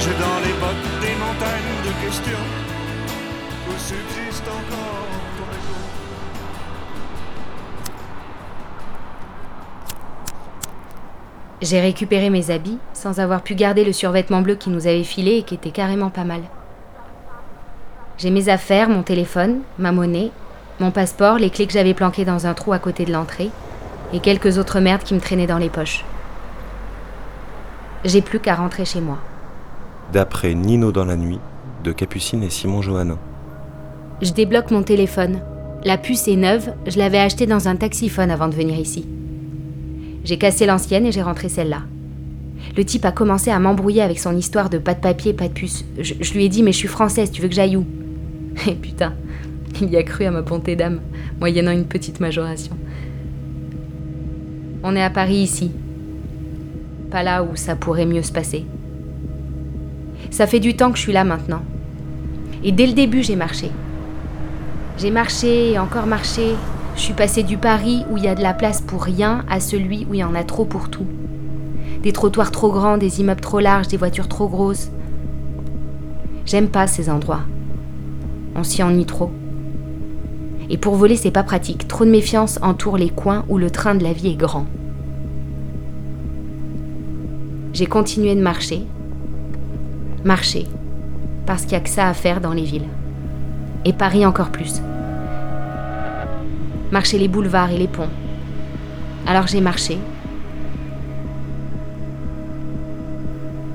J'ai 0.00 0.14
dans 0.24 0.38
les 0.44 0.54
bottes 0.60 0.88
des 1.00 1.14
montagnes 1.24 1.76
de 1.86 1.92
questions 2.04 2.46
où 3.68 3.72
subsiste 3.78 4.48
encore. 4.48 4.96
J'ai 11.62 11.80
récupéré 11.80 12.30
mes 12.30 12.50
habits 12.50 12.78
sans 12.92 13.18
avoir 13.18 13.42
pu 13.42 13.54
garder 13.54 13.84
le 13.84 13.92
survêtement 13.92 14.42
bleu 14.42 14.56
qui 14.56 14.70
nous 14.70 14.86
avait 14.86 15.04
filé 15.04 15.38
et 15.38 15.42
qui 15.42 15.54
était 15.54 15.70
carrément 15.70 16.10
pas 16.10 16.24
mal. 16.24 16.42
J'ai 18.18 18.30
mes 18.30 18.48
affaires, 18.48 18.88
mon 18.88 19.02
téléphone, 19.02 19.58
ma 19.78 19.92
monnaie, 19.92 20.30
mon 20.80 20.90
passeport, 20.90 21.36
les 21.36 21.50
clés 21.50 21.66
que 21.66 21.74
j'avais 21.74 21.92
planquées 21.92 22.24
dans 22.24 22.46
un 22.46 22.54
trou 22.54 22.72
à 22.72 22.78
côté 22.78 23.04
de 23.04 23.12
l'entrée 23.12 23.50
et 24.14 24.20
quelques 24.20 24.56
autres 24.56 24.80
merdes 24.80 25.02
qui 25.02 25.12
me 25.12 25.20
traînaient 25.20 25.46
dans 25.46 25.58
les 25.58 25.68
poches. 25.68 26.02
J'ai 28.04 28.22
plus 28.22 28.40
qu'à 28.40 28.54
rentrer 28.54 28.86
chez 28.86 29.02
moi. 29.02 29.18
D'après 30.14 30.54
Nino 30.54 30.92
dans 30.92 31.04
la 31.04 31.16
nuit, 31.16 31.40
de 31.84 31.92
Capucine 31.92 32.42
et 32.42 32.48
Simon 32.48 32.80
Johannin. 32.80 33.18
Je 34.22 34.32
débloque 34.32 34.70
mon 34.70 34.82
téléphone. 34.82 35.40
La 35.84 35.98
puce 35.98 36.26
est 36.26 36.36
neuve, 36.36 36.72
je 36.86 36.98
l'avais 36.98 37.18
achetée 37.18 37.46
dans 37.46 37.68
un 37.68 37.76
taxiphone 37.76 38.30
avant 38.30 38.48
de 38.48 38.54
venir 38.54 38.78
ici. 38.78 39.06
J'ai 40.24 40.38
cassé 40.38 40.64
l'ancienne 40.64 41.04
et 41.04 41.12
j'ai 41.12 41.22
rentré 41.22 41.50
celle-là. 41.50 41.82
Le 42.78 42.84
type 42.84 43.04
a 43.04 43.12
commencé 43.12 43.50
à 43.50 43.58
m'embrouiller 43.58 44.00
avec 44.00 44.18
son 44.18 44.34
histoire 44.34 44.70
de 44.70 44.78
pas 44.78 44.94
de 44.94 45.00
papier, 45.00 45.34
pas 45.34 45.48
de 45.48 45.52
puce. 45.52 45.84
Je, 45.98 46.14
je 46.18 46.32
lui 46.32 46.46
ai 46.46 46.48
dit 46.48 46.62
mais 46.62 46.72
je 46.72 46.78
suis 46.78 46.88
française, 46.88 47.30
tu 47.30 47.42
veux 47.42 47.48
que 47.48 47.54
j'aille 47.54 47.76
où? 47.76 47.84
Et 48.66 48.74
putain, 48.74 49.14
il 49.80 49.90
y 49.90 49.96
a 49.96 50.02
cru 50.02 50.24
à 50.24 50.30
ma 50.30 50.42
bonté 50.42 50.76
d'âme, 50.76 51.00
moyennant 51.38 51.72
une 51.72 51.84
petite 51.84 52.20
majoration. 52.20 52.76
On 54.82 54.94
est 54.96 55.02
à 55.02 55.10
Paris 55.10 55.36
ici. 55.36 55.72
Pas 57.10 57.22
là 57.22 57.42
où 57.42 57.56
ça 57.56 57.76
pourrait 57.76 58.06
mieux 58.06 58.22
se 58.22 58.32
passer. 58.32 58.64
Ça 60.30 60.46
fait 60.46 60.60
du 60.60 60.76
temps 60.76 60.90
que 60.90 60.96
je 60.96 61.02
suis 61.02 61.12
là 61.12 61.24
maintenant. 61.24 61.62
Et 62.64 62.72
dès 62.72 62.86
le 62.86 62.92
début, 62.92 63.22
j'ai 63.22 63.36
marché. 63.36 63.70
J'ai 64.98 65.10
marché 65.10 65.72
et 65.72 65.78
encore 65.78 66.06
marché. 66.06 66.54
Je 66.96 67.00
suis 67.00 67.14
passée 67.14 67.42
du 67.42 67.58
Paris 67.58 68.04
où 68.10 68.16
il 68.16 68.24
y 68.24 68.28
a 68.28 68.34
de 68.34 68.42
la 68.42 68.54
place 68.54 68.80
pour 68.80 69.02
rien 69.02 69.44
à 69.48 69.60
celui 69.60 70.06
où 70.08 70.14
il 70.14 70.20
y 70.20 70.24
en 70.24 70.34
a 70.34 70.44
trop 70.44 70.64
pour 70.64 70.88
tout. 70.88 71.06
Des 72.02 72.12
trottoirs 72.12 72.50
trop 72.50 72.70
grands, 72.70 72.96
des 72.96 73.20
immeubles 73.20 73.40
trop 73.40 73.60
larges, 73.60 73.88
des 73.88 73.96
voitures 73.96 74.28
trop 74.28 74.48
grosses. 74.48 74.90
J'aime 76.46 76.68
pas 76.68 76.86
ces 76.86 77.10
endroits. 77.10 77.42
On 78.58 78.64
s'y 78.64 78.82
ennuie 78.82 79.04
trop. 79.04 79.30
Et 80.70 80.78
pour 80.78 80.94
voler, 80.94 81.16
c'est 81.16 81.30
pas 81.30 81.42
pratique. 81.42 81.86
Trop 81.86 82.06
de 82.06 82.10
méfiance 82.10 82.58
entoure 82.62 82.96
les 82.96 83.10
coins 83.10 83.44
où 83.48 83.58
le 83.58 83.70
train 83.70 83.94
de 83.94 84.02
la 84.02 84.14
vie 84.14 84.28
est 84.28 84.36
grand. 84.36 84.64
J'ai 87.74 87.86
continué 87.86 88.34
de 88.34 88.40
marcher. 88.40 88.82
Marcher. 90.24 90.66
Parce 91.44 91.62
qu'il 91.62 91.72
n'y 91.72 91.76
a 91.76 91.80
que 91.80 91.90
ça 91.90 92.08
à 92.08 92.14
faire 92.14 92.40
dans 92.40 92.54
les 92.54 92.64
villes. 92.64 92.88
Et 93.84 93.92
Paris 93.92 94.24
encore 94.24 94.48
plus. 94.48 94.80
Marcher 96.90 97.18
les 97.18 97.28
boulevards 97.28 97.70
et 97.70 97.78
les 97.78 97.88
ponts. 97.88 98.08
Alors 99.26 99.46
j'ai 99.46 99.60
marché. 99.60 99.98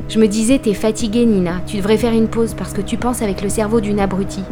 Je 0.10 0.20
me 0.20 0.28
disais, 0.28 0.60
t'es 0.60 0.74
fatiguée, 0.74 1.26
Nina. 1.26 1.62
Tu 1.68 1.78
devrais 1.78 1.98
faire 1.98 2.14
une 2.14 2.28
pause 2.28 2.56
parce 2.56 2.74
que 2.74 2.82
tu 2.82 2.98
penses 2.98 3.22
avec 3.22 3.42
le 3.42 3.48
cerveau 3.48 3.80
d'une 3.80 4.00
abrutie. 4.00 4.44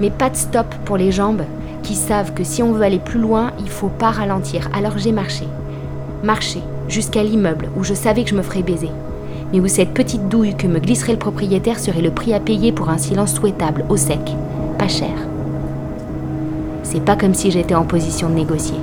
Mais 0.00 0.10
pas 0.10 0.30
de 0.30 0.36
stop 0.36 0.66
pour 0.84 0.96
les 0.96 1.12
jambes 1.12 1.42
qui 1.82 1.94
savent 1.94 2.32
que 2.34 2.44
si 2.44 2.62
on 2.62 2.72
veut 2.72 2.82
aller 2.82 2.98
plus 2.98 3.20
loin, 3.20 3.52
il 3.60 3.68
faut 3.68 3.88
pas 3.88 4.10
ralentir. 4.10 4.68
Alors 4.74 4.98
j'ai 4.98 5.12
marché. 5.12 5.44
Marché 6.22 6.60
jusqu'à 6.88 7.22
l'immeuble 7.22 7.68
où 7.76 7.84
je 7.84 7.94
savais 7.94 8.24
que 8.24 8.30
je 8.30 8.34
me 8.34 8.42
ferais 8.42 8.62
baiser. 8.62 8.90
Mais 9.52 9.60
où 9.60 9.68
cette 9.68 9.94
petite 9.94 10.28
douille 10.28 10.56
que 10.56 10.66
me 10.66 10.78
glisserait 10.78 11.12
le 11.12 11.18
propriétaire 11.18 11.78
serait 11.78 12.02
le 12.02 12.10
prix 12.10 12.34
à 12.34 12.40
payer 12.40 12.72
pour 12.72 12.88
un 12.88 12.98
silence 12.98 13.34
souhaitable, 13.34 13.84
au 13.88 13.96
sec, 13.96 14.20
pas 14.78 14.88
cher. 14.88 15.10
C'est 16.82 17.04
pas 17.04 17.16
comme 17.16 17.34
si 17.34 17.50
j'étais 17.50 17.74
en 17.74 17.84
position 17.84 18.28
de 18.28 18.34
négocier. 18.34 18.78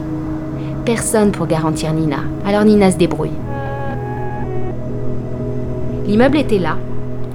Personne 0.86 1.32
pour 1.32 1.47
garantir 1.47 1.93
Nina. 1.93 2.20
Alors 2.45 2.63
Nina 2.63 2.91
se 2.91 2.97
débrouille. 2.97 3.32
L'immeuble 6.05 6.38
était 6.38 6.59
là, 6.59 6.78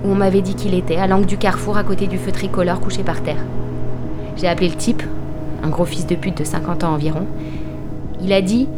où 0.04 0.08
on 0.08 0.14
m'avait 0.14 0.40
dit 0.40 0.54
qu'il 0.54 0.74
était, 0.74 0.96
à 0.96 1.06
l'angle 1.06 1.26
du 1.26 1.36
carrefour 1.36 1.76
à 1.76 1.84
côté 1.84 2.06
du 2.06 2.16
feu 2.16 2.32
tricolore 2.32 2.80
couché 2.80 3.02
par 3.02 3.22
terre. 3.22 3.44
J'ai 4.36 4.48
appelé 4.48 4.68
le 4.68 4.74
type, 4.76 5.02
un 5.62 5.68
gros 5.68 5.84
fils 5.84 6.06
de 6.06 6.14
pute 6.14 6.38
de 6.38 6.44
50 6.44 6.84
ans 6.84 6.94
environ. 6.94 7.26
Il 8.20 8.32
a 8.32 8.40
dit 8.40 8.68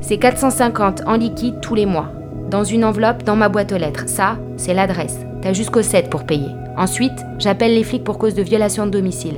C'est 0.00 0.18
450 0.18 1.02
en 1.06 1.14
liquide 1.16 1.60
tous 1.60 1.74
les 1.74 1.86
mois. 1.86 2.10
dans 2.50 2.64
une 2.64 2.84
enveloppe 2.84 3.22
dans 3.22 3.36
ma 3.36 3.48
boîte 3.48 3.70
aux 3.72 3.76
lettres. 3.78 4.08
Ça, 4.08 4.36
c'est 4.56 4.74
l'adresse. 4.74 5.20
T'as 5.40 5.52
jusqu'au 5.52 5.82
7 5.82 6.10
pour 6.10 6.24
payer. 6.24 6.50
Ensuite, 6.76 7.24
j'appelle 7.38 7.74
les 7.74 7.84
flics 7.84 8.02
pour 8.02 8.18
cause 8.18 8.34
de 8.34 8.42
violation 8.42 8.86
de 8.86 8.90
domicile. 8.90 9.36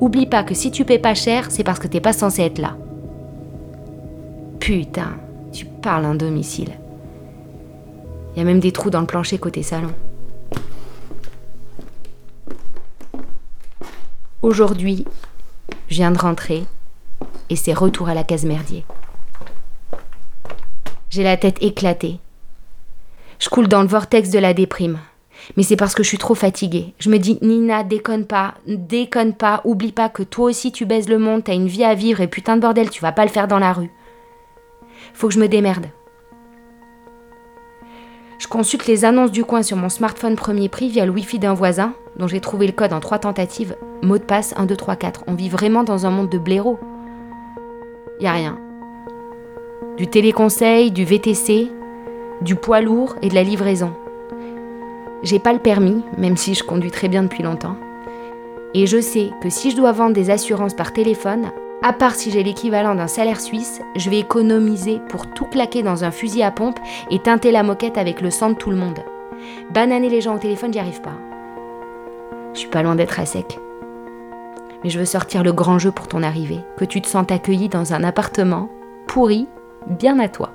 Oublie 0.00 0.26
pas 0.26 0.44
que 0.44 0.54
si 0.54 0.70
tu 0.70 0.84
paies 0.84 0.98
pas 0.98 1.14
cher, 1.14 1.46
c'est 1.50 1.64
parce 1.64 1.78
que 1.80 1.88
t'es 1.88 2.00
pas 2.00 2.12
censé 2.12 2.42
être 2.42 2.58
là. 2.58 2.76
Putain, 4.60 5.16
tu 5.52 5.64
parles 5.66 6.04
un 6.04 6.14
domicile. 6.14 6.70
Il 8.34 8.38
y 8.38 8.42
a 8.42 8.44
même 8.44 8.60
des 8.60 8.72
trous 8.72 8.90
dans 8.90 9.00
le 9.00 9.06
plancher 9.06 9.38
côté 9.38 9.62
salon. 9.62 9.90
Aujourd'hui, 14.42 15.04
je 15.88 15.94
viens 15.94 16.10
de 16.10 16.18
rentrer 16.18 16.64
et 17.48 17.54
c'est 17.54 17.72
retour 17.72 18.08
à 18.08 18.14
la 18.14 18.24
case 18.24 18.44
merdier. 18.44 18.84
J'ai 21.10 21.22
la 21.22 21.36
tête 21.36 21.62
éclatée. 21.62 22.18
Je 23.38 23.48
coule 23.48 23.68
dans 23.68 23.82
le 23.82 23.86
vortex 23.88 24.30
de 24.30 24.40
la 24.40 24.52
déprime. 24.52 24.98
Mais 25.56 25.62
c'est 25.62 25.76
parce 25.76 25.94
que 25.94 26.02
je 26.02 26.08
suis 26.08 26.18
trop 26.18 26.34
fatiguée. 26.34 26.92
Je 26.98 27.08
me 27.08 27.18
dis, 27.18 27.38
Nina, 27.40 27.84
déconne 27.84 28.26
pas, 28.26 28.54
déconne 28.66 29.32
pas, 29.32 29.60
oublie 29.64 29.92
pas 29.92 30.08
que 30.08 30.24
toi 30.24 30.46
aussi 30.46 30.72
tu 30.72 30.86
baises 30.86 31.08
le 31.08 31.18
monde, 31.18 31.44
t'as 31.44 31.54
une 31.54 31.68
vie 31.68 31.84
à 31.84 31.94
vivre 31.94 32.20
et 32.20 32.26
putain 32.26 32.56
de 32.56 32.62
bordel, 32.62 32.90
tu 32.90 33.00
vas 33.00 33.12
pas 33.12 33.24
le 33.24 33.30
faire 33.30 33.46
dans 33.46 33.60
la 33.60 33.72
rue. 33.72 33.92
Faut 35.14 35.28
que 35.28 35.34
je 35.34 35.40
me 35.40 35.48
démerde. 35.48 35.86
Je 38.40 38.48
consulte 38.48 38.88
les 38.88 39.04
annonces 39.04 39.30
du 39.30 39.44
coin 39.44 39.62
sur 39.62 39.76
mon 39.76 39.88
smartphone 39.88 40.34
premier 40.34 40.68
prix 40.68 40.88
via 40.88 41.06
le 41.06 41.12
wifi 41.12 41.38
d'un 41.38 41.54
voisin, 41.54 41.94
dont 42.16 42.26
j'ai 42.26 42.40
trouvé 42.40 42.66
le 42.66 42.72
code 42.72 42.92
en 42.92 43.00
trois 43.00 43.18
tentatives. 43.18 43.76
Mot 44.02 44.18
de 44.18 44.22
passe 44.22 44.54
1, 44.56 44.66
2, 44.66 44.76
3, 44.76 44.96
4. 44.96 45.24
On 45.26 45.34
vit 45.34 45.48
vraiment 45.48 45.84
dans 45.84 46.06
un 46.06 46.10
monde 46.10 46.28
de 46.28 46.38
blaireaux. 46.38 46.78
Y 48.20 48.26
a 48.26 48.32
rien. 48.32 48.58
Du 49.96 50.06
téléconseil, 50.06 50.90
du 50.90 51.04
VTC, 51.04 51.70
du 52.40 52.56
poids 52.56 52.80
lourd 52.80 53.16
et 53.22 53.28
de 53.28 53.34
la 53.34 53.42
livraison. 53.42 53.92
J'ai 55.22 55.38
pas 55.38 55.52
le 55.52 55.58
permis, 55.58 56.02
même 56.18 56.36
si 56.36 56.54
je 56.54 56.64
conduis 56.64 56.90
très 56.90 57.08
bien 57.08 57.22
depuis 57.22 57.42
longtemps. 57.42 57.76
Et 58.74 58.86
je 58.86 59.00
sais 59.00 59.30
que 59.42 59.50
si 59.50 59.70
je 59.70 59.76
dois 59.76 59.92
vendre 59.92 60.14
des 60.14 60.30
assurances 60.30 60.74
par 60.74 60.92
téléphone, 60.92 61.52
à 61.82 61.92
part 61.92 62.14
si 62.14 62.30
j'ai 62.30 62.42
l'équivalent 62.42 62.94
d'un 62.94 63.06
salaire 63.06 63.40
suisse, 63.40 63.80
je 63.96 64.08
vais 64.08 64.18
économiser 64.18 65.00
pour 65.08 65.26
tout 65.26 65.46
claquer 65.46 65.82
dans 65.82 66.04
un 66.04 66.10
fusil 66.10 66.42
à 66.42 66.50
pompe 66.50 66.78
et 67.10 67.18
teinter 67.18 67.50
la 67.50 67.62
moquette 67.62 67.98
avec 67.98 68.20
le 68.20 68.30
sang 68.30 68.50
de 68.50 68.54
tout 68.56 68.70
le 68.70 68.76
monde. 68.76 69.00
Bananer 69.70 70.08
les 70.08 70.20
gens 70.20 70.36
au 70.36 70.38
téléphone, 70.38 70.72
j'y 70.72 70.78
arrive 70.78 71.02
pas. 71.02 71.31
Je 72.54 72.58
suis 72.60 72.68
pas 72.68 72.82
loin 72.82 72.94
d'être 72.94 73.18
à 73.18 73.26
sec. 73.26 73.58
Mais 74.84 74.90
je 74.90 74.98
veux 74.98 75.04
sortir 75.04 75.42
le 75.42 75.52
grand 75.52 75.78
jeu 75.78 75.90
pour 75.90 76.08
ton 76.08 76.22
arrivée, 76.22 76.60
que 76.76 76.84
tu 76.84 77.00
te 77.00 77.08
sentes 77.08 77.32
accueilli 77.32 77.68
dans 77.68 77.94
un 77.94 78.04
appartement 78.04 78.68
pourri, 79.06 79.46
bien 79.86 80.18
à 80.18 80.28
toi. 80.28 80.50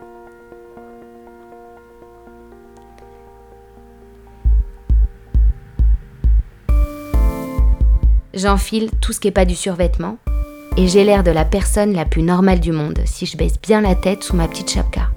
J'enfile 8.34 8.92
tout 9.02 9.14
ce 9.14 9.20
qui 9.20 9.28
n'est 9.28 9.32
pas 9.32 9.46
du 9.46 9.56
survêtement 9.56 10.18
et 10.78 10.88
j'ai 10.88 11.04
l'air 11.04 11.24
de 11.24 11.32
la 11.32 11.44
personne 11.44 11.94
la 11.94 12.06
plus 12.06 12.22
normale 12.22 12.60
du 12.60 12.72
monde 12.72 13.00
si 13.06 13.26
je 13.26 13.36
baisse 13.36 13.60
bien 13.60 13.82
la 13.82 13.96
tête 13.96 14.24
sous 14.24 14.36
ma 14.36 14.48
petite 14.48 14.70
chapka. 14.70 15.10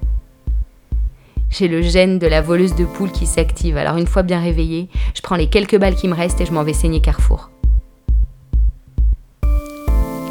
J'ai 1.50 1.66
le 1.66 1.82
gène 1.82 2.20
de 2.20 2.28
la 2.28 2.40
voleuse 2.40 2.76
de 2.76 2.84
poules 2.84 3.10
qui 3.10 3.26
s'active, 3.26 3.76
alors 3.76 3.96
une 3.96 4.06
fois 4.06 4.22
bien 4.22 4.40
réveillée, 4.40 4.88
je 5.14 5.20
prends 5.20 5.34
les 5.34 5.48
quelques 5.48 5.76
balles 5.78 5.96
qui 5.96 6.06
me 6.06 6.14
restent 6.14 6.40
et 6.40 6.46
je 6.46 6.52
m'en 6.52 6.62
vais 6.62 6.72
saigner 6.72 7.00
Carrefour. 7.00 7.50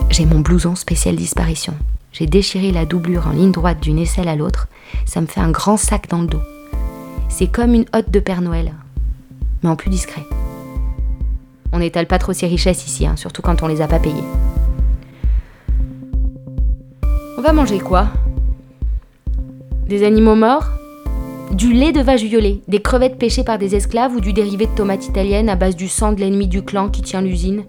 J'ai 0.10 0.26
mon 0.26 0.40
blouson 0.40 0.76
spécial 0.76 1.18
disparition. 1.18 1.74
J'ai 2.14 2.26
déchiré 2.26 2.72
la 2.72 2.86
doublure 2.86 3.28
en 3.28 3.32
ligne 3.32 3.52
droite 3.52 3.82
d'une 3.82 4.00
aisselle 4.00 4.30
à 4.30 4.36
l'autre, 4.36 4.70
ça 5.06 5.20
me 5.20 5.28
fait 5.28 5.42
un 5.42 5.52
grand 5.52 5.76
sac 5.76 6.08
dans 6.08 6.22
le 6.22 6.28
dos. 6.28 6.42
C'est 7.28 7.48
comme 7.48 7.74
une 7.74 7.86
hotte 7.94 8.10
de 8.10 8.20
Père 8.22 8.42
Noël, 8.42 8.74
mais 9.62 9.70
en 9.70 9.76
plus 9.76 9.90
discret. 9.90 10.24
On 11.74 11.80
n'étale 11.80 12.08
pas 12.08 12.18
trop 12.18 12.34
ses 12.34 12.48
richesses 12.48 12.88
ici, 12.88 13.06
hein, 13.06 13.18
surtout 13.18 13.42
quand 13.42 13.62
on 13.62 13.68
les 13.68 13.82
a 13.82 13.88
pas 13.88 14.00
payées. 14.00 14.24
On 17.38 17.42
va 17.42 17.52
manger 17.52 17.80
quoi? 17.80 18.08
Des 19.86 20.04
animaux 20.04 20.36
morts? 20.36 20.79
Du 21.52 21.74
lait 21.74 21.92
de 21.92 22.02
vache 22.02 22.24
violée, 22.24 22.62
des 22.68 22.82
crevettes 22.82 23.18
pêchées 23.18 23.44
par 23.44 23.58
des 23.58 23.76
esclaves 23.76 24.14
ou 24.16 24.22
du 24.22 24.34
dérivé 24.34 24.68
de 24.68 24.76
tomates 24.76 25.08
italiennes 25.08 25.50
à 25.50 25.56
base 25.56 25.76
du 25.76 25.88
sang 25.88 26.14
de 26.14 26.20
l'ennemi 26.20 26.48
du 26.48 26.64
clan 26.64 26.90
qui 26.90 27.02
tient 27.02 27.22
l'usine 27.22 27.66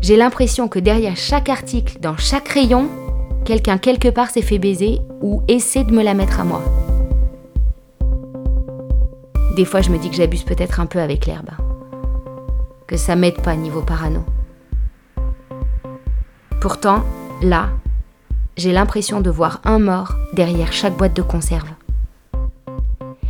J'ai 0.00 0.16
l'impression 0.16 0.68
que 0.68 0.78
derrière 0.78 1.16
chaque 1.16 1.48
article, 1.48 1.98
dans 2.00 2.16
chaque 2.16 2.48
rayon, 2.48 2.88
quelqu'un 3.44 3.78
quelque 3.78 4.08
part 4.08 4.30
s'est 4.30 4.42
fait 4.42 4.58
baiser 4.58 5.00
ou 5.20 5.42
essaie 5.48 5.84
de 5.84 5.92
me 5.92 6.02
la 6.02 6.14
mettre 6.14 6.40
à 6.40 6.44
moi. 6.44 6.62
Des 9.56 9.64
fois, 9.64 9.82
je 9.82 9.90
me 9.90 9.98
dis 9.98 10.08
que 10.08 10.16
j'abuse 10.16 10.44
peut-être 10.44 10.80
un 10.80 10.86
peu 10.86 11.00
avec 11.00 11.26
l'herbe 11.26 11.50
que 12.92 12.98
ça 12.98 13.16
m'aide 13.16 13.40
pas 13.40 13.56
niveau 13.56 13.80
parano. 13.80 14.22
Pourtant, 16.60 17.04
là, 17.40 17.70
j'ai 18.58 18.70
l'impression 18.70 19.22
de 19.22 19.30
voir 19.30 19.62
un 19.64 19.78
mort 19.78 20.14
derrière 20.34 20.74
chaque 20.74 20.98
boîte 20.98 21.16
de 21.16 21.22
conserve. 21.22 21.70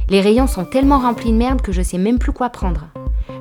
Les 0.09 0.21
rayons 0.21 0.47
sont 0.47 0.65
tellement 0.65 0.99
remplis 0.99 1.33
de 1.33 1.37
merde 1.37 1.63
que 1.63 1.73
je 1.73 1.83
sais 1.83 1.99
même 1.99 2.19
plus 2.19 2.33
quoi 2.33 2.51
prendre. 2.51 2.87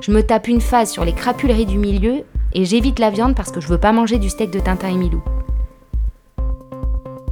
Je 0.00 0.10
me 0.10 0.22
tape 0.22 0.48
une 0.48 0.60
phase 0.60 0.90
sur 0.90 1.04
les 1.04 1.12
crapuleries 1.12 1.66
du 1.66 1.78
milieu 1.78 2.22
et 2.54 2.64
j'évite 2.64 2.98
la 2.98 3.10
viande 3.10 3.34
parce 3.34 3.50
que 3.50 3.60
je 3.60 3.68
veux 3.68 3.78
pas 3.78 3.92
manger 3.92 4.18
du 4.18 4.28
steak 4.28 4.50
de 4.50 4.60
Tintin 4.60 4.88
et 4.88 4.96
Milou. 4.96 5.22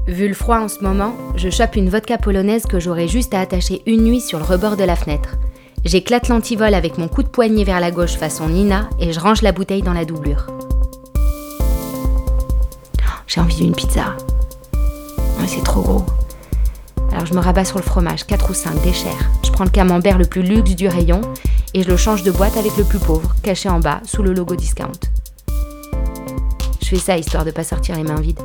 Vu 0.06 0.26
le 0.26 0.34
froid 0.34 0.58
en 0.58 0.68
ce 0.68 0.82
moment, 0.82 1.14
je 1.36 1.50
chope 1.50 1.76
une 1.76 1.88
vodka 1.88 2.18
polonaise 2.18 2.66
que 2.66 2.80
j'aurais 2.80 3.08
juste 3.08 3.32
à 3.32 3.40
attacher 3.40 3.82
une 3.86 4.02
nuit 4.02 4.20
sur 4.20 4.38
le 4.38 4.44
rebord 4.44 4.76
de 4.76 4.84
la 4.84 4.96
fenêtre. 4.96 5.36
J'éclate 5.84 6.28
l'antivol 6.28 6.74
avec 6.74 6.98
mon 6.98 7.08
coup 7.08 7.22
de 7.22 7.28
poignet 7.28 7.64
vers 7.64 7.80
la 7.80 7.90
gauche 7.90 8.16
façon 8.16 8.48
Nina 8.48 8.90
et 8.98 9.12
je 9.12 9.20
range 9.20 9.42
la 9.42 9.52
bouteille 9.52 9.82
dans 9.82 9.92
la 9.92 10.04
doublure. 10.04 10.46
J'ai 13.26 13.40
envie 13.40 13.56
d'une 13.56 13.74
pizza. 13.74 14.16
Mais 15.40 15.46
c'est 15.46 15.62
trop 15.62 15.80
gros. 15.82 16.04
Alors 17.12 17.26
je 17.26 17.34
me 17.34 17.40
rabats 17.40 17.64
sur 17.64 17.78
le 17.78 17.82
fromage, 17.82 18.26
4 18.26 18.50
ou 18.50 18.54
5, 18.54 18.82
déchire. 18.82 19.30
Je 19.44 19.50
prends 19.50 19.64
le 19.64 19.70
camembert 19.70 20.18
le 20.18 20.24
plus 20.24 20.42
luxe 20.42 20.74
du 20.74 20.88
rayon 20.88 21.20
et 21.74 21.82
je 21.82 21.88
le 21.88 21.96
change 21.96 22.22
de 22.22 22.30
boîte 22.30 22.56
avec 22.56 22.76
le 22.76 22.84
plus 22.84 22.98
pauvre, 22.98 23.34
caché 23.42 23.68
en 23.68 23.80
bas, 23.80 24.00
sous 24.04 24.22
le 24.22 24.32
logo 24.32 24.56
discount. 24.56 24.92
Je 26.82 26.88
fais 26.88 26.96
ça 26.96 27.16
histoire 27.16 27.44
de 27.44 27.50
pas 27.50 27.64
sortir 27.64 27.96
les 27.96 28.04
mains 28.04 28.20
vides. 28.20 28.40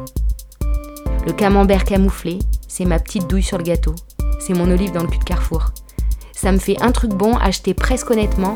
Le 1.25 1.33
camembert 1.33 1.83
camouflé, 1.83 2.39
c'est 2.67 2.85
ma 2.85 2.99
petite 2.99 3.27
douille 3.27 3.43
sur 3.43 3.57
le 3.57 3.63
gâteau. 3.63 3.95
C'est 4.39 4.53
mon 4.53 4.69
olive 4.69 4.91
dans 4.91 5.01
le 5.01 5.07
cul 5.07 5.19
de 5.19 5.23
Carrefour 5.23 5.71
ça 6.45 6.51
me 6.51 6.59
fait 6.59 6.79
un 6.79 6.91
truc 6.91 7.11
bon, 7.11 7.35
acheté 7.37 7.73
presque 7.73 8.11
honnêtement, 8.11 8.55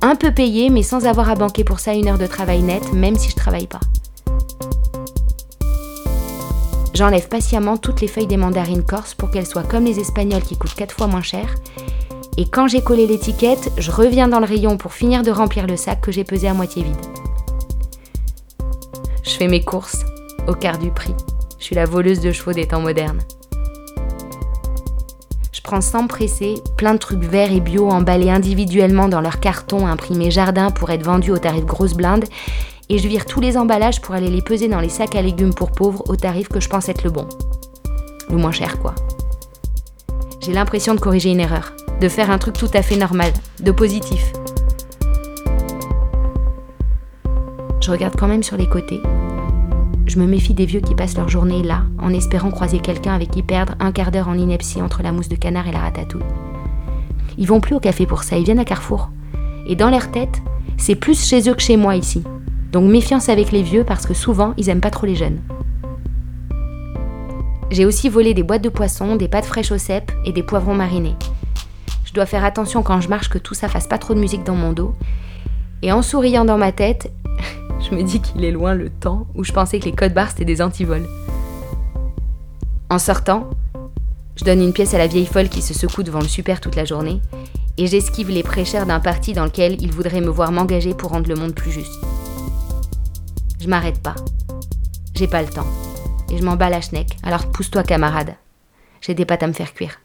un 0.00 0.16
peu 0.16 0.32
payé, 0.32 0.70
mais 0.70 0.82
sans 0.82 1.04
avoir 1.04 1.28
à 1.28 1.34
banquer 1.34 1.62
pour 1.62 1.78
ça 1.78 1.92
une 1.92 2.08
heure 2.08 2.16
de 2.16 2.26
travail 2.26 2.62
net, 2.62 2.92
même 2.94 3.18
si 3.18 3.28
je 3.28 3.36
travaille 3.36 3.66
pas. 3.66 3.80
J'enlève 6.94 7.28
patiemment 7.28 7.76
toutes 7.76 8.00
les 8.00 8.08
feuilles 8.08 8.26
des 8.26 8.36
mandarines 8.36 8.82
corse 8.82 9.14
pour 9.14 9.30
qu'elles 9.30 9.46
soient 9.46 9.62
comme 9.62 9.84
les 9.84 9.98
espagnols 9.98 10.42
qui 10.42 10.56
coûtent 10.56 10.74
4 10.74 10.94
fois 10.94 11.06
moins 11.06 11.22
cher. 11.22 11.54
Et 12.36 12.48
quand 12.48 12.68
j'ai 12.68 12.82
collé 12.82 13.06
l'étiquette, 13.06 13.72
je 13.78 13.90
reviens 13.90 14.28
dans 14.28 14.40
le 14.40 14.46
rayon 14.46 14.76
pour 14.76 14.92
finir 14.92 15.22
de 15.22 15.30
remplir 15.30 15.66
le 15.66 15.76
sac 15.76 16.00
que 16.00 16.12
j'ai 16.12 16.24
pesé 16.24 16.48
à 16.48 16.54
moitié 16.54 16.82
vide. 16.82 16.96
Je 19.24 19.30
fais 19.30 19.48
mes 19.48 19.64
courses 19.64 20.04
au 20.48 20.54
quart 20.54 20.78
du 20.78 20.90
prix. 20.90 21.14
Je 21.58 21.64
suis 21.64 21.76
la 21.76 21.84
voleuse 21.86 22.20
de 22.20 22.32
chevaux 22.32 22.52
des 22.52 22.66
temps 22.66 22.80
modernes 22.80 23.22
sans 25.80 26.06
presser 26.06 26.54
plein 26.76 26.94
de 26.94 26.98
trucs 26.98 27.22
verts 27.22 27.52
et 27.52 27.60
bio 27.60 27.88
emballés 27.88 28.30
individuellement 28.30 29.08
dans 29.08 29.20
leur 29.20 29.40
carton 29.40 29.86
imprimé 29.86 30.30
jardin 30.30 30.70
pour 30.70 30.90
être 30.90 31.04
vendus 31.04 31.30
au 31.30 31.38
tarif 31.38 31.64
grosse 31.64 31.94
blinde, 31.94 32.24
et 32.92 32.98
je 32.98 33.08
vire 33.08 33.24
tous 33.24 33.40
les 33.40 33.56
emballages 33.56 34.02
pour 34.02 34.14
aller 34.14 34.28
les 34.28 34.42
peser 34.42 34.68
dans 34.68 34.78
les 34.78 34.90
sacs 34.90 35.14
à 35.14 35.22
légumes 35.22 35.54
pour 35.54 35.72
pauvres 35.72 36.04
au 36.10 36.14
tarif 36.14 36.48
que 36.48 36.60
je 36.60 36.68
pense 36.68 36.90
être 36.90 37.04
le 37.04 37.10
bon. 37.10 37.26
Le 38.28 38.36
moins 38.36 38.52
cher, 38.52 38.78
quoi. 38.78 38.94
J'ai 40.40 40.52
l'impression 40.52 40.94
de 40.94 41.00
corriger 41.00 41.30
une 41.30 41.40
erreur, 41.40 41.72
de 42.02 42.08
faire 42.10 42.30
un 42.30 42.36
truc 42.36 42.58
tout 42.58 42.68
à 42.74 42.82
fait 42.82 42.96
normal, 42.96 43.32
de 43.60 43.72
positif. 43.72 44.34
Je 47.80 47.90
regarde 47.90 48.14
quand 48.18 48.28
même 48.28 48.42
sur 48.42 48.58
les 48.58 48.68
côtés, 48.68 49.00
je 50.04 50.18
me 50.18 50.26
méfie 50.26 50.52
des 50.52 50.66
vieux 50.66 50.80
qui 50.80 50.94
passent 50.94 51.16
leur 51.16 51.30
journée 51.30 51.62
là, 51.62 51.84
en 51.98 52.12
espérant 52.12 52.50
croiser 52.50 52.80
quelqu'un 52.80 53.14
avec 53.14 53.30
qui 53.30 53.42
perdre 53.42 53.74
un 53.80 53.92
quart 53.92 54.10
d'heure 54.10 54.28
en 54.28 54.36
ineptie 54.36 54.82
entre 54.82 55.02
la 55.02 55.12
mousse 55.12 55.30
de 55.30 55.36
canard 55.36 55.66
et 55.66 55.72
la 55.72 55.78
ratatouille. 55.78 56.22
Ils 57.38 57.46
vont 57.46 57.60
plus 57.60 57.74
au 57.74 57.80
café 57.80 58.04
pour 58.04 58.22
ça, 58.22 58.36
ils 58.36 58.44
viennent 58.44 58.58
à 58.58 58.66
Carrefour. 58.66 59.08
Et 59.66 59.76
dans 59.76 59.88
leur 59.88 60.10
tête, 60.10 60.42
c'est 60.76 60.96
plus 60.96 61.26
chez 61.26 61.48
eux 61.48 61.54
que 61.54 61.62
chez 61.62 61.78
moi 61.78 61.96
ici. 61.96 62.22
Donc 62.72 62.90
méfiance 62.90 63.28
avec 63.28 63.52
les 63.52 63.62
vieux 63.62 63.84
parce 63.84 64.06
que 64.06 64.14
souvent, 64.14 64.54
ils 64.56 64.70
aiment 64.70 64.80
pas 64.80 64.90
trop 64.90 65.06
les 65.06 65.14
jeunes. 65.14 65.40
J'ai 67.70 67.84
aussi 67.84 68.08
volé 68.08 68.32
des 68.32 68.42
boîtes 68.42 68.64
de 68.64 68.70
poissons, 68.70 69.16
des 69.16 69.28
pâtes 69.28 69.44
fraîches 69.44 69.72
au 69.72 69.78
cèpe 69.78 70.10
et 70.24 70.32
des 70.32 70.42
poivrons 70.42 70.74
marinés. 70.74 71.16
Je 72.06 72.14
dois 72.14 72.26
faire 72.26 72.44
attention 72.44 72.82
quand 72.82 73.00
je 73.00 73.10
marche 73.10 73.28
que 73.28 73.38
tout 73.38 73.54
ça 73.54 73.68
fasse 73.68 73.86
pas 73.86 73.98
trop 73.98 74.14
de 74.14 74.20
musique 74.20 74.44
dans 74.44 74.54
mon 74.54 74.72
dos. 74.72 74.94
Et 75.82 75.92
en 75.92 76.00
souriant 76.00 76.46
dans 76.46 76.56
ma 76.56 76.72
tête, 76.72 77.12
je 77.80 77.94
me 77.94 78.02
dis 78.02 78.20
qu'il 78.20 78.44
est 78.44 78.50
loin 78.50 78.74
le 78.74 78.88
temps 78.88 79.26
où 79.34 79.44
je 79.44 79.52
pensais 79.52 79.78
que 79.78 79.84
les 79.84 79.92
codes 79.92 80.14
barres 80.14 80.30
c'était 80.30 80.46
des 80.46 80.62
antivols. 80.62 81.06
En 82.88 82.98
sortant, 82.98 83.50
Je 84.36 84.44
donne 84.44 84.62
une 84.62 84.72
pièce 84.72 84.94
à 84.94 84.98
la 84.98 85.06
vieille 85.08 85.26
folle 85.26 85.50
qui 85.50 85.60
se 85.60 85.74
secoue 85.74 86.02
devant 86.02 86.20
le 86.20 86.26
super 86.26 86.60
toute 86.60 86.74
la 86.74 86.86
journée, 86.86 87.20
et 87.76 87.86
j'esquive 87.86 88.30
les 88.30 88.42
prêcheurs 88.42 88.86
d'un 88.86 88.98
parti 88.98 89.34
dans 89.34 89.44
lequel 89.44 89.80
ils 89.82 89.92
voudraient 89.92 90.22
me 90.22 90.30
voir 90.30 90.52
m'engager 90.52 90.94
pour 90.94 91.10
rendre 91.10 91.28
le 91.28 91.36
monde 91.36 91.54
plus 91.54 91.70
juste. 91.70 92.00
Je 93.62 93.68
m'arrête 93.68 94.02
pas. 94.02 94.16
J'ai 95.14 95.28
pas 95.28 95.40
le 95.40 95.48
temps. 95.48 95.68
Et 96.32 96.36
je 96.36 96.42
m'en 96.42 96.56
bats 96.56 96.68
la 96.68 96.80
schneck, 96.80 97.16
alors 97.22 97.46
pousse-toi 97.52 97.84
camarade. 97.84 98.34
J'ai 99.00 99.14
des 99.14 99.24
pâtes 99.24 99.44
à 99.44 99.46
me 99.46 99.52
faire 99.52 99.72
cuire. 99.72 100.00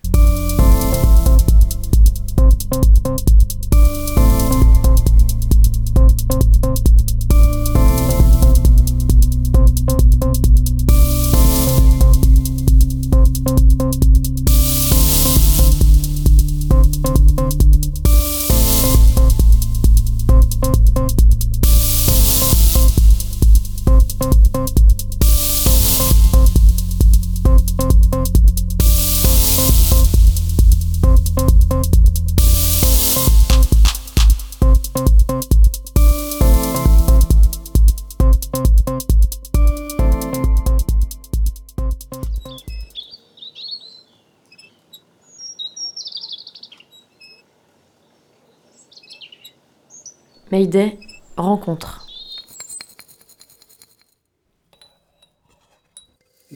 Mayday, 50.58 50.98
rencontre. 51.36 52.08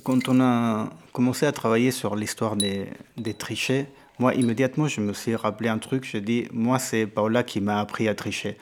Quand 0.04 0.28
on 0.28 0.42
a 0.42 0.90
commencé 1.14 1.46
à 1.46 1.52
travailler 1.52 1.92
sur 1.92 2.16
l'histoire 2.16 2.56
des, 2.56 2.88
des 3.18 3.36
trichets, 3.36 3.86
moi, 4.18 4.34
immédiatement, 4.34 4.88
je 4.88 5.02
me 5.02 5.14
suis 5.14 5.36
rappelé 5.36 5.70
un 5.70 5.78
truc. 5.78 6.04
Je 6.04 6.18
dis, 6.18 6.48
moi, 6.52 6.80
c'est 6.80 7.06
Paola 7.06 7.44
qui 7.44 7.62
m'a 7.62 7.80
appris 7.80 8.08
à 8.08 8.16
tricher. 8.16 8.58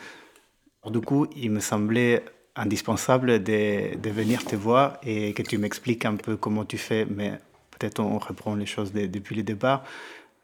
Alors, 0.82 0.92
du 0.92 1.00
coup, 1.00 1.26
il 1.38 1.52
me 1.52 1.62
semblait 1.62 2.26
indispensable 2.58 3.42
de, 3.42 3.96
de, 3.96 4.10
venir 4.10 4.44
te 4.44 4.58
voir 4.58 4.98
et 5.04 5.32
que 5.34 5.42
tu 5.42 5.58
m'expliques 5.58 6.04
un 6.04 6.18
peu 6.18 6.36
comment 6.36 6.66
tu 6.66 6.78
fais. 6.78 7.06
Mais 7.06 7.40
peut-être 7.72 8.02
on 8.02 8.20
reprend 8.20 8.56
les 8.56 8.66
choses 8.66 8.92
de, 8.92 9.06
depuis 9.06 9.38
le 9.38 9.44
départ. 9.44 9.86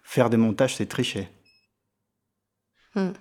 Faire 0.04 0.30
des 0.30 0.38
montages, 0.38 0.78
c'est 0.78 0.86
tricher. 0.86 1.28
Hmm. 2.94 3.12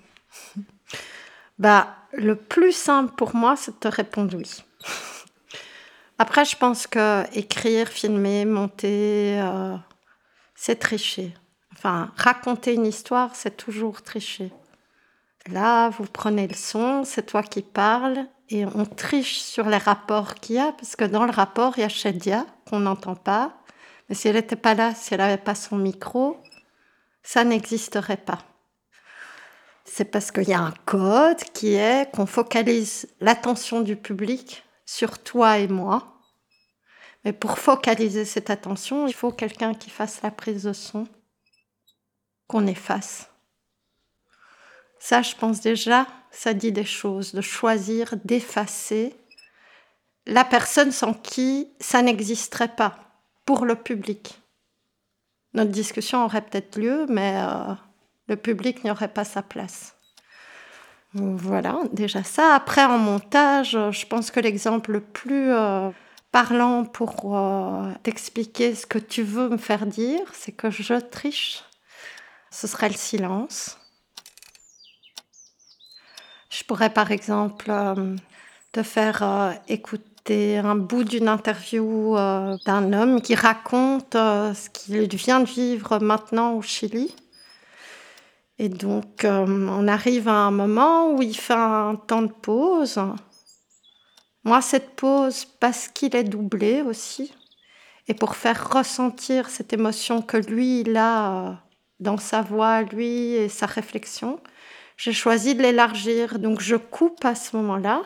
Bah, 1.57 1.95
le 2.11 2.35
plus 2.35 2.73
simple 2.73 3.15
pour 3.15 3.35
moi, 3.35 3.55
c'est 3.55 3.71
de 3.71 3.77
te 3.77 3.87
répondre 3.87 4.35
oui. 4.37 4.63
Après, 6.17 6.45
je 6.45 6.55
pense 6.55 6.87
que 6.87 7.23
écrire, 7.37 7.87
filmer, 7.87 8.45
monter, 8.45 9.39
euh, 9.41 9.75
c'est 10.55 10.77
tricher. 10.77 11.33
Enfin, 11.73 12.11
raconter 12.15 12.73
une 12.73 12.85
histoire, 12.85 13.35
c'est 13.35 13.57
toujours 13.57 14.01
tricher. 14.01 14.51
Là, 15.47 15.89
vous 15.89 16.05
prenez 16.05 16.47
le 16.47 16.55
son, 16.55 17.03
c'est 17.03 17.25
toi 17.25 17.43
qui 17.43 17.61
parles, 17.61 18.25
et 18.49 18.65
on 18.65 18.85
triche 18.85 19.39
sur 19.39 19.67
les 19.67 19.77
rapports 19.77 20.35
qu'il 20.35 20.55
y 20.55 20.59
a, 20.59 20.71
parce 20.71 20.95
que 20.95 21.05
dans 21.05 21.25
le 21.25 21.31
rapport, 21.31 21.73
il 21.77 21.81
y 21.81 21.83
a 21.83 21.89
Shadia, 21.89 22.45
qu'on 22.69 22.79
n'entend 22.79 23.15
pas. 23.15 23.57
Mais 24.07 24.15
si 24.15 24.27
elle 24.27 24.35
n'était 24.35 24.55
pas 24.55 24.73
là, 24.73 24.95
si 24.95 25.13
elle 25.13 25.19
n'avait 25.19 25.37
pas 25.37 25.55
son 25.55 25.77
micro, 25.77 26.37
ça 27.23 27.43
n'existerait 27.43 28.17
pas 28.17 28.39
c'est 29.85 30.05
parce 30.05 30.31
qu'il 30.31 30.49
y 30.49 30.53
a 30.53 30.59
un 30.59 30.73
code 30.85 31.41
qui 31.53 31.75
est 31.75 32.11
qu'on 32.11 32.25
focalise 32.25 33.07
l'attention 33.21 33.81
du 33.81 33.95
public 33.95 34.63
sur 34.85 35.19
toi 35.19 35.59
et 35.59 35.67
moi. 35.67 36.19
Mais 37.23 37.33
pour 37.33 37.57
focaliser 37.57 38.25
cette 38.25 38.49
attention, 38.49 39.07
il 39.07 39.13
faut 39.13 39.31
quelqu'un 39.31 39.73
qui 39.73 39.89
fasse 39.89 40.21
la 40.21 40.31
prise 40.31 40.63
de 40.63 40.73
son, 40.73 41.07
qu'on 42.47 42.67
efface. 42.67 43.29
Ça, 44.99 45.21
je 45.21 45.35
pense 45.35 45.61
déjà, 45.61 46.07
ça 46.31 46.53
dit 46.53 46.71
des 46.71 46.85
choses, 46.85 47.33
de 47.33 47.41
choisir, 47.41 48.15
d'effacer 48.25 49.15
la 50.25 50.43
personne 50.43 50.91
sans 50.91 51.13
qui 51.13 51.69
ça 51.79 52.01
n'existerait 52.01 52.75
pas 52.75 52.97
pour 53.45 53.65
le 53.65 53.75
public. 53.75 54.41
Notre 55.53 55.71
discussion 55.71 56.25
aurait 56.25 56.41
peut-être 56.41 56.77
lieu, 56.77 57.05
mais 57.07 57.37
euh, 57.37 57.73
le 58.27 58.35
public 58.35 58.83
n'y 58.83 58.91
aurait 58.91 59.13
pas 59.13 59.25
sa 59.25 59.41
place. 59.41 59.95
Voilà, 61.17 61.79
déjà 61.93 62.23
ça. 62.23 62.55
Après, 62.55 62.83
en 62.83 62.97
montage, 62.97 63.71
je 63.71 64.05
pense 64.05 64.31
que 64.31 64.41
l'exemple 64.41 64.91
le 64.91 64.99
plus 64.99 65.49
euh, 65.53 65.89
parlant 66.33 66.83
pour 66.83 67.37
euh, 67.37 67.89
t'expliquer 68.03 68.75
ce 68.75 68.85
que 68.85 68.99
tu 68.99 69.23
veux 69.23 69.47
me 69.47 69.57
faire 69.57 69.85
dire, 69.85 70.19
c'est 70.33 70.51
que 70.51 70.69
je 70.69 70.93
triche. 70.95 71.63
Ce 72.51 72.67
serait 72.67 72.89
le 72.89 72.95
silence. 72.95 73.77
Je 76.49 76.65
pourrais 76.65 76.89
par 76.89 77.11
exemple 77.11 77.67
euh, 77.69 78.17
te 78.73 78.83
faire 78.83 79.53
écouter 79.69 80.57
un 80.57 80.75
bout 80.75 81.05
d'une 81.05 81.29
interview 81.29 82.15
d'un 82.65 82.91
homme 82.91 83.21
qui 83.21 83.35
raconte 83.35 84.13
ce 84.15 84.69
qu'il 84.69 85.07
vient 85.15 85.39
de 85.39 85.45
vivre 85.45 85.99
maintenant 85.99 86.53
au 86.55 86.61
Chili 86.61 87.13
et 88.57 88.69
donc, 88.69 89.25
euh, 89.25 89.45
on 89.45 89.87
arrive 89.87 90.29
à 90.29 90.45
un 90.45 90.51
moment 90.51 91.11
où 91.11 91.21
il 91.21 91.35
fait 91.35 91.53
un 91.53 91.95
temps 91.95 92.21
de 92.21 92.31
pause. 92.31 93.01
Moi, 94.45 94.61
cette 94.61 94.95
pause, 94.95 95.45
parce 95.59 95.89
qu'il 95.89 96.15
est 96.15 96.23
doublé 96.23 96.81
aussi, 96.81 97.33
et 98.07 98.13
pour 98.13 98.35
faire 98.35 98.71
ressentir 98.71 99.49
cette 99.49 99.73
émotion 99.73 100.21
que 100.21 100.37
lui, 100.37 100.81
il 100.81 100.95
a 100.95 101.31
euh, 101.31 101.53
dans 101.99 102.17
sa 102.17 102.41
voix, 102.41 102.83
lui, 102.83 103.33
et 103.33 103.49
sa 103.49 103.65
réflexion, 103.65 104.39
j'ai 104.95 105.13
choisi 105.13 105.55
de 105.55 105.61
l'élargir. 105.61 106.39
Donc, 106.39 106.61
je 106.61 106.77
coupe 106.77 107.25
à 107.25 107.35
ce 107.35 107.57
moment-là, 107.57 108.03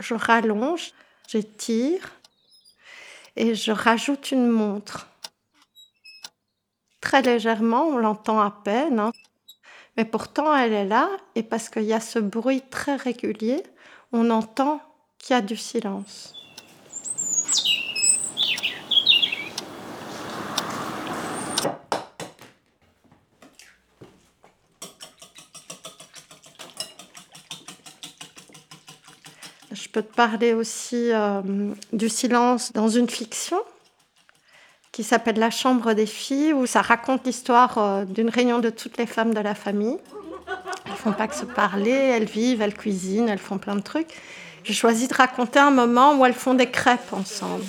je 0.00 0.14
rallonge, 0.14 0.92
j'étire, 1.28 2.10
et 3.36 3.54
je 3.54 3.70
rajoute 3.70 4.32
une 4.32 4.48
montre. 4.48 5.08
Très 7.00 7.22
légèrement, 7.22 7.84
on 7.84 7.98
l'entend 7.98 8.40
à 8.40 8.50
peine. 8.50 8.98
Hein. 8.98 9.12
Mais 9.96 10.04
pourtant, 10.06 10.54
elle 10.54 10.72
est 10.72 10.86
là, 10.86 11.10
et 11.34 11.42
parce 11.42 11.68
qu'il 11.68 11.84
y 11.84 11.92
a 11.92 12.00
ce 12.00 12.18
bruit 12.18 12.62
très 12.70 12.96
régulier, 12.96 13.62
on 14.12 14.30
entend 14.30 14.80
qu'il 15.18 15.34
y 15.34 15.38
a 15.38 15.42
du 15.42 15.56
silence. 15.56 16.34
Je 29.70 29.88
peux 29.88 30.02
te 30.02 30.14
parler 30.14 30.54
aussi 30.54 31.12
euh, 31.12 31.42
du 31.92 32.08
silence 32.08 32.72
dans 32.72 32.88
une 32.88 33.10
fiction 33.10 33.58
qui 35.02 35.08
s'appelle 35.08 35.40
La 35.40 35.50
Chambre 35.50 35.94
des 35.94 36.06
filles, 36.06 36.52
où 36.52 36.64
ça 36.64 36.80
raconte 36.80 37.26
l'histoire 37.26 37.76
euh, 37.78 38.04
d'une 38.04 38.28
réunion 38.28 38.60
de 38.60 38.70
toutes 38.70 38.98
les 38.98 39.06
femmes 39.06 39.34
de 39.34 39.40
la 39.40 39.56
famille. 39.56 39.98
Elles 40.86 40.92
font 40.92 41.10
pas 41.10 41.26
que 41.26 41.34
se 41.34 41.44
parler, 41.44 41.90
elles 41.90 42.26
vivent, 42.26 42.62
elles 42.62 42.72
cuisinent, 42.72 43.28
elles 43.28 43.40
font 43.40 43.58
plein 43.58 43.74
de 43.74 43.80
trucs. 43.80 44.10
J'ai 44.62 44.74
choisi 44.74 45.08
de 45.08 45.14
raconter 45.14 45.58
un 45.58 45.72
moment 45.72 46.14
où 46.14 46.24
elles 46.24 46.34
font 46.34 46.54
des 46.54 46.70
crêpes 46.70 47.12
ensemble. 47.12 47.64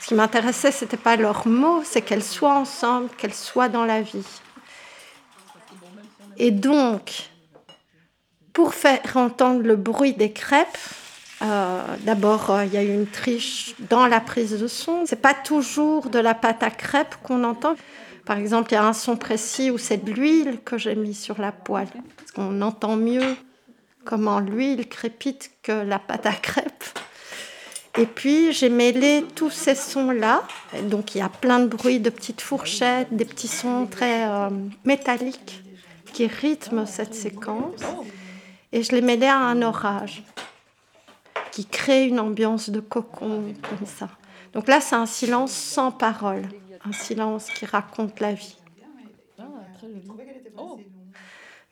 Ce 0.00 0.06
qui 0.06 0.14
m'intéressait, 0.14 0.70
c'était 0.70 0.96
pas 0.96 1.16
leurs 1.16 1.48
mots, 1.48 1.82
c'est 1.84 2.02
qu'elles 2.02 2.22
soient 2.22 2.54
ensemble, 2.54 3.08
qu'elles 3.18 3.34
soient 3.34 3.68
dans 3.68 3.84
la 3.84 4.00
vie. 4.00 4.40
Et 6.36 6.52
donc, 6.52 7.30
pour 8.52 8.74
faire 8.74 9.00
entendre 9.16 9.62
le 9.64 9.74
bruit 9.74 10.12
des 10.12 10.30
crêpes, 10.30 10.78
euh, 11.42 11.96
D'abord, 12.00 12.50
euh, 12.50 12.64
il 12.64 12.72
y 12.72 12.76
a 12.76 12.82
eu 12.82 12.92
une 12.92 13.06
triche 13.06 13.74
dans 13.90 14.06
la 14.06 14.20
prise 14.20 14.58
de 14.58 14.66
son. 14.66 15.04
C'est 15.06 15.20
pas 15.20 15.34
toujours 15.34 16.10
de 16.10 16.18
la 16.18 16.34
pâte 16.34 16.62
à 16.62 16.70
crêpes 16.70 17.14
qu'on 17.22 17.44
entend. 17.44 17.76
Par 18.24 18.38
exemple, 18.38 18.72
il 18.72 18.74
y 18.74 18.78
a 18.78 18.84
un 18.84 18.92
son 18.92 19.16
précis 19.16 19.70
où 19.70 19.78
c'est 19.78 20.04
de 20.04 20.12
l'huile 20.12 20.58
que 20.64 20.76
j'ai 20.76 20.94
mis 20.94 21.14
sur 21.14 21.40
la 21.40 21.52
poêle. 21.52 21.88
Qu'on 22.34 22.60
entend 22.60 22.96
mieux 22.96 23.36
comment 24.04 24.40
l'huile 24.40 24.88
crépite 24.88 25.50
que 25.62 25.72
la 25.72 25.98
pâte 25.98 26.26
à 26.26 26.32
crêpes. 26.32 26.84
Et 27.98 28.06
puis, 28.06 28.52
j'ai 28.52 28.68
mêlé 28.68 29.24
tous 29.34 29.50
ces 29.50 29.74
sons-là. 29.74 30.44
Donc, 30.84 31.14
il 31.14 31.18
y 31.18 31.20
a 31.20 31.28
plein 31.28 31.58
de 31.60 31.66
bruits 31.66 32.00
de 32.00 32.10
petites 32.10 32.40
fourchettes, 32.40 33.08
des 33.10 33.24
petits 33.24 33.48
sons 33.48 33.86
très 33.90 34.28
euh, 34.28 34.50
métalliques 34.84 35.62
qui 36.12 36.26
rythment 36.26 36.86
cette 36.86 37.14
séquence. 37.14 37.80
Et 38.72 38.82
je 38.82 38.92
les 38.92 39.00
mêlé 39.00 39.26
à 39.26 39.38
un 39.38 39.62
orage 39.62 40.22
qui 41.58 41.66
crée 41.66 42.06
une 42.06 42.20
ambiance 42.20 42.70
de 42.70 42.78
cocon 42.78 43.52
comme 43.68 43.84
ça. 43.84 44.08
Donc 44.52 44.68
là, 44.68 44.80
c'est 44.80 44.94
un 44.94 45.06
silence 45.06 45.50
sans 45.50 45.90
parole, 45.90 46.42
un 46.84 46.92
silence 46.92 47.50
qui 47.50 47.66
raconte 47.66 48.20
la 48.20 48.32
vie. 48.32 48.56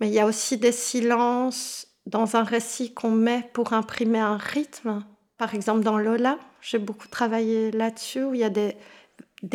Mais 0.01 0.09
il 0.09 0.12
y 0.12 0.18
a 0.18 0.26
aussi 0.26 0.57
des 0.57 0.72
silences 0.72 1.87
dans 2.05 2.34
un 2.34 2.43
récit 2.43 2.95
qu'on 2.95 3.12
met 3.12 3.49
pour 3.53 3.74
imprimer 3.74 4.18
un 4.18 4.39
rythme. 4.39 5.05
Par 5.39 5.55
exemple, 5.55 5.84
dans 5.84 5.99
Lola, 5.99 6.37
j'ai 6.61 6.80
beaucoup 6.80 7.07
travaillé 7.07 7.70
là-dessus, 7.70 8.24
où 8.24 8.34
il 8.34 8.41
y 8.41 8.45
a 8.45 8.51
des, 8.51 8.74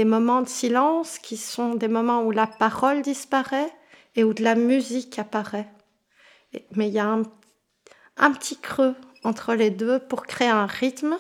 moments 0.06 0.44
de 0.44 0.48
silence 0.48 1.20
qui 1.20 1.36
sont 1.36 1.76
des 1.76 1.90
moments 1.90 2.24
où 2.24 2.32
la 2.32 2.48
parole 2.48 3.02
disparaît 3.02 3.70
et 4.16 4.24
où 4.24 4.34
de 4.34 4.44
la 4.44 4.56
musique 4.56 5.20
apparaît. 5.20 5.68
Mais 6.78 6.88
il 6.88 6.94
y 6.94 7.00
a 7.00 7.20
un 8.16 8.32
petit 8.32 8.56
creux 8.56 8.96
entre 9.24 9.54
les 9.54 9.70
deux 9.70 10.00
pour 10.00 10.26
créer 10.26 10.50
un 10.50 10.66
rythme. 10.66 11.18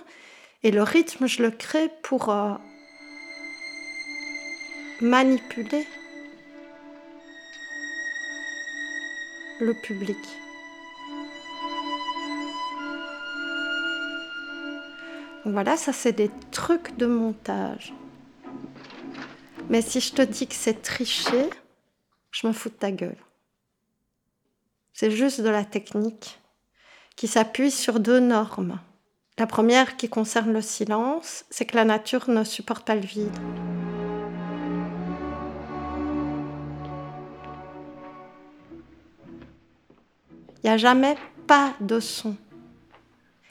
Et 0.64 0.72
le 0.72 0.84
rythme, 0.84 1.28
je 1.28 1.41
le 1.41 1.52
crée 1.52 1.89
pour 2.04 2.30
euh, 2.30 2.54
manipuler 5.02 5.86
le 9.60 9.74
public. 9.82 10.18
Voilà, 15.45 15.76
ça 15.76 15.91
c'est 15.91 16.14
des 16.14 16.30
trucs 16.52 16.95
de 16.97 17.08
montage. 17.08 17.93
Mais 19.70 19.82
si 19.82 19.99
je 19.99 20.14
te 20.14 20.22
dis 20.22 20.47
que 20.47 20.54
c'est 20.54 20.82
triché, 20.82 21.49
je 22.32 22.45
me 22.45 22.54
fous 22.54 22.70
de 22.70 22.76
ta 22.76 22.91
gueule. 22.91 23.18
C'est 24.93 25.12
juste 25.12 25.41
de 25.41 25.49
la 25.49 25.66
technique 25.66 26.41
qui 27.22 27.28
s'appuie 27.28 27.69
sur 27.69 27.99
deux 27.99 28.19
normes. 28.19 28.80
La 29.38 29.45
première 29.45 29.95
qui 29.95 30.09
concerne 30.09 30.51
le 30.51 30.61
silence, 30.63 31.45
c'est 31.51 31.65
que 31.65 31.76
la 31.76 31.86
nature 31.86 32.28
ne 32.32 32.43
supporte 32.43 32.84
pas 32.84 32.95
le 32.95 33.01
vide. 33.01 33.38
Il 40.55 40.61
n'y 40.63 40.69
a 40.72 40.78
jamais 40.78 41.15
pas 41.45 41.76
de 41.80 41.99
son. 41.99 42.36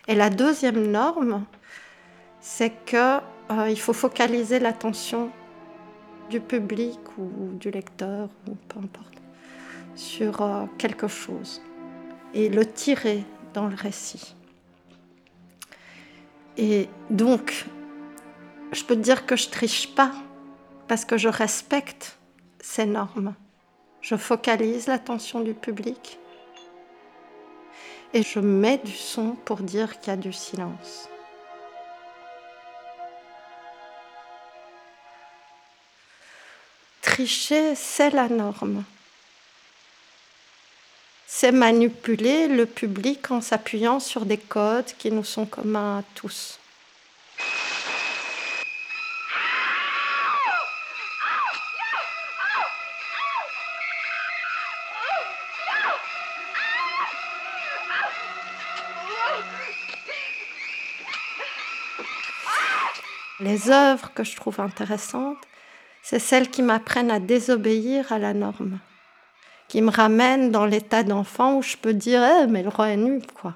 Et 0.09 0.17
la 0.17 0.31
deuxième 0.31 0.91
norme, 0.91 1.45
c'est 2.41 2.73
que 2.85 3.19
euh, 3.53 3.71
il 3.71 3.79
faut 3.79 3.93
focaliser 3.93 4.59
l'attention 4.59 5.31
du 6.29 6.41
public 6.41 6.99
ou 7.19 7.53
du 7.53 7.71
lecteur 7.71 8.31
ou 8.49 8.57
peu 8.69 8.81
importe 8.81 9.15
sur 9.95 10.43
euh, 10.43 10.65
quelque 10.77 11.07
chose 11.07 11.63
et 12.35 12.49
le 12.49 12.67
tirer 12.67 13.25
dans 13.53 13.67
le 13.67 13.75
récit. 13.75 14.35
Et 16.57 16.89
donc, 17.09 17.67
je 18.73 18.85
peux 18.85 18.95
te 18.95 19.01
dire 19.01 19.27
que 19.27 19.37
je 19.37 19.49
triche 19.49 19.95
pas 19.95 20.13
parce 20.89 21.05
que 21.05 21.17
je 21.17 21.29
respecte 21.29 22.19
ces 22.61 22.87
normes. 22.87 23.35
Je 24.01 24.17
focalise 24.17 24.87
l'attention 24.87 25.41
du 25.41 25.55
public 25.55 26.19
et 28.13 28.23
je 28.23 28.41
mets 28.41 28.79
du 28.79 28.93
son 28.93 29.37
pour 29.45 29.59
dire 29.59 30.01
qu'il 30.01 30.09
y 30.09 30.15
a 30.15 30.17
du 30.17 30.33
silence. 30.33 31.09
Tricher, 37.03 37.75
c'est 37.75 38.11
la 38.11 38.29
norme. 38.29 38.85
C'est 41.33 41.53
manipuler 41.53 42.49
le 42.49 42.67
public 42.67 43.31
en 43.31 43.41
s'appuyant 43.41 44.01
sur 44.01 44.27
des 44.27 44.37
codes 44.37 44.93
qui 44.99 45.13
nous 45.13 45.25
sont 45.25 45.47
communs 45.47 46.01
à 46.01 46.03
tous. 46.17 46.59
Les 63.39 63.71
œuvres 63.71 64.13
que 64.13 64.25
je 64.25 64.35
trouve 64.37 64.61
intéressantes, 64.61 65.39
c'est 66.03 66.19
celles 66.19 66.51
qui 66.51 66.61
m'apprennent 66.61 67.13
à 67.13 67.21
désobéir 67.21 68.13
à 68.13 68.19
la 68.19 68.35
norme, 68.35 68.81
qui 69.71 69.83
me 69.83 69.91
ramènent 69.91 70.51
dans 70.51 70.67
l'état 70.67 71.05
d'enfant 71.05 71.59
où 71.59 71.63
je 71.63 71.77
peux 71.77 71.95
dire 71.95 72.23
Eh, 72.25 72.49
mais 72.49 72.65
le 72.65 72.71
roi 72.71 72.91
est 72.91 72.97
nu, 72.97 73.23
quoi. 73.41 73.55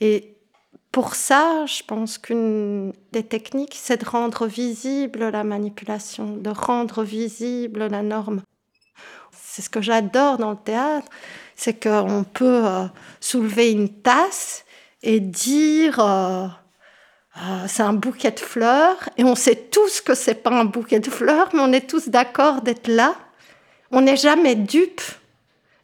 Et 0.00 0.38
pour 0.90 1.14
ça, 1.14 1.66
je 1.66 1.82
pense 1.82 2.16
qu'une 2.16 2.94
des 3.12 3.22
techniques, 3.22 3.76
c'est 3.78 3.98
de 4.02 4.08
rendre 4.08 4.46
visible 4.46 5.28
la 5.28 5.44
manipulation, 5.44 6.36
de 6.38 6.48
rendre 6.48 7.02
visible 7.02 7.88
la 7.88 8.00
norme. 8.00 8.40
C'est 9.32 9.60
ce 9.60 9.68
que 9.68 9.82
j'adore 9.82 10.38
dans 10.38 10.52
le 10.52 10.56
théâtre, 10.56 11.08
c'est 11.54 11.78
qu'on 11.78 12.24
peut 12.24 12.66
euh, 12.66 12.86
soulever 13.20 13.72
une 13.72 13.90
tasse 13.90 14.64
et 15.02 15.20
dire 15.20 16.00
euh, 16.00 16.46
euh, 17.36 17.64
c'est 17.68 17.82
un 17.82 17.92
bouquet 17.92 18.30
de 18.30 18.40
fleurs, 18.40 19.10
et 19.18 19.24
on 19.24 19.34
sait 19.34 19.56
tous 19.70 20.00
que 20.00 20.14
c'est 20.14 20.42
pas 20.42 20.58
un 20.58 20.64
bouquet 20.64 21.00
de 21.00 21.10
fleurs, 21.10 21.50
mais 21.52 21.60
on 21.60 21.72
est 21.74 21.86
tous 21.86 22.08
d'accord 22.08 22.62
d'être 22.62 22.88
là. 22.88 23.14
On 23.90 24.00
n'est 24.00 24.16
jamais 24.16 24.54
dupe, 24.54 25.00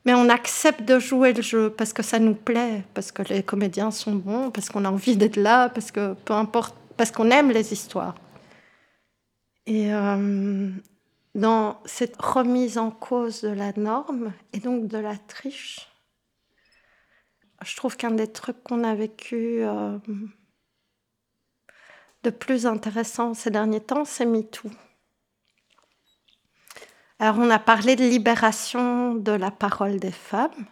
mais 0.04 0.14
on 0.14 0.28
accepte 0.28 0.82
de 0.82 0.98
jouer 0.98 1.32
le 1.32 1.42
jeu 1.42 1.70
parce 1.70 1.92
que 1.92 2.02
ça 2.02 2.18
nous 2.18 2.34
plaît, 2.34 2.82
parce 2.94 3.12
que 3.12 3.22
les 3.22 3.42
comédiens 3.42 3.90
sont 3.90 4.14
bons, 4.14 4.50
parce 4.50 4.68
qu'on 4.68 4.84
a 4.84 4.90
envie 4.90 5.16
d'être 5.16 5.36
là, 5.36 5.68
parce 5.68 5.90
que 5.90 6.14
peu 6.14 6.34
importe, 6.34 6.74
parce 6.96 7.10
qu'on 7.10 7.30
aime 7.30 7.50
les 7.50 7.72
histoires. 7.72 8.14
Et 9.66 9.94
euh, 9.94 10.70
dans 11.34 11.80
cette 11.84 12.20
remise 12.20 12.78
en 12.78 12.90
cause 12.90 13.42
de 13.42 13.48
la 13.48 13.72
norme 13.76 14.32
et 14.52 14.58
donc 14.58 14.88
de 14.88 14.98
la 14.98 15.16
triche, 15.16 15.88
je 17.64 17.76
trouve 17.76 17.96
qu'un 17.96 18.10
des 18.10 18.26
trucs 18.26 18.62
qu'on 18.64 18.82
a 18.82 18.94
vécu 18.94 19.62
euh, 19.62 19.96
de 22.24 22.30
plus 22.30 22.66
intéressant 22.66 23.34
ces 23.34 23.50
derniers 23.50 23.80
temps, 23.80 24.04
c'est 24.04 24.26
MeToo. 24.26 24.68
Alors, 27.22 27.38
on 27.38 27.50
a 27.50 27.60
parlé 27.60 27.94
de 27.94 28.02
libération 28.02 29.14
de 29.14 29.30
la 29.30 29.52
parole 29.52 30.00
des 30.00 30.10
femmes. 30.10 30.66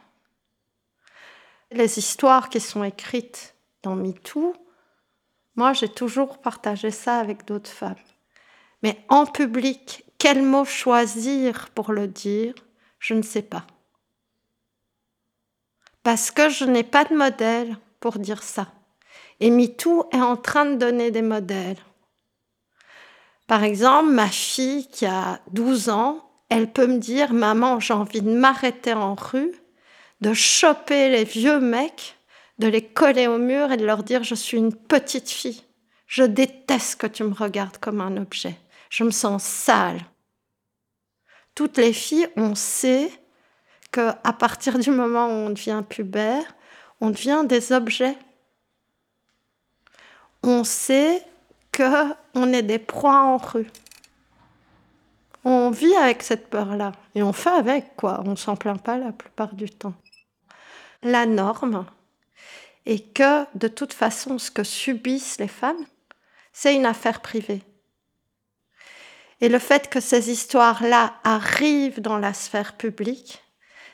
Les 1.70 1.96
histoires 1.96 2.48
qui 2.48 2.58
sont 2.58 2.82
écrites 2.82 3.54
dans 3.84 3.94
MeToo, 3.94 4.54
moi, 5.54 5.74
j'ai 5.74 5.88
toujours 5.88 6.38
partagé 6.38 6.90
ça 6.90 7.20
avec 7.20 7.44
d'autres 7.44 7.70
femmes. 7.70 7.94
Mais 8.82 8.98
en 9.08 9.26
public, 9.26 10.04
quel 10.18 10.42
mot 10.42 10.64
choisir 10.64 11.70
pour 11.70 11.92
le 11.92 12.08
dire, 12.08 12.52
je 12.98 13.14
ne 13.14 13.22
sais 13.22 13.42
pas. 13.42 13.64
Parce 16.02 16.32
que 16.32 16.48
je 16.48 16.64
n'ai 16.64 16.82
pas 16.82 17.04
de 17.04 17.14
modèle 17.14 17.76
pour 18.00 18.18
dire 18.18 18.42
ça. 18.42 18.66
Et 19.38 19.52
MeToo 19.52 20.08
est 20.10 20.20
en 20.20 20.36
train 20.36 20.64
de 20.64 20.74
donner 20.74 21.12
des 21.12 21.22
modèles. 21.22 21.78
Par 23.46 23.62
exemple, 23.62 24.10
ma 24.10 24.26
fille 24.26 24.88
qui 24.88 25.06
a 25.06 25.38
12 25.52 25.90
ans, 25.90 26.26
elle 26.50 26.70
peut 26.70 26.86
me 26.86 26.98
dire 26.98 27.32
Maman, 27.32 27.80
j'ai 27.80 27.94
envie 27.94 28.22
de 28.22 28.30
m'arrêter 28.30 28.92
en 28.92 29.14
rue, 29.14 29.52
de 30.20 30.34
choper 30.34 31.08
les 31.08 31.24
vieux 31.24 31.60
mecs, 31.60 32.16
de 32.58 32.68
les 32.68 32.84
coller 32.84 33.26
au 33.26 33.38
mur 33.38 33.72
et 33.72 33.76
de 33.76 33.86
leur 33.86 34.02
dire 34.02 34.22
Je 34.22 34.34
suis 34.34 34.58
une 34.58 34.74
petite 34.74 35.30
fille. 35.30 35.62
Je 36.06 36.24
déteste 36.24 37.00
que 37.00 37.06
tu 37.06 37.22
me 37.22 37.32
regardes 37.32 37.78
comme 37.78 38.00
un 38.00 38.16
objet. 38.16 38.56
Je 38.90 39.04
me 39.04 39.10
sens 39.10 39.42
sale. 39.44 40.00
Toutes 41.54 41.78
les 41.78 41.92
filles, 41.92 42.28
on 42.36 42.54
sait 42.54 43.10
que 43.92 44.10
à 44.24 44.32
partir 44.32 44.78
du 44.78 44.90
moment 44.90 45.26
où 45.26 45.46
on 45.46 45.50
devient 45.50 45.82
pubère, 45.88 46.54
on 47.00 47.10
devient 47.10 47.44
des 47.46 47.72
objets 47.72 48.16
on 50.42 50.64
sait 50.64 51.22
que 51.72 52.12
on 52.34 52.52
est 52.52 52.62
des 52.62 52.78
proies 52.78 53.20
en 53.20 53.36
rue. 53.36 53.70
On 55.44 55.70
vit 55.70 55.94
avec 55.96 56.22
cette 56.22 56.50
peur-là 56.50 56.92
et 57.14 57.22
on 57.22 57.32
fait 57.32 57.50
avec 57.50 57.96
quoi. 57.96 58.22
On 58.26 58.36
s'en 58.36 58.56
plaint 58.56 58.80
pas 58.80 58.98
la 58.98 59.12
plupart 59.12 59.54
du 59.54 59.70
temps. 59.70 59.94
La 61.02 61.24
norme 61.24 61.86
est 62.84 63.14
que 63.14 63.46
de 63.54 63.68
toute 63.68 63.94
façon, 63.94 64.38
ce 64.38 64.50
que 64.50 64.64
subissent 64.64 65.38
les 65.38 65.48
femmes, 65.48 65.86
c'est 66.52 66.74
une 66.74 66.86
affaire 66.86 67.20
privée. 67.20 67.62
Et 69.40 69.48
le 69.48 69.58
fait 69.58 69.88
que 69.88 70.00
ces 70.00 70.30
histoires-là 70.30 71.14
arrivent 71.24 72.02
dans 72.02 72.18
la 72.18 72.34
sphère 72.34 72.76
publique, 72.76 73.42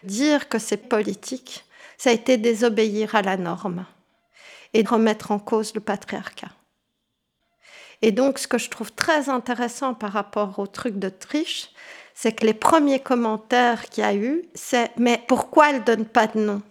dire 0.03 0.49
que 0.49 0.59
c'est 0.59 0.89
politique, 0.89 1.65
ça 1.97 2.11
a 2.11 2.13
été 2.13 2.37
désobéir 2.37 3.15
à 3.15 3.23
la 3.23 3.37
norme 3.37 3.87
et 4.75 4.83
remettre 4.83 5.31
en 5.31 5.39
cause 5.39 5.75
le 5.75 5.81
patriarcat. 5.81 6.56
Et 8.03 8.13
donc, 8.13 8.39
ce 8.39 8.47
que 8.47 8.59
je 8.59 8.71
trouve 8.71 8.93
très 8.93 9.29
intéressant 9.29 9.95
par 9.95 10.13
rapport 10.13 10.59
au 10.59 10.67
truc 10.67 10.99
de 10.99 11.09
triche, 11.09 11.71
c'est 12.15 12.33
que 12.33 12.47
les 12.47 12.55
premiers 12.55 13.01
commentaires 13.01 13.89
qu'il 13.89 14.03
y 14.05 14.07
a 14.07 14.15
eu, 14.15 14.43
c'est 14.55 14.91
mais 14.97 15.23
pourquoi 15.29 15.71
elles 15.71 15.81
ne 15.81 15.85
donnent 15.85 16.07
pas 16.07 16.27
de 16.27 16.41
nom? 16.41 16.63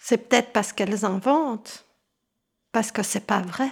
C'est 0.00 0.28
peut-être 0.28 0.52
parce 0.52 0.72
qu'elles 0.72 1.04
inventent, 1.04 1.84
parce 2.72 2.92
que 2.92 3.02
c'est 3.02 3.26
pas 3.26 3.40
vrai. 3.40 3.68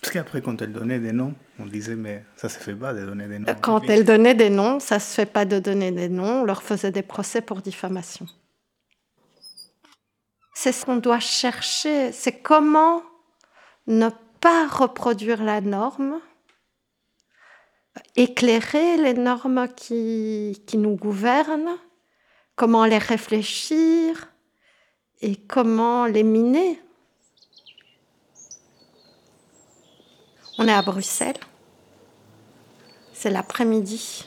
Parce 0.00 0.12
qu'après, 0.12 0.42
quand 0.42 0.60
elle 0.62 0.72
donnait 0.72 0.98
des 0.98 1.12
noms, 1.12 1.34
on 1.60 1.66
disait, 1.66 1.94
mais 1.94 2.24
ça 2.36 2.48
se 2.48 2.58
fait 2.58 2.74
pas 2.74 2.92
de 2.92 3.04
donner 3.06 3.28
des 3.28 3.38
noms. 3.38 3.54
Quand 3.60 3.88
elle 3.88 4.04
donnait 4.04 4.34
des 4.34 4.50
noms, 4.50 4.80
ça 4.80 4.98
se 4.98 5.14
fait 5.14 5.26
pas 5.26 5.44
de 5.44 5.60
donner 5.60 5.92
des 5.92 6.08
noms, 6.08 6.40
on 6.40 6.44
leur 6.44 6.62
faisait 6.62 6.90
des 6.90 7.02
procès 7.02 7.40
pour 7.40 7.62
diffamation. 7.62 8.26
C'est 10.54 10.72
ce 10.72 10.84
qu'on 10.84 10.96
doit 10.96 11.20
chercher, 11.20 12.10
c'est 12.12 12.40
comment 12.42 13.02
ne 13.86 14.08
pas 14.40 14.66
reproduire 14.66 15.42
la 15.42 15.60
norme, 15.60 16.20
éclairer 18.16 18.96
les 18.96 19.14
normes 19.14 19.68
qui, 19.74 20.62
qui 20.66 20.78
nous 20.78 20.96
gouvernent, 20.96 21.76
comment 22.56 22.84
les 22.84 22.98
réfléchir 22.98 24.28
et 25.20 25.36
comment 25.36 26.06
les 26.06 26.22
miner. 26.22 26.80
On 30.58 30.68
est 30.68 30.72
à 30.72 30.82
Bruxelles. 30.82 31.38
C'est 33.12 33.30
l'après-midi. 33.30 34.26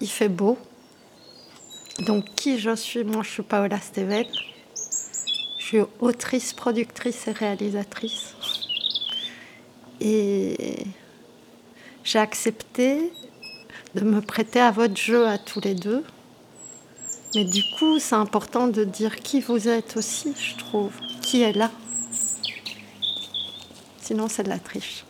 Il 0.00 0.08
fait 0.08 0.28
beau. 0.28 0.58
Donc 2.00 2.24
qui 2.34 2.58
je 2.58 2.74
suis? 2.76 3.04
Moi, 3.04 3.22
je 3.22 3.30
suis 3.30 3.42
Paola 3.42 3.80
Steven. 3.80 4.26
Suis 5.70 5.82
autrice, 6.00 6.52
productrice 6.52 7.28
et 7.28 7.30
réalisatrice. 7.30 8.34
Et 10.00 10.56
j'ai 12.02 12.18
accepté 12.18 13.12
de 13.94 14.00
me 14.00 14.20
prêter 14.20 14.58
à 14.58 14.72
votre 14.72 14.96
jeu 14.96 15.28
à 15.28 15.38
tous 15.38 15.60
les 15.60 15.76
deux. 15.76 16.02
Mais 17.36 17.44
du 17.44 17.62
coup, 17.78 18.00
c'est 18.00 18.16
important 18.16 18.66
de 18.66 18.82
dire 18.82 19.14
qui 19.14 19.40
vous 19.40 19.68
êtes 19.68 19.96
aussi, 19.96 20.34
je 20.36 20.56
trouve. 20.56 20.90
Qui 21.22 21.42
est 21.42 21.52
là. 21.52 21.70
Sinon, 24.02 24.26
c'est 24.28 24.42
de 24.42 24.48
la 24.48 24.58
triche. 24.58 25.04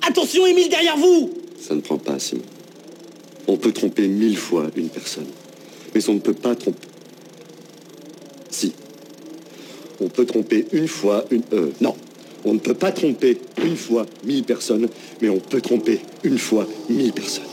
Attention, 0.00 0.46
Émile, 0.46 0.70
derrière 0.70 0.96
vous 0.96 1.35
Ça 1.60 1.74
ne 1.74 1.80
prend 1.80 1.98
pas, 1.98 2.18
Simon. 2.18 2.42
On 3.48 3.56
peut 3.56 3.72
tromper 3.72 4.08
mille 4.08 4.36
fois 4.36 4.66
une 4.76 4.88
personne, 4.88 5.26
mais 5.94 6.08
on 6.08 6.14
ne 6.14 6.18
peut 6.20 6.34
pas 6.34 6.54
tromper. 6.54 6.88
Si. 8.50 8.72
On 10.00 10.08
peut 10.08 10.26
tromper 10.26 10.66
une 10.72 10.88
fois 10.88 11.24
une. 11.30 11.42
Euh, 11.52 11.70
non. 11.80 11.94
On 12.44 12.54
ne 12.54 12.58
peut 12.58 12.74
pas 12.74 12.92
tromper 12.92 13.40
une 13.64 13.76
fois 13.76 14.06
mille 14.24 14.44
personnes, 14.44 14.88
mais 15.20 15.28
on 15.28 15.38
peut 15.38 15.60
tromper 15.60 16.00
une 16.22 16.38
fois 16.38 16.66
mille 16.88 17.12
personnes. 17.12 17.44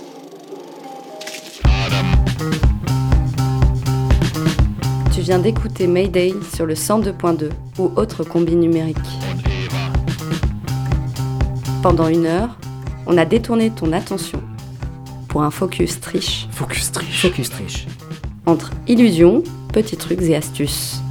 Tu 5.14 5.22
viens 5.22 5.40
d'écouter 5.40 5.88
Mayday 5.88 6.34
sur 6.54 6.66
le 6.66 6.74
102.2 6.74 7.50
ou 7.80 7.92
autre 7.96 8.24
combi 8.24 8.56
numérique. 8.56 8.98
Pendant 11.82 12.08
une 12.08 12.26
heure, 12.26 12.58
on 13.06 13.18
a 13.18 13.26
détourné 13.26 13.70
ton 13.70 13.92
attention 13.92 14.42
pour 15.28 15.44
un 15.44 15.52
focus 15.52 16.00
triche. 16.00 16.48
Focus 16.52 16.92
triche. 16.92 17.22
Focus 17.22 17.50
triche. 17.50 17.88
Entre 18.46 18.72
illusions, 18.88 19.44
petits 19.72 19.98
trucs 19.98 20.22
et 20.22 20.36
astuces. 20.36 21.02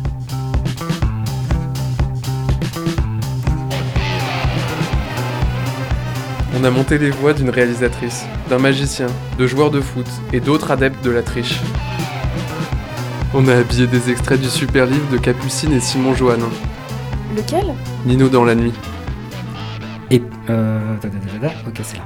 On 6.58 6.64
a 6.64 6.70
monté 6.70 6.98
les 6.98 7.10
voix 7.10 7.32
d'une 7.32 7.50
réalisatrice, 7.50 8.24
d'un 8.48 8.58
magicien, 8.58 9.08
de 9.38 9.46
joueurs 9.46 9.70
de 9.70 9.80
foot 9.80 10.06
et 10.32 10.38
d'autres 10.38 10.70
adeptes 10.70 11.04
de 11.04 11.10
la 11.10 11.22
triche. 11.22 11.58
On 13.34 13.48
a 13.48 13.56
habillé 13.56 13.86
des 13.86 14.10
extraits 14.10 14.40
du 14.40 14.48
super 14.48 14.86
livre 14.86 15.10
de 15.10 15.16
Capucine 15.16 15.72
et 15.72 15.80
Simon 15.80 16.14
Johannin. 16.14 16.50
Lequel? 17.34 17.74
Nino 18.04 18.28
dans 18.28 18.44
la 18.44 18.54
nuit. 18.54 18.74
Et 20.48 20.50
euh, 20.50 20.96
da, 21.00 21.08
da, 21.08 21.18
da, 21.18 21.48
da, 21.48 21.54
ok, 21.68 21.80
c'est 21.82 21.96
là. 21.98 22.04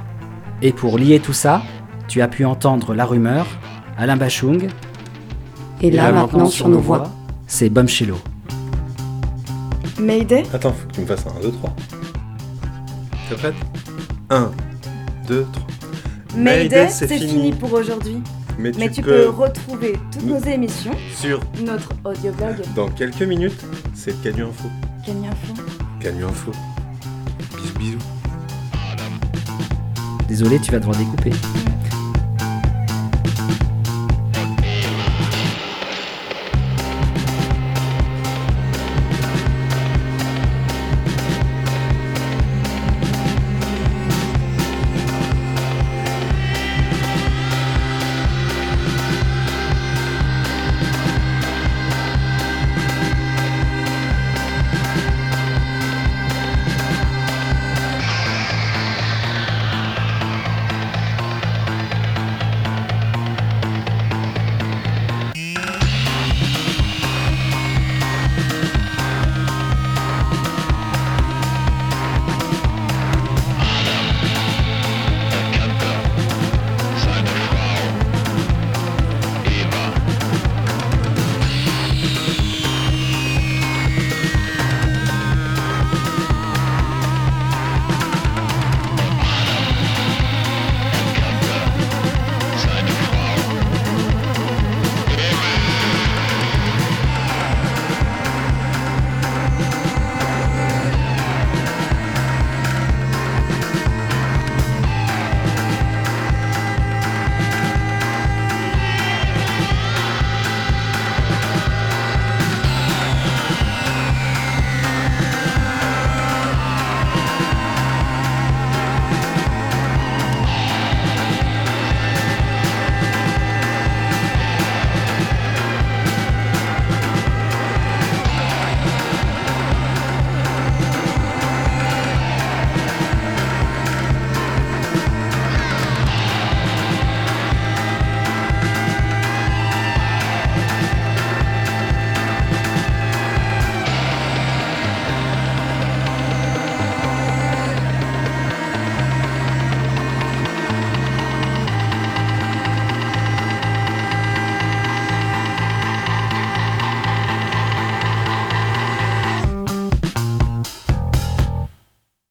Et 0.61 0.71
pour 0.71 0.97
lier 0.97 1.19
tout 1.19 1.33
ça, 1.33 1.61
tu 2.07 2.21
as 2.21 2.27
pu 2.27 2.45
entendre 2.45 2.93
la 2.93 3.05
rumeur, 3.05 3.47
Alain 3.97 4.15
Bachung. 4.17 4.67
Et 5.81 5.91
là, 5.91 6.11
maintenant, 6.11 6.47
sur 6.47 6.69
nos 6.69 6.79
voix, 6.79 7.03
c'est 7.47 7.69
Bomchello. 7.69 8.17
Mayday 9.99 10.43
Attends, 10.53 10.73
faut 10.73 10.87
que 10.87 10.93
tu 10.93 11.01
me 11.01 11.05
fasses 11.07 11.25
un 11.25 11.39
1, 11.39 11.41
2, 11.43 11.51
3. 11.51 11.75
T'es 13.29 13.35
prête? 13.35 13.55
1, 14.29 14.51
2, 15.27 15.47
3. 15.51 15.67
Mayday, 16.37 16.89
c'est 16.89 17.07
fini. 17.07 17.51
pour 17.51 17.73
aujourd'hui. 17.73 18.21
Mais 18.59 18.71
tu, 18.71 18.79
Mais 18.79 18.89
tu 18.89 19.01
peux, 19.01 19.23
peux 19.23 19.29
retrouver 19.29 19.93
toutes 20.11 20.25
nos 20.25 20.39
émissions 20.39 20.93
sur 21.15 21.39
notre 21.63 21.89
audioblog 22.03 22.55
dans 22.75 22.89
quelques 22.89 23.21
minutes, 23.21 23.63
c'est 23.93 24.19
Canu 24.23 24.43
Info. 24.43 24.67
Canu 25.05 25.27
Info. 25.27 25.61
Canu 25.99 26.23
Info. 26.25 26.51
Bisous 27.55 27.77
bisous. 27.77 28.16
Désolé, 30.27 30.59
tu 30.59 30.71
vas 30.71 30.79
devoir 30.79 30.97
découper. 30.97 31.31